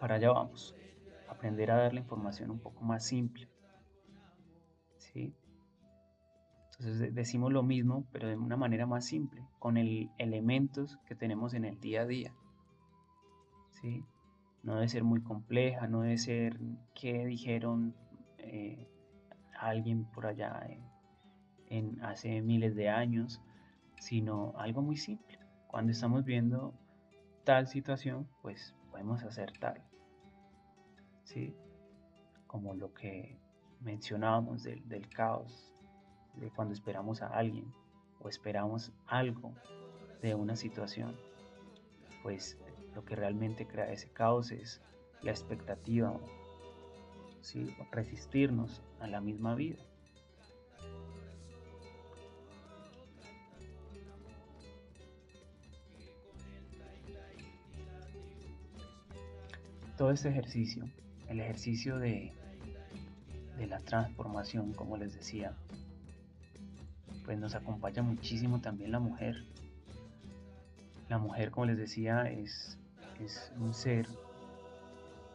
Para 0.00 0.16
allá 0.16 0.30
vamos, 0.30 0.74
aprender 1.28 1.70
a 1.70 1.76
dar 1.76 1.94
la 1.94 2.00
información 2.00 2.50
un 2.50 2.58
poco 2.58 2.82
más 2.82 3.04
simple. 3.04 3.48
¿Sí? 4.98 5.34
Entonces 6.78 7.14
decimos 7.14 7.52
lo 7.52 7.62
mismo, 7.62 8.06
pero 8.12 8.28
de 8.28 8.36
una 8.36 8.56
manera 8.56 8.86
más 8.86 9.06
simple, 9.06 9.42
con 9.58 9.76
el 9.76 10.10
elementos 10.18 10.98
que 11.06 11.14
tenemos 11.14 11.54
en 11.54 11.64
el 11.64 11.80
día 11.80 12.02
a 12.02 12.06
día. 12.06 12.34
¿Sí? 13.80 14.04
No 14.62 14.74
debe 14.74 14.88
ser 14.88 15.04
muy 15.04 15.22
compleja, 15.22 15.86
no 15.86 16.02
debe 16.02 16.18
ser 16.18 16.58
qué 16.94 17.24
dijeron 17.24 17.94
eh, 18.38 18.88
alguien 19.58 20.04
por 20.04 20.26
allá 20.26 20.66
en, 21.68 22.02
hace 22.04 22.42
miles 22.42 22.74
de 22.74 22.90
años, 22.90 23.40
sino 23.98 24.52
algo 24.58 24.82
muy 24.82 24.96
simple. 24.96 25.38
Cuando 25.68 25.92
estamos 25.92 26.24
viendo 26.24 26.74
tal 27.44 27.66
situación, 27.68 28.28
pues 28.42 28.74
podemos 28.90 29.22
hacer 29.24 29.52
tal. 29.58 29.82
¿Sí? 31.24 31.54
Como 32.46 32.74
lo 32.74 32.92
que 32.92 33.38
mencionábamos 33.80 34.62
del 34.64 35.08
caos, 35.08 35.75
de 36.36 36.50
cuando 36.50 36.74
esperamos 36.74 37.22
a 37.22 37.28
alguien 37.28 37.72
o 38.20 38.28
esperamos 38.28 38.92
algo 39.06 39.52
de 40.22 40.34
una 40.34 40.56
situación, 40.56 41.16
pues 42.22 42.58
lo 42.94 43.04
que 43.04 43.16
realmente 43.16 43.66
crea 43.66 43.92
ese 43.92 44.10
caos 44.10 44.50
es 44.50 44.80
la 45.22 45.30
expectativa 45.30 46.18
resistirnos 47.92 48.82
a 49.00 49.06
la 49.06 49.20
misma 49.20 49.54
vida. 49.54 49.78
Todo 59.96 60.10
este 60.10 60.28
ejercicio, 60.28 60.84
el 61.28 61.40
ejercicio 61.40 61.98
de, 61.98 62.32
de 63.56 63.66
la 63.66 63.78
transformación, 63.80 64.74
como 64.74 64.98
les 64.98 65.14
decía, 65.14 65.56
pues 67.26 67.38
nos 67.38 67.54
acompaña 67.54 68.02
muchísimo 68.02 68.62
también 68.62 68.92
la 68.92 69.00
mujer. 69.00 69.44
La 71.10 71.18
mujer, 71.18 71.50
como 71.50 71.66
les 71.66 71.76
decía, 71.76 72.30
es, 72.30 72.78
es 73.20 73.52
un 73.58 73.74
ser 73.74 74.08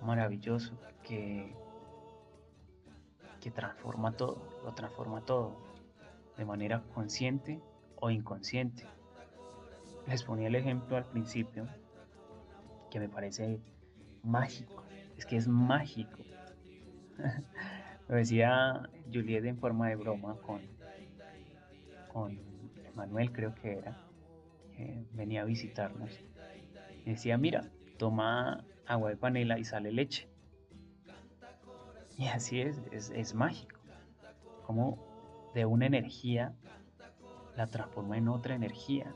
maravilloso 0.01 0.73
que 1.03 1.53
que 3.41 3.51
transforma 3.51 4.13
todo, 4.13 4.37
lo 4.63 4.71
transforma 4.73 5.21
todo, 5.21 5.57
de 6.37 6.45
manera 6.45 6.83
consciente 6.93 7.59
o 7.95 8.09
inconsciente. 8.11 8.85
Les 10.07 10.23
ponía 10.23 10.47
el 10.47 10.55
ejemplo 10.55 10.95
al 10.95 11.05
principio, 11.05 11.67
que 12.89 12.99
me 12.99 13.09
parece 13.09 13.59
mágico, 14.23 14.83
es 15.17 15.25
que 15.25 15.37
es 15.37 15.47
mágico. 15.47 16.17
lo 18.07 18.15
decía 18.15 18.89
Juliet 19.11 19.45
en 19.45 19.57
forma 19.57 19.89
de 19.89 19.95
broma 19.95 20.35
con, 20.35 20.61
con 22.11 22.39
Manuel, 22.95 23.31
creo 23.31 23.55
que 23.55 23.77
era, 23.77 23.97
venía 25.13 25.41
a 25.41 25.45
visitarnos. 25.45 26.11
decía, 27.05 27.37
mira, 27.37 27.71
toma 27.97 28.65
agua 28.85 29.09
de 29.09 29.17
panela 29.17 29.57
y 29.59 29.63
sale 29.63 29.91
leche. 29.91 30.27
Y 32.17 32.27
así 32.27 32.61
es, 32.61 32.81
es, 32.91 33.33
mágico. 33.33 33.79
Como 34.65 34.99
de 35.55 35.65
una 35.65 35.85
energía 35.85 36.53
la 37.55 37.67
transforma 37.67 38.17
en 38.17 38.27
otra 38.27 38.55
energía. 38.55 39.13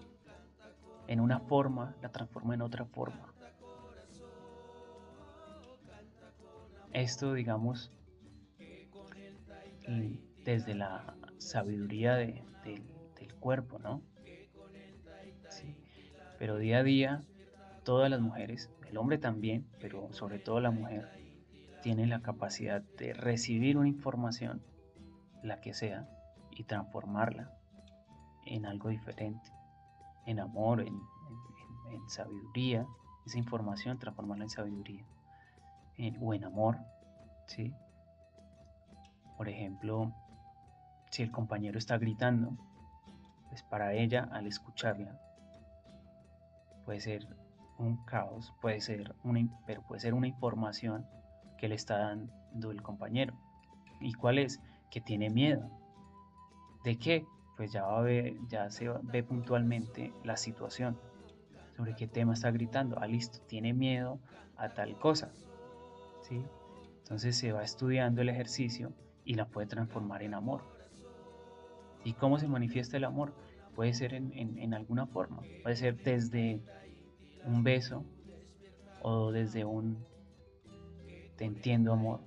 En 1.07 1.19
una 1.19 1.39
forma 1.39 1.95
la 2.01 2.09
transforma 2.09 2.55
en 2.55 2.61
otra 2.61 2.85
forma. 2.85 3.33
Esto, 6.93 7.33
digamos, 7.33 7.91
desde 10.45 10.73
la 10.73 11.15
sabiduría 11.37 12.15
del 12.65 13.35
cuerpo, 13.39 13.79
¿no? 13.79 14.01
Sí. 15.49 15.75
Pero 16.39 16.57
día 16.57 16.79
a 16.79 16.83
día, 16.83 17.23
todas 17.83 18.09
las 18.09 18.19
mujeres, 18.19 18.69
el 18.89 18.97
hombre 18.97 19.17
también, 19.17 19.65
pero 19.79 20.11
sobre 20.11 20.39
todo 20.39 20.59
la 20.59 20.71
mujer, 20.71 21.07
tiene 21.81 22.07
la 22.07 22.21
capacidad 22.21 22.81
de 22.97 23.13
recibir 23.13 23.77
una 23.77 23.87
información, 23.87 24.61
la 25.43 25.61
que 25.61 25.73
sea, 25.73 26.09
y 26.49 26.63
transformarla 26.63 27.51
en 28.45 28.65
algo 28.65 28.89
diferente, 28.89 29.51
en 30.25 30.39
amor, 30.39 30.81
en, 30.81 30.99
sabiduría, 32.07 32.85
esa 33.25 33.37
información 33.37 33.97
transformarla 33.97 34.45
en 34.45 34.49
sabiduría, 34.49 35.05
o 36.21 36.33
en 36.33 36.43
amor, 36.43 36.77
¿sí? 37.47 37.73
Por 39.37 39.49
ejemplo, 39.49 40.13
si 41.15 41.23
el 41.23 41.31
compañero 41.31 41.79
está 41.79 41.97
gritando, 41.97 42.57
pues 43.47 43.63
para 43.63 43.93
ella 43.93 44.27
al 44.33 44.47
escucharla 44.47 45.17
puede 46.83 46.99
ser 46.99 47.25
un 47.77 48.03
caos, 48.03 48.53
puede 48.61 48.81
ser 48.81 49.15
una, 49.23 49.47
pero 49.65 49.81
puede 49.81 50.01
ser 50.01 50.13
una 50.13 50.27
información 50.27 51.05
que 51.57 51.69
le 51.69 51.75
está 51.75 51.99
dando 51.99 52.71
el 52.71 52.81
compañero. 52.81 53.33
¿Y 54.01 54.11
cuál 54.13 54.39
es? 54.39 54.59
Que 54.91 54.99
tiene 54.99 55.29
miedo. 55.29 55.69
¿De 56.83 56.97
qué? 56.97 57.25
Pues 57.55 57.71
ya, 57.71 57.83
va 57.83 57.99
a 57.99 58.01
ver, 58.01 58.35
ya 58.49 58.69
se 58.69 58.89
ve 59.03 59.23
puntualmente 59.23 60.13
la 60.25 60.35
situación. 60.35 60.99
¿Sobre 61.77 61.95
qué 61.95 62.07
tema 62.07 62.33
está 62.33 62.51
gritando? 62.51 62.99
Ah, 62.99 63.07
listo, 63.07 63.39
tiene 63.47 63.73
miedo 63.73 64.19
a 64.57 64.67
tal 64.69 64.99
cosa. 64.99 65.31
¿Sí? 66.23 66.43
Entonces 67.03 67.37
se 67.37 67.53
va 67.53 67.63
estudiando 67.63 68.21
el 68.21 68.27
ejercicio 68.27 68.91
y 69.23 69.35
la 69.35 69.45
puede 69.47 69.67
transformar 69.67 70.21
en 70.21 70.33
amor. 70.33 70.74
¿Y 72.05 72.13
cómo 72.13 72.39
se 72.39 72.47
manifiesta 72.47 72.95
el 72.95 73.03
amor? 73.03 73.33
Puede 73.75 73.93
ser 73.93 74.13
en, 74.13 74.31
en 74.33 74.73
alguna 74.73 75.05
forma. 75.05 75.41
Puede 75.61 75.75
ser 75.75 76.01
desde 76.01 76.61
un 77.43 77.63
beso 77.63 78.05
o 79.01 79.33
desde 79.33 79.65
un 79.65 79.97
te 81.35 81.45
entiendo 81.45 81.93
amor, 81.93 82.21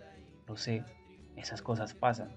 lo 0.47 0.57
sé, 0.57 0.85
esas 1.37 1.63
cosas 1.63 1.95
pasan. 1.95 2.31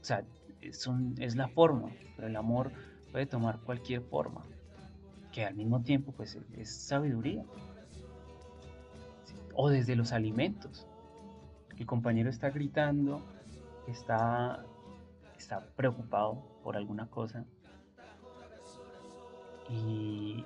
O 0.00 0.04
sea, 0.04 0.24
es, 0.60 0.88
es 1.18 1.36
la 1.36 1.48
forma, 1.48 1.90
pero 2.16 2.28
el 2.28 2.36
amor 2.36 2.72
puede 3.12 3.26
tomar 3.26 3.60
cualquier 3.60 4.02
forma, 4.02 4.44
que 5.32 5.44
al 5.44 5.54
mismo 5.54 5.82
tiempo 5.82 6.12
pues 6.12 6.38
es 6.56 6.70
sabiduría. 6.70 7.44
O 9.54 9.70
desde 9.70 9.96
los 9.96 10.12
alimentos. 10.12 10.86
El 11.76 11.86
compañero 11.86 12.30
está 12.30 12.50
gritando, 12.50 13.22
está 13.88 14.64
está 15.38 15.64
preocupado 15.76 16.44
por 16.62 16.76
alguna 16.76 17.08
cosa 17.08 17.44
y, 19.70 20.44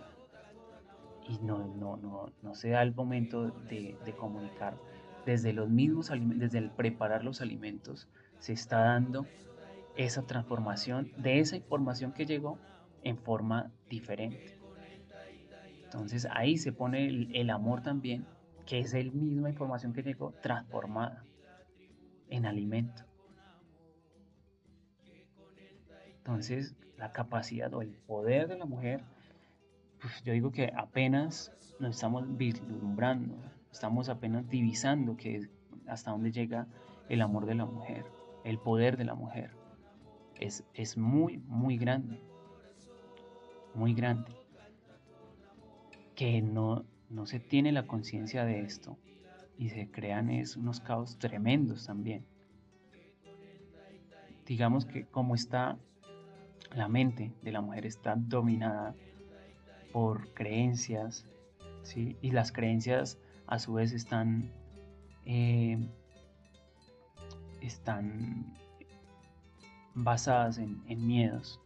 no, 1.42 1.66
no, 1.76 1.96
no, 1.96 2.32
no, 2.42 2.54
se 2.54 2.70
da 2.70 2.82
el 2.82 2.94
momento 2.94 3.50
de, 3.50 3.96
de 4.04 4.12
comunicar. 4.14 4.76
Desde 5.24 5.52
los 5.52 5.70
mismos 5.70 6.10
desde 6.10 6.58
el 6.58 6.70
preparar 6.70 7.24
los 7.24 7.40
alimentos, 7.40 8.08
se 8.38 8.52
está 8.52 8.80
dando 8.80 9.24
esa 9.96 10.22
transformación 10.22 11.12
de 11.16 11.38
esa 11.38 11.56
información 11.56 12.12
que 12.12 12.26
llegó 12.26 12.58
en 13.02 13.18
forma 13.18 13.70
diferente. 13.88 14.58
Entonces 15.84 16.26
ahí 16.30 16.56
se 16.56 16.72
pone 16.72 17.06
el, 17.06 17.50
amor 17.50 17.82
también, 17.82 18.24
que 18.66 18.78
es 18.78 18.94
la 18.94 19.02
misma 19.12 19.50
información 19.50 19.92
que 19.92 20.02
llegó 20.02 20.32
transformada 20.42 21.22
en 22.30 22.46
alimento. 22.46 23.04
Entonces 26.22 26.74
la 26.96 27.12
capacidad 27.12 27.72
o 27.74 27.82
el 27.82 27.90
poder 27.90 28.48
de 28.48 28.56
la 28.56 28.64
mujer, 28.64 29.02
pues, 30.00 30.22
yo 30.24 30.32
digo 30.32 30.52
que 30.52 30.72
apenas 30.76 31.52
nos 31.80 31.96
estamos 31.96 32.36
vislumbrando, 32.36 33.36
estamos 33.70 34.08
apenas 34.08 34.48
divisando 34.48 35.16
que 35.16 35.48
hasta 35.86 36.12
dónde 36.12 36.30
llega 36.30 36.66
el 37.08 37.22
amor 37.22 37.46
de 37.46 37.56
la 37.56 37.66
mujer, 37.66 38.04
el 38.44 38.58
poder 38.58 38.96
de 38.96 39.04
la 39.04 39.14
mujer. 39.14 39.50
Es, 40.40 40.64
es 40.74 40.96
muy, 40.96 41.38
muy 41.38 41.76
grande 41.76 42.20
muy 43.74 43.94
grande, 43.94 44.32
que 46.14 46.42
no, 46.42 46.84
no 47.08 47.26
se 47.26 47.40
tiene 47.40 47.72
la 47.72 47.86
conciencia 47.86 48.44
de 48.44 48.60
esto 48.60 48.98
y 49.56 49.70
se 49.70 49.90
crean 49.90 50.30
es 50.30 50.56
unos 50.56 50.80
caos 50.80 51.18
tremendos 51.18 51.86
también. 51.86 52.24
Digamos 54.46 54.84
que 54.84 55.06
como 55.06 55.34
está 55.34 55.78
la 56.74 56.88
mente 56.88 57.32
de 57.42 57.52
la 57.52 57.60
mujer 57.60 57.86
está 57.86 58.14
dominada 58.16 58.94
por 59.92 60.32
creencias, 60.34 61.26
¿sí? 61.82 62.16
y 62.22 62.30
las 62.30 62.52
creencias 62.52 63.18
a 63.46 63.58
su 63.58 63.74
vez 63.74 63.92
están, 63.92 64.50
eh, 65.26 65.78
están 67.60 68.56
basadas 69.94 70.58
en, 70.58 70.82
en 70.88 71.06
miedos, 71.06 71.60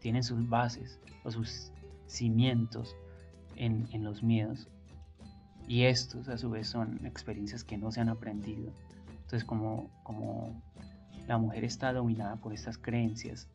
tienen 0.00 0.22
sus 0.22 0.48
bases 0.48 0.98
o 1.24 1.30
sus 1.30 1.72
cimientos 2.06 2.96
en, 3.56 4.04
los 4.04 4.22
miedos. 4.22 4.68
Y 5.68 5.84
estos 5.84 6.28
a 6.28 6.38
su 6.38 6.50
vez 6.50 6.68
son 6.68 7.04
experiencias 7.06 7.64
que 7.64 7.78
no 7.78 7.92
se 7.92 8.00
han 8.00 8.08
aprendido. 8.08 8.72
Entonces 9.08 9.44
como, 9.44 9.90
como 10.02 10.62
la 11.26 11.38
mujer 11.38 11.64
está 11.64 11.92
dominada 11.92 12.36
por 12.36 12.52
estas 12.52 12.76
creencias, 12.76 13.48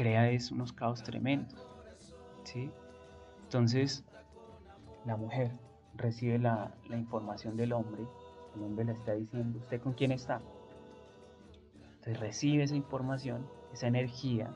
crea 0.00 0.30
es 0.30 0.50
unos 0.50 0.72
caos 0.72 1.02
tremendos. 1.02 1.62
¿sí? 2.44 2.70
Entonces 3.42 4.02
la 5.04 5.18
mujer 5.18 5.50
recibe 5.94 6.38
la, 6.38 6.74
la 6.88 6.96
información 6.96 7.54
del 7.54 7.74
hombre, 7.74 8.06
el 8.56 8.62
hombre 8.62 8.86
le 8.86 8.92
está 8.92 9.12
diciendo, 9.12 9.58
¿usted 9.58 9.78
con 9.82 9.92
quién 9.92 10.12
está? 10.12 10.40
Entonces 11.98 12.18
recibe 12.18 12.62
esa 12.62 12.76
información 12.76 13.46
esa 13.74 13.88
energía 13.88 14.50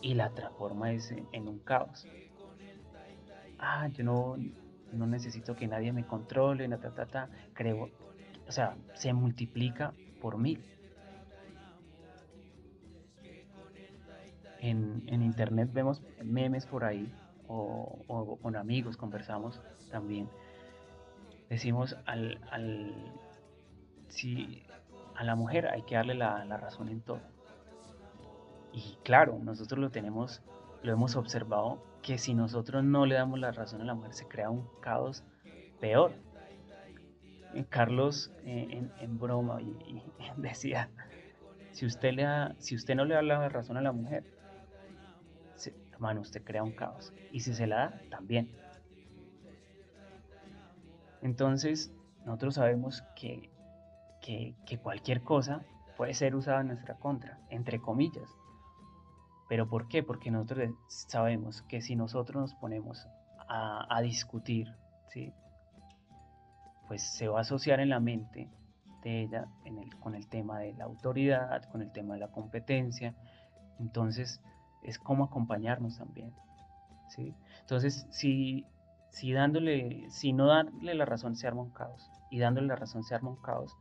y 0.00 0.14
la 0.14 0.30
transforma 0.30 0.92
en 0.92 1.48
un 1.48 1.58
caos. 1.58 2.06
Ah, 3.58 3.88
yo 3.88 4.04
no, 4.04 4.36
no 4.92 5.06
necesito 5.08 5.56
que 5.56 5.66
nadie 5.66 5.92
me 5.92 6.06
controle, 6.06 6.68
ta, 6.68 6.94
ta, 6.94 7.06
ta, 7.06 7.28
creo, 7.54 7.90
o 8.46 8.52
sea, 8.52 8.76
se 8.94 9.12
multiplica 9.12 9.92
por 10.20 10.38
mil. 10.38 10.62
En, 14.60 15.04
internet 15.06 15.70
vemos 15.72 16.02
memes 16.22 16.66
por 16.66 16.84
ahí 16.84 17.12
o, 17.46 18.38
con 18.42 18.56
amigos 18.56 18.96
conversamos 18.96 19.60
también. 19.90 20.28
Decimos 21.48 21.96
al, 22.06 22.40
al 22.50 22.94
si 24.08 24.62
a 25.16 25.24
la 25.24 25.34
mujer 25.34 25.66
hay 25.68 25.82
que 25.82 25.94
darle 25.94 26.14
la 26.14 26.56
razón 26.58 26.88
en 26.88 27.00
todo 27.00 27.20
y 28.72 28.98
claro, 29.02 29.38
nosotros 29.42 29.80
lo 29.80 29.90
tenemos, 29.90 30.42
lo 30.82 30.92
hemos 30.92 31.16
observado, 31.16 31.82
que 32.02 32.18
si 32.18 32.34
nosotros 32.34 32.84
no 32.84 33.06
le 33.06 33.16
damos 33.16 33.38
la 33.38 33.50
razón 33.50 33.80
a 33.80 33.84
la 33.84 33.94
mujer 33.94 34.14
se 34.14 34.28
crea 34.28 34.50
un 34.50 34.68
caos 34.80 35.24
peor. 35.80 36.12
Eh, 37.54 37.64
Carlos 37.68 38.30
eh, 38.44 38.88
en, 39.00 39.18
broma 39.18 39.60
y, 39.60 40.02
decía, 40.36 40.90
si 41.72 41.86
usted, 41.86 42.12
le 42.12 42.22
da, 42.22 42.54
si 42.58 42.76
usted 42.76 42.94
no 42.94 43.04
le 43.04 43.14
da 43.14 43.22
la 43.22 43.48
razón 43.48 43.76
a 43.76 43.80
la 43.80 43.92
mujer, 43.92 44.24
hermano, 45.98 46.20
usted 46.20 46.44
crea 46.44 46.62
un 46.62 46.70
caos. 46.70 47.12
Y 47.32 47.40
si 47.40 47.54
se 47.54 47.66
la 47.66 47.76
da, 47.76 48.00
también. 48.08 48.52
Entonces, 51.22 51.92
nosotros 52.24 52.54
sabemos 52.54 53.02
que, 53.16 53.50
que, 54.22 54.78
cualquier 54.80 55.22
cosa 55.22 55.62
puede 55.96 56.14
ser 56.14 56.36
usada 56.36 56.60
en 56.60 56.68
nuestra 56.68 56.94
contra, 56.94 57.40
entre 57.50 57.80
comillas. 57.80 58.30
¿Pero 59.48 59.68
por 59.68 59.88
qué? 59.88 60.04
Porque 60.04 60.30
nosotros 60.30 60.70
sabemos 60.86 61.62
que 61.62 61.80
si 61.80 61.96
nosotros 61.96 62.40
nos 62.40 62.54
ponemos 62.54 63.08
a, 63.48 64.00
discutir, 64.02 64.68
¿sí? 65.08 65.32
pues 66.86 67.02
se 67.02 67.26
va 67.26 67.38
a 67.38 67.40
asociar 67.40 67.80
en 67.80 67.88
la 67.88 67.98
mente 67.98 68.48
de 69.02 69.22
ella 69.22 69.48
con 70.00 70.14
el 70.14 70.28
tema 70.28 70.60
de 70.60 70.74
la 70.74 70.84
autoridad, 70.84 71.64
con 71.72 71.82
el 71.82 71.90
tema 71.90 72.14
de 72.14 72.20
la 72.20 72.28
competencia. 72.28 73.14
Entonces 73.80 74.40
es 74.82 74.98
como 74.98 75.24
acompañarnos 75.24 75.98
también. 75.98 76.32
¿sí? 77.08 77.34
Entonces, 77.60 78.06
si, 78.10 78.66
si, 79.10 79.32
dándole, 79.32 80.10
si 80.10 80.32
no 80.32 80.46
darle 80.46 80.94
la 80.94 81.04
razón 81.04 81.36
se 81.36 81.46
arma 81.46 81.62
un 81.62 81.70
caos 81.70 82.10
y 82.30 82.38
dándole 82.38 82.68
la 82.68 82.76
razón 82.76 83.04
se 83.04 83.14
arma 83.14 83.30
un 83.30 83.42
caos, 83.42 83.76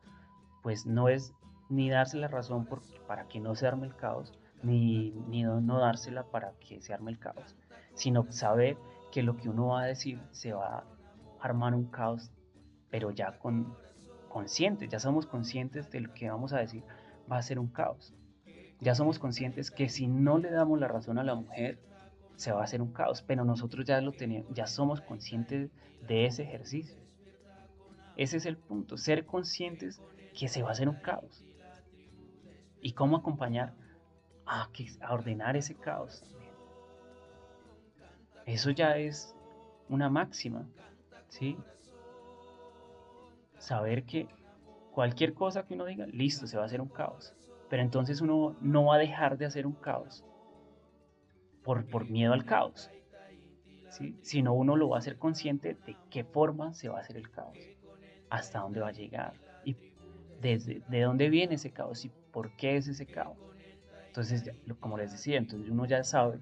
pues 0.63 0.85
no 0.85 1.09
es 1.09 1.33
ni 1.69 1.89
darse 1.89 2.17
la 2.17 2.27
razón 2.27 2.67
para 3.07 3.27
que 3.27 3.39
no 3.39 3.55
se 3.55 3.67
arme 3.67 3.87
el 3.87 3.95
caos, 3.95 4.33
ni, 4.63 5.11
no, 5.11 5.79
dársela 5.79 6.23
para 6.23 6.53
que 6.59 6.81
se 6.81 6.93
arme 6.93 7.11
el 7.11 7.19
caos, 7.19 7.55
sino 7.93 8.29
saber 8.31 8.77
que 9.11 9.23
lo 9.23 9.37
que 9.37 9.49
uno 9.49 9.67
va 9.67 9.83
a 9.83 9.85
decir 9.85 10.21
se 10.31 10.53
va 10.53 10.79
a 10.79 10.83
armar 11.39 11.73
un 11.73 11.85
caos, 11.85 12.31
pero 12.89 13.11
ya 13.11 13.37
con 13.37 13.75
conscientes, 14.29 14.89
ya 14.89 14.99
somos 14.99 15.25
conscientes 15.25 15.89
de 15.91 16.01
lo 16.01 16.13
que 16.13 16.29
vamos 16.29 16.53
a 16.53 16.59
decir 16.59 16.83
va 17.31 17.37
a 17.37 17.41
ser 17.41 17.59
un 17.59 17.67
caos. 17.67 18.13
Ya 18.79 18.95
somos 18.95 19.19
conscientes 19.19 19.71
que 19.71 19.89
si 19.89 20.07
no 20.07 20.37
le 20.37 20.51
damos 20.51 20.79
la 20.79 20.87
razón 20.87 21.17
a 21.17 21.23
la 21.23 21.35
mujer, 21.35 21.79
se 22.35 22.51
va 22.51 22.61
a 22.61 22.63
hacer 22.63 22.81
un 22.81 22.93
caos, 22.93 23.23
pero 23.23 23.43
nosotros 23.43 23.85
ya 23.85 23.99
lo 24.01 24.11
tenemos, 24.11 24.53
ya 24.53 24.67
somos 24.67 25.01
conscientes 25.01 25.71
de 26.07 26.25
ese 26.25 26.43
ejercicio. 26.43 26.95
Ese 28.15 28.37
es 28.37 28.45
el 28.45 28.57
punto, 28.57 28.97
ser 28.97 29.25
conscientes 29.25 30.01
que 30.37 30.47
se 30.47 30.61
va 30.61 30.69
a 30.69 30.71
hacer 30.73 30.89
un 30.89 30.95
caos. 30.95 31.43
¿Y 32.81 32.93
cómo 32.93 33.17
acompañar? 33.17 33.73
a, 34.47 34.69
ordenar 35.13 35.57
ese 35.57 35.75
caos. 35.75 36.23
Eso 38.45 38.71
ya 38.71 38.97
es 38.97 39.35
una 39.89 40.09
máxima, 40.09 40.65
¿sí? 41.27 41.57
Saber 43.57 44.03
que 44.05 44.27
cualquier 44.91 45.33
cosa 45.33 45.65
que 45.65 45.73
uno 45.73 45.85
diga, 45.85 46.05
listo, 46.07 46.47
se 46.47 46.57
va 46.57 46.63
a 46.63 46.65
hacer 46.67 46.79
un 46.79 46.87
caos. 46.87 47.33
Pero 47.69 47.81
entonces 47.81 48.21
uno 48.21 48.55
no 48.61 48.85
va 48.85 48.95
a 48.95 48.99
dejar 48.99 49.37
de 49.37 49.45
hacer 49.45 49.67
un 49.67 49.73
caos 49.73 50.23
por, 51.63 51.85
por 51.85 52.09
miedo 52.09 52.33
al 52.33 52.45
caos, 52.45 52.89
¿sí? 53.89 54.15
sino 54.21 54.53
uno 54.53 54.75
lo 54.75 54.89
va 54.89 54.97
a 54.97 54.99
hacer 54.99 55.17
consciente 55.17 55.75
de 55.85 55.97
qué 56.09 56.23
forma 56.23 56.73
se 56.73 56.89
va 56.89 56.97
a 56.97 57.01
hacer 57.01 57.17
el 57.17 57.29
caos, 57.29 57.57
hasta 58.29 58.59
dónde 58.59 58.79
va 58.79 58.89
a 58.89 58.93
llegar 58.93 59.33
y 59.65 59.75
desde 60.41 60.81
de 60.87 61.01
dónde 61.01 61.29
viene 61.29 61.55
ese 61.55 61.71
caos 61.71 62.05
y 62.05 62.11
por 62.31 62.55
qué 62.55 62.77
es 62.77 62.87
ese 62.87 63.05
caos. 63.05 63.37
Entonces, 64.07 64.49
como 64.79 64.97
les 64.97 65.11
decía, 65.11 65.37
entonces 65.37 65.69
uno 65.69 65.85
ya 65.85 66.03
sabe 66.03 66.39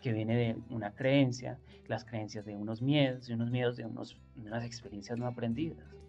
que 0.00 0.12
viene 0.12 0.36
de 0.36 0.56
una 0.70 0.94
creencia, 0.94 1.58
las 1.86 2.04
creencias 2.04 2.44
de 2.44 2.56
unos 2.56 2.80
miedos, 2.80 3.26
de 3.26 3.34
unos 3.34 3.50
miedos 3.50 3.76
de, 3.76 3.84
unos, 3.84 4.16
unas 4.36 4.64
experiencias 4.64 5.18
no 5.18 5.26
aprendidas. 5.26 5.99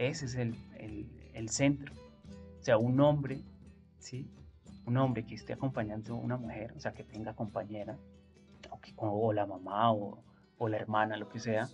Ese 0.00 0.24
es 0.24 0.34
el, 0.34 0.56
el, 1.34 1.48
centro. 1.50 1.94
O 2.58 2.62
sea, 2.62 2.78
un 2.78 2.98
hombre, 3.00 3.42
¿sí? 3.98 4.30
Un 4.86 4.96
hombre 4.96 5.24
que 5.24 5.34
esté 5.34 5.52
acompañando 5.52 6.14
a 6.14 6.18
una 6.18 6.36
mujer, 6.36 6.72
o 6.74 6.80
sea, 6.80 6.92
que 6.92 7.04
tenga 7.04 7.34
compañera, 7.34 7.98
o, 8.70 8.80
que, 8.80 8.92
o 8.96 9.32
la 9.32 9.46
mamá 9.46 9.92
o, 9.92 10.24
o 10.58 10.68
la 10.68 10.78
hermana, 10.78 11.16
lo 11.16 11.28
que 11.28 11.38
sea, 11.38 11.68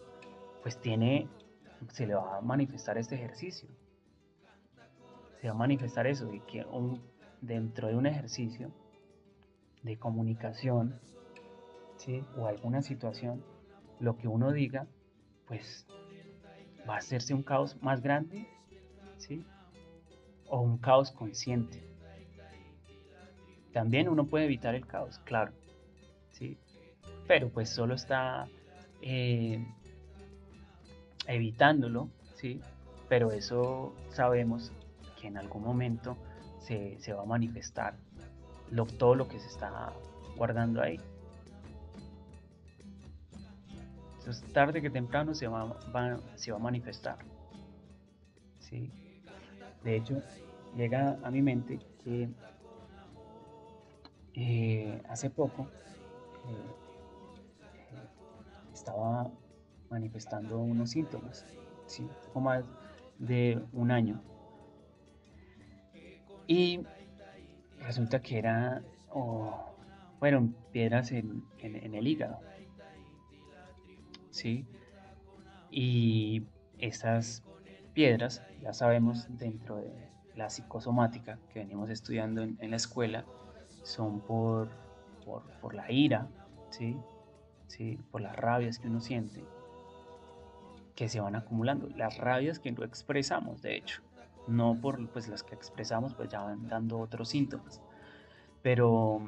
pues 0.62 0.79
tiene, 0.81 1.29
se 1.93 2.07
le 2.07 2.14
va 2.14 2.39
a 2.39 2.41
manifestar 2.41 2.99
este 2.99 3.14
ejercicio 3.14 3.68
se 5.41 5.49
va 5.49 5.55
a 5.55 5.57
manifestar 5.57 6.07
eso, 6.07 6.27
de 6.27 6.41
que 6.41 6.64
un, 6.64 7.03
dentro 7.41 7.89
de 7.89 7.97
un 7.97 8.07
ejercicio 8.07 8.72
de 9.83 9.99
comunicación 9.99 10.99
o 12.37 12.47
alguna 12.47 12.83
situación, 12.83 13.43
lo 14.01 14.16
que 14.16 14.29
uno 14.29 14.53
diga, 14.53 14.87
pues 15.47 15.87
va 16.89 16.95
a 16.95 16.99
hacerse 16.99 17.34
un 17.34 17.43
caos 17.43 17.76
más 17.82 18.01
grande, 18.01 18.47
¿sí? 19.18 19.45
O 20.49 20.61
un 20.61 20.78
caos 20.78 21.11
consciente. 21.12 21.82
También 23.72 24.09
uno 24.09 24.26
puede 24.26 24.47
evitar 24.47 24.74
el 24.74 24.87
caos, 24.87 25.18
claro, 25.24 25.53
¿sí? 26.30 26.57
Pero 27.26 27.49
pues 27.51 27.68
solo 27.68 27.95
está 27.95 28.49
eh, 29.03 29.64
evitándolo, 31.26 32.09
¿sí? 32.34 32.61
Pero 33.09 33.32
eso 33.32 33.95
sabemos 34.11 34.72
que 35.20 35.28
en 35.28 35.37
algún 35.37 35.62
momento 35.62 36.16
se, 36.59 36.99
va 37.12 37.22
a 37.22 37.26
manifestar 37.26 37.95
todo 38.99 39.14
lo 39.14 39.28
que 39.28 39.39
se 39.39 39.47
está 39.47 39.93
guardando 40.37 40.82
ahí. 40.82 41.01
Entonces, 44.27 44.53
tarde 44.53 44.83
que 44.83 44.91
temprano 44.91 45.37
se 45.37 45.47
va, 45.47 45.62
a 45.62 46.59
manifestar. 46.59 47.16
¿sí? 48.59 48.91
De 49.85 49.95
hecho, 49.95 50.20
llega 50.77 51.16
a 51.22 51.31
mi 51.31 51.43
mente 51.43 51.79
que 52.03 52.29
eh, 54.35 55.01
hace 55.09 55.31
poco 55.31 55.68
eh, 56.49 56.74
estaba 58.74 59.31
manifestando 59.91 60.59
unos 60.59 60.91
síntomas, 60.91 61.47
¿sí? 61.87 62.05
poco 62.27 62.41
más 62.41 62.64
de 63.20 63.62
un 63.72 63.93
año. 63.93 64.20
Y 66.49 66.81
resulta 67.79 68.20
que 68.20 68.39
era, 68.39 68.83
fueron 70.18 70.57
piedras 70.72 71.12
en, 71.12 71.45
el 71.61 72.09
hígado. 72.09 72.41
¿Sí? 74.37 74.66
Y 75.70 76.43
estas 76.78 77.43
piedras, 77.95 78.43
ya 78.62 78.74
sabemos, 78.74 79.26
dentro 79.30 79.76
de 79.76 80.11
la 80.34 80.51
psicosomática 80.51 81.39
que 81.53 81.61
venimos 81.61 81.89
estudiando 81.89 82.43
en, 82.43 82.70
la 82.70 82.76
escuela, 82.76 83.24
son 83.82 84.20
por, 84.20 84.68
por, 85.61 85.74
la 85.74 85.91
ira, 85.91 86.28
¿sí? 86.68 86.99
¿sí? 87.66 87.99
por 88.11 88.20
las 88.20 88.37
rabias 88.37 88.78
que 88.78 88.89
uno 88.89 89.01
siente, 89.01 89.43
que 90.95 91.09
se 91.09 91.20
van 91.20 91.34
acumulando, 91.34 91.89
las 91.97 92.18
rabias 92.18 92.59
que 92.59 92.70
no 92.72 92.84
expresamos, 92.84 93.62
de 93.62 93.76
hecho 93.76 94.03
no 94.47 94.80
por 94.80 95.09
pues 95.09 95.26
las 95.26 95.43
que 95.43 95.57
expresamos 95.57 96.14
pues 96.14 96.28
ya 96.28 96.41
van 96.41 96.68
dando 96.68 97.01
otros 97.01 97.30
síntomas 97.30 97.80
pero 98.62 99.26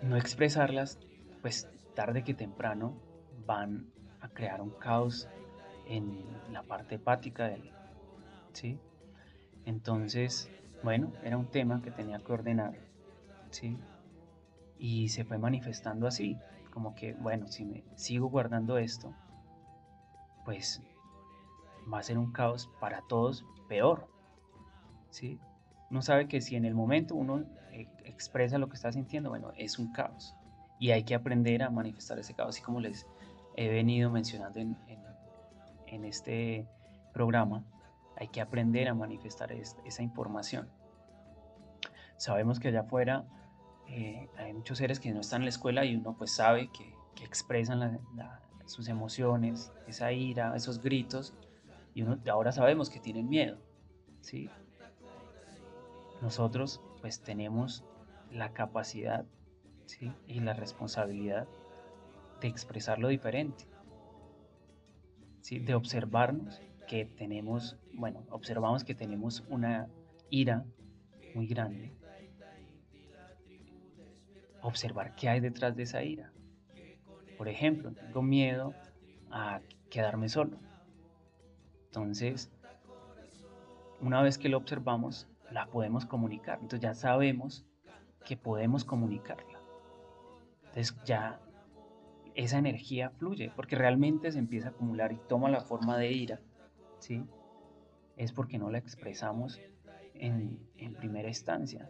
no 0.00 0.16
expresarlas 0.16 0.98
pues 1.42 1.68
tarde 1.94 2.24
que 2.24 2.32
temprano 2.32 2.94
van 3.46 3.86
a 4.20 4.28
crear 4.28 4.60
un 4.60 4.70
caos 4.70 5.28
en 5.86 6.24
la 6.52 6.62
parte 6.62 6.96
hepática 6.96 7.48
del 7.48 7.70
sí 8.52 8.78
entonces 9.66 10.50
bueno 10.82 11.12
era 11.22 11.36
un 11.36 11.46
tema 11.46 11.82
que 11.82 11.90
tenía 11.90 12.18
que 12.18 12.32
ordenar 12.32 12.74
sí 13.50 13.76
y 14.78 15.08
se 15.08 15.24
fue 15.24 15.38
manifestando 15.38 16.06
así 16.06 16.38
como 16.72 16.94
que 16.94 17.14
bueno 17.14 17.46
si 17.48 17.64
me 17.64 17.84
sigo 17.96 18.28
guardando 18.28 18.78
esto 18.78 19.14
pues 20.44 20.82
va 21.92 21.98
a 21.98 22.02
ser 22.02 22.18
un 22.18 22.32
caos 22.32 22.70
para 22.80 23.02
todos 23.02 23.44
peor. 23.68 24.06
¿sí? 25.10 25.38
Uno 25.90 26.02
sabe 26.02 26.28
que 26.28 26.40
si 26.40 26.56
en 26.56 26.64
el 26.64 26.74
momento 26.74 27.14
uno 27.14 27.44
eh, 27.72 27.88
expresa 28.04 28.58
lo 28.58 28.68
que 28.68 28.76
está 28.76 28.92
sintiendo, 28.92 29.30
bueno, 29.30 29.52
es 29.56 29.78
un 29.78 29.92
caos. 29.92 30.34
Y 30.78 30.90
hay 30.90 31.04
que 31.04 31.14
aprender 31.14 31.62
a 31.62 31.70
manifestar 31.70 32.18
ese 32.18 32.34
caos, 32.34 32.50
así 32.50 32.62
como 32.62 32.80
les 32.80 33.06
he 33.56 33.68
venido 33.68 34.10
mencionando 34.10 34.60
en, 34.60 34.76
este 36.04 36.66
programa, 37.12 37.64
hay 38.16 38.26
que 38.26 38.40
aprender 38.40 38.88
a 38.88 38.94
manifestar 38.94 39.52
esa 39.52 40.02
información. 40.02 40.68
Sabemos 42.16 42.58
que 42.58 42.68
allá 42.68 42.80
afuera 42.80 43.24
eh, 43.88 44.28
hay 44.36 44.52
muchos 44.52 44.78
seres 44.78 44.98
que 44.98 45.12
no 45.12 45.20
están 45.20 45.42
en 45.42 45.46
la 45.46 45.50
escuela 45.50 45.84
y 45.84 45.94
uno 45.94 46.16
pues 46.16 46.32
sabe 46.32 46.68
que, 46.72 46.92
expresan 47.22 48.00
sus 48.66 48.88
emociones, 48.88 49.72
esa 49.86 50.12
ira, 50.12 50.54
esos 50.56 50.82
gritos, 50.82 51.32
y 51.94 52.02
uno, 52.02 52.18
ahora 52.30 52.52
sabemos 52.52 52.90
que 52.90 53.00
tienen 53.00 53.30
miedo, 53.30 53.56
¿sí? 54.20 54.50
Nosotros 56.20 56.82
pues 57.00 57.22
tenemos 57.22 57.84
la 58.30 58.52
capacidad 58.52 59.24
¿sí? 59.86 60.12
y 60.26 60.40
la 60.40 60.54
responsabilidad 60.54 61.46
de 62.44 62.50
expresarlo 62.50 63.08
diferente, 63.08 63.64
¿sí? 65.40 65.60
de 65.60 65.74
observarnos 65.74 66.60
que 66.86 67.06
tenemos, 67.06 67.78
bueno, 67.94 68.22
observamos 68.28 68.84
que 68.84 68.94
tenemos 68.94 69.42
una 69.48 69.88
ira 70.28 70.66
muy 71.34 71.46
grande. 71.46 71.96
Observar 74.60 75.14
qué 75.14 75.30
hay 75.30 75.40
detrás 75.40 75.74
de 75.74 75.84
esa 75.84 76.04
ira. 76.04 76.34
Por 77.38 77.48
ejemplo, 77.48 77.92
tengo 77.92 78.20
miedo 78.20 78.74
a 79.30 79.62
quedarme 79.88 80.28
solo. 80.28 80.58
Entonces, 81.86 82.52
una 84.02 84.20
vez 84.20 84.36
que 84.36 84.50
lo 84.50 84.58
observamos, 84.58 85.28
la 85.50 85.64
podemos 85.68 86.04
comunicar. 86.04 86.58
Entonces 86.60 86.80
ya 86.80 86.92
sabemos 86.92 87.64
que 88.22 88.36
podemos 88.36 88.84
comunicarla. 88.84 89.58
Entonces 90.66 90.94
ya 91.06 91.40
esa 92.34 92.58
energía 92.58 93.10
fluye, 93.10 93.50
porque 93.54 93.76
realmente 93.76 94.32
se 94.32 94.38
empieza 94.38 94.68
a 94.68 94.70
acumular 94.72 95.12
y 95.12 95.18
toma 95.28 95.48
la 95.48 95.60
forma 95.60 95.96
de 95.98 96.12
ira, 96.12 96.40
¿sí? 96.98 97.24
Es 98.16 98.32
porque 98.32 98.58
no 98.58 98.70
la 98.70 98.78
expresamos 98.78 99.62
en, 100.14 100.58
primera 100.96 101.28
instancia. 101.28 101.88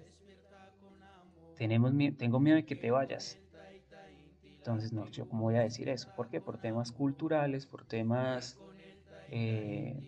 Tenemos, 1.57 1.93
tengo 2.17 2.41
miedo 2.41 2.57
de 2.57 2.65
que 2.65 2.77
te 2.77 2.91
vayas. 2.91 3.39
Entonces, 4.59 4.93
no, 4.93 5.07
yo 5.11 5.29
cómo 5.29 5.45
voy 5.45 5.57
a 5.57 5.61
decir 5.61 5.89
eso. 5.89 6.11
¿Por 6.15 6.29
qué? 6.29 6.41
Por 6.41 6.59
temas 6.59 6.91
culturales, 6.93 7.67
por 7.67 7.85
temas 7.85 8.59
eh, 9.29 10.03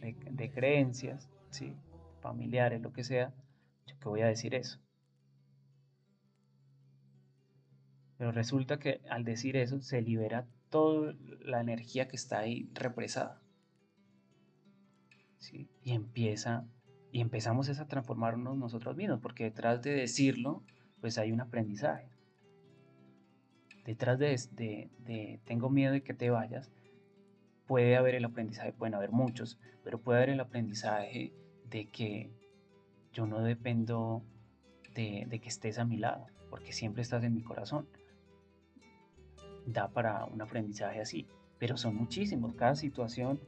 de, 0.00 0.50
creencias, 0.50 1.28
¿sí? 1.50 1.76
familiares, 2.20 2.80
lo 2.82 2.92
que 2.92 3.04
sea, 3.04 3.32
yo 3.86 3.98
que 3.98 4.08
voy 4.08 4.22
a 4.22 4.26
decir 4.26 4.54
eso. 4.54 4.80
Pero 8.22 8.30
resulta 8.30 8.78
que 8.78 9.00
al 9.10 9.24
decir 9.24 9.56
eso 9.56 9.80
se 9.80 10.00
libera 10.00 10.46
toda 10.70 11.12
la 11.40 11.60
energía 11.60 12.06
que 12.06 12.14
está 12.14 12.38
ahí 12.38 12.70
represada. 12.72 13.42
Y 15.50 15.90
empieza 15.90 16.64
y 17.10 17.20
empezamos 17.20 17.68
a 17.68 17.88
transformarnos 17.88 18.56
nosotros 18.56 18.94
mismos, 18.96 19.18
porque 19.18 19.42
detrás 19.42 19.82
de 19.82 19.90
decirlo, 19.94 20.62
pues 21.00 21.18
hay 21.18 21.32
un 21.32 21.40
aprendizaje. 21.40 22.12
Detrás 23.86 24.20
de, 24.20 24.40
de, 24.52 24.88
de 25.00 25.40
tengo 25.44 25.68
miedo 25.68 25.92
de 25.92 26.04
que 26.04 26.14
te 26.14 26.30
vayas, 26.30 26.70
puede 27.66 27.96
haber 27.96 28.14
el 28.14 28.24
aprendizaje, 28.24 28.72
pueden 28.72 28.94
haber 28.94 29.10
muchos, 29.10 29.58
pero 29.82 30.00
puede 30.00 30.18
haber 30.18 30.30
el 30.30 30.38
aprendizaje 30.38 31.32
de 31.68 31.86
que 31.86 32.30
yo 33.12 33.26
no 33.26 33.42
dependo 33.42 34.22
de, 34.94 35.26
que 35.42 35.48
estés 35.48 35.80
a 35.80 35.84
mi 35.84 35.96
lado, 35.96 36.28
porque 36.50 36.72
siempre 36.72 37.02
estás 37.02 37.24
en 37.24 37.34
mi 37.34 37.42
corazón. 37.42 37.88
Da 39.66 39.88
para 39.88 40.24
un 40.24 40.42
aprendizaje 40.42 41.00
así, 41.00 41.26
pero 41.58 41.76
son 41.76 41.94
muchísimos. 41.94 42.54
Cada 42.54 42.74
situación, 42.74 43.40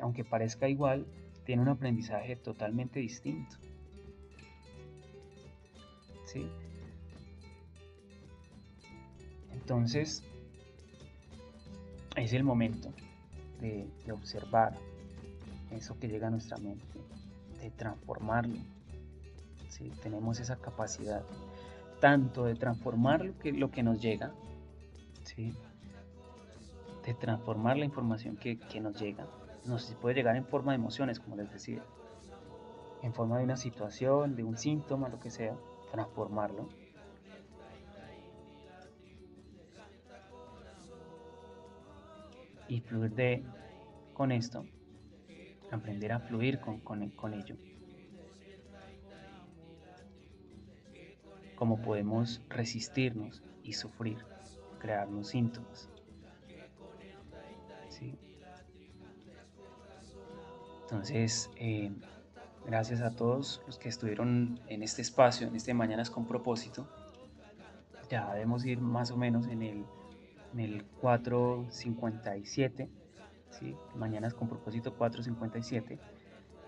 aunque 0.00 0.24
parezca 0.24 0.68
igual, 0.68 1.06
tiene 1.44 1.62
un 1.62 1.68
aprendizaje 1.68 2.36
totalmente 2.36 3.00
distinto. 3.00 3.56
¿Sí? 6.26 6.46
Entonces, 9.52 10.22
es 12.16 12.32
el 12.32 12.44
momento 12.44 12.92
de, 13.60 13.86
observar 14.12 14.74
eso 15.70 15.98
que 15.98 16.08
llega 16.08 16.28
a 16.28 16.30
nuestra 16.30 16.56
mente, 16.58 16.84
de 17.60 17.70
transformarlo. 17.70 18.58
¿sí? 19.68 19.90
Tenemos 20.02 20.40
esa 20.40 20.56
capacidad 20.56 21.22
tanto 22.00 22.44
de 22.44 22.54
transformar 22.54 23.24
lo 23.24 23.38
que, 23.38 23.52
lo 23.52 23.70
que 23.70 23.82
nos 23.82 24.00
llega, 24.00 24.32
de 25.42 27.14
transformar 27.14 27.76
la 27.76 27.84
información 27.84 28.36
que, 28.36 28.58
que 28.58 28.80
nos 28.80 29.00
llega. 29.00 29.26
Nos 29.64 29.94
puede 30.00 30.16
llegar 30.16 30.36
en 30.36 30.44
forma 30.44 30.72
de 30.72 30.76
emociones, 30.76 31.20
como 31.20 31.36
les 31.36 31.52
decía, 31.52 31.82
en 33.02 33.12
forma 33.12 33.38
de 33.38 33.44
una 33.44 33.56
situación, 33.56 34.36
de 34.36 34.44
un 34.44 34.56
síntoma, 34.56 35.08
lo 35.08 35.20
que 35.20 35.30
sea, 35.30 35.56
transformarlo 35.92 36.68
y 42.68 42.80
fluir 42.80 43.10
de, 43.14 43.44
con 44.12 44.30
esto, 44.30 44.64
aprender 45.70 46.12
a 46.12 46.20
fluir 46.20 46.60
con, 46.60 46.80
con, 46.80 47.34
ello. 47.34 47.56
Cómo 51.56 51.80
podemos 51.82 52.42
resistirnos 52.48 53.42
y 53.62 53.72
sufrir, 53.72 54.18
crearnos 54.78 55.28
síntomas. 55.28 55.88
Entonces, 60.90 61.50
eh, 61.56 61.92
gracias 62.64 63.02
a 63.02 63.10
todos 63.10 63.60
los 63.66 63.78
que 63.78 63.90
estuvieron 63.90 64.58
en 64.68 64.82
este 64.82 65.02
espacio, 65.02 65.46
en 65.46 65.54
este 65.54 65.74
Mañanas 65.74 66.08
con 66.08 66.26
propósito. 66.26 66.88
Ya 68.08 68.32
debemos 68.32 68.64
ir 68.64 68.80
más 68.80 69.10
o 69.10 69.18
menos 69.18 69.48
en 69.48 69.62
el, 69.62 69.84
el 70.56 70.84
457, 71.02 72.88
¿sí? 73.50 73.76
Mañanas 73.96 74.32
con 74.32 74.48
propósito 74.48 74.94
457. 74.94 75.98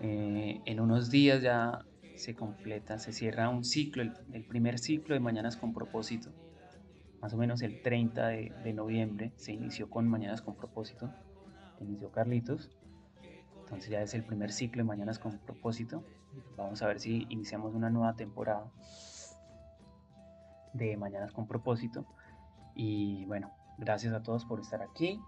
Eh, 0.01 0.61
en 0.65 0.79
unos 0.79 1.09
días 1.09 1.41
ya 1.41 1.83
se 2.15 2.35
completa, 2.35 2.99
se 2.99 3.13
cierra 3.13 3.49
un 3.49 3.63
ciclo, 3.63 4.03
el, 4.03 4.43
primer 4.43 4.77
ciclo 4.77 5.15
de 5.15 5.19
Mañanas 5.19 5.57
con 5.57 5.73
propósito. 5.73 6.29
Más 7.21 7.33
o 7.33 7.37
menos 7.37 7.61
el 7.61 7.81
30 7.81 8.27
de, 8.27 8.53
de 8.63 8.73
noviembre 8.73 9.31
se 9.35 9.53
inició 9.53 9.89
con 9.89 10.07
Mañanas 10.07 10.41
con 10.41 10.55
propósito. 10.55 11.11
Inició 11.79 12.11
Carlitos 12.11 12.71
entonces 13.71 13.89
ya 13.89 14.01
es 14.01 14.13
el 14.13 14.25
primer 14.25 14.51
ciclo 14.51 14.81
de 14.81 14.83
Mañanas 14.83 15.17
con 15.17 15.37
propósito. 15.39 16.03
Vamos 16.57 16.81
a 16.81 16.87
ver 16.87 16.99
si 16.99 17.25
iniciamos 17.29 17.73
una 17.73 17.89
nueva 17.89 18.17
temporada 18.17 18.69
de 20.73 20.97
Mañanas 20.97 21.31
con 21.31 21.47
propósito. 21.47 22.05
Y 22.75 23.23
bueno, 23.27 23.49
gracias 23.77 24.13
a 24.13 24.23
todos 24.23 24.43
por 24.43 24.59
estar 24.59 24.81
aquí. 24.81 25.21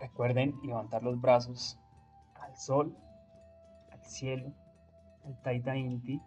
Recuerden 0.00 0.58
levantar 0.64 1.04
los 1.04 1.20
brazos 1.20 1.78
al 2.34 2.56
sol, 2.56 2.98
al 3.92 4.04
cielo, 4.04 4.52
al 5.24 5.40
Taita 5.40 5.76
Inti 5.76 6.20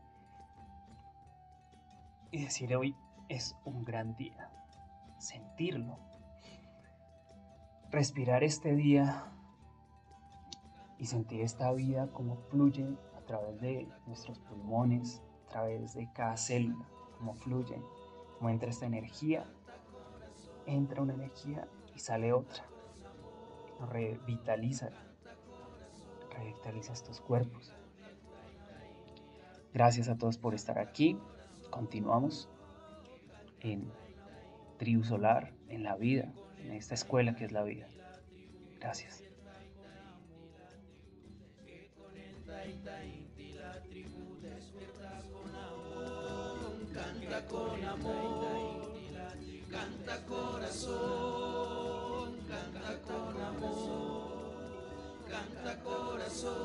y 2.31 2.43
decir 2.45 2.73
hoy 2.77 2.95
es 3.29 3.55
un 3.65 3.83
gran 3.83 4.15
día. 4.15 4.51
Sentirlo. 5.19 5.97
Respirar 7.89 8.43
este 8.43 8.75
día 8.75 9.31
y 10.97 11.05
sentir 11.05 11.41
esta 11.41 11.71
vida 11.71 12.07
como 12.11 12.35
fluye 12.35 12.87
a 13.15 13.21
través 13.21 13.59
de 13.61 13.87
nuestros 14.05 14.39
pulmones, 14.39 15.21
a 15.45 15.49
través 15.49 15.93
de 15.93 16.11
cada 16.13 16.37
célula, 16.37 16.85
cómo 17.17 17.33
fluye, 17.35 17.81
cómo 18.37 18.49
entra 18.49 18.69
esta 18.69 18.85
energía, 18.85 19.45
entra 20.65 21.01
una 21.01 21.13
energía 21.13 21.67
y 21.95 21.99
sale 21.99 22.33
otra, 22.33 22.65
revitaliza, 23.89 24.89
revitaliza 26.31 26.93
estos 26.93 27.21
cuerpos. 27.21 27.73
Gracias 29.73 30.09
a 30.09 30.17
todos 30.17 30.37
por 30.37 30.55
estar 30.55 30.79
aquí. 30.79 31.17
Continuamos 31.69 32.49
en 33.71 33.91
Tribu 34.77 35.03
Solar, 35.03 35.53
en 35.69 35.83
la 35.83 35.95
vida, 35.95 36.31
en 36.59 36.73
esta 36.73 36.93
escuela 36.93 37.35
que 37.35 37.45
es 37.45 37.51
la 37.51 37.63
vida. 37.63 37.87
Gracias. 38.79 39.23
canta 46.93 47.45
con 47.47 47.83
amor, 47.83 48.93
canta 49.69 50.25
corazón, 50.25 52.37
canta 52.47 53.01
con 53.01 53.41
amor, 53.41 54.55
canta 55.29 55.83
corazón, 55.83 56.55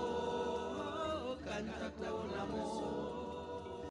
canta 1.44 1.90
con 1.98 2.38
amor. 2.38 3.01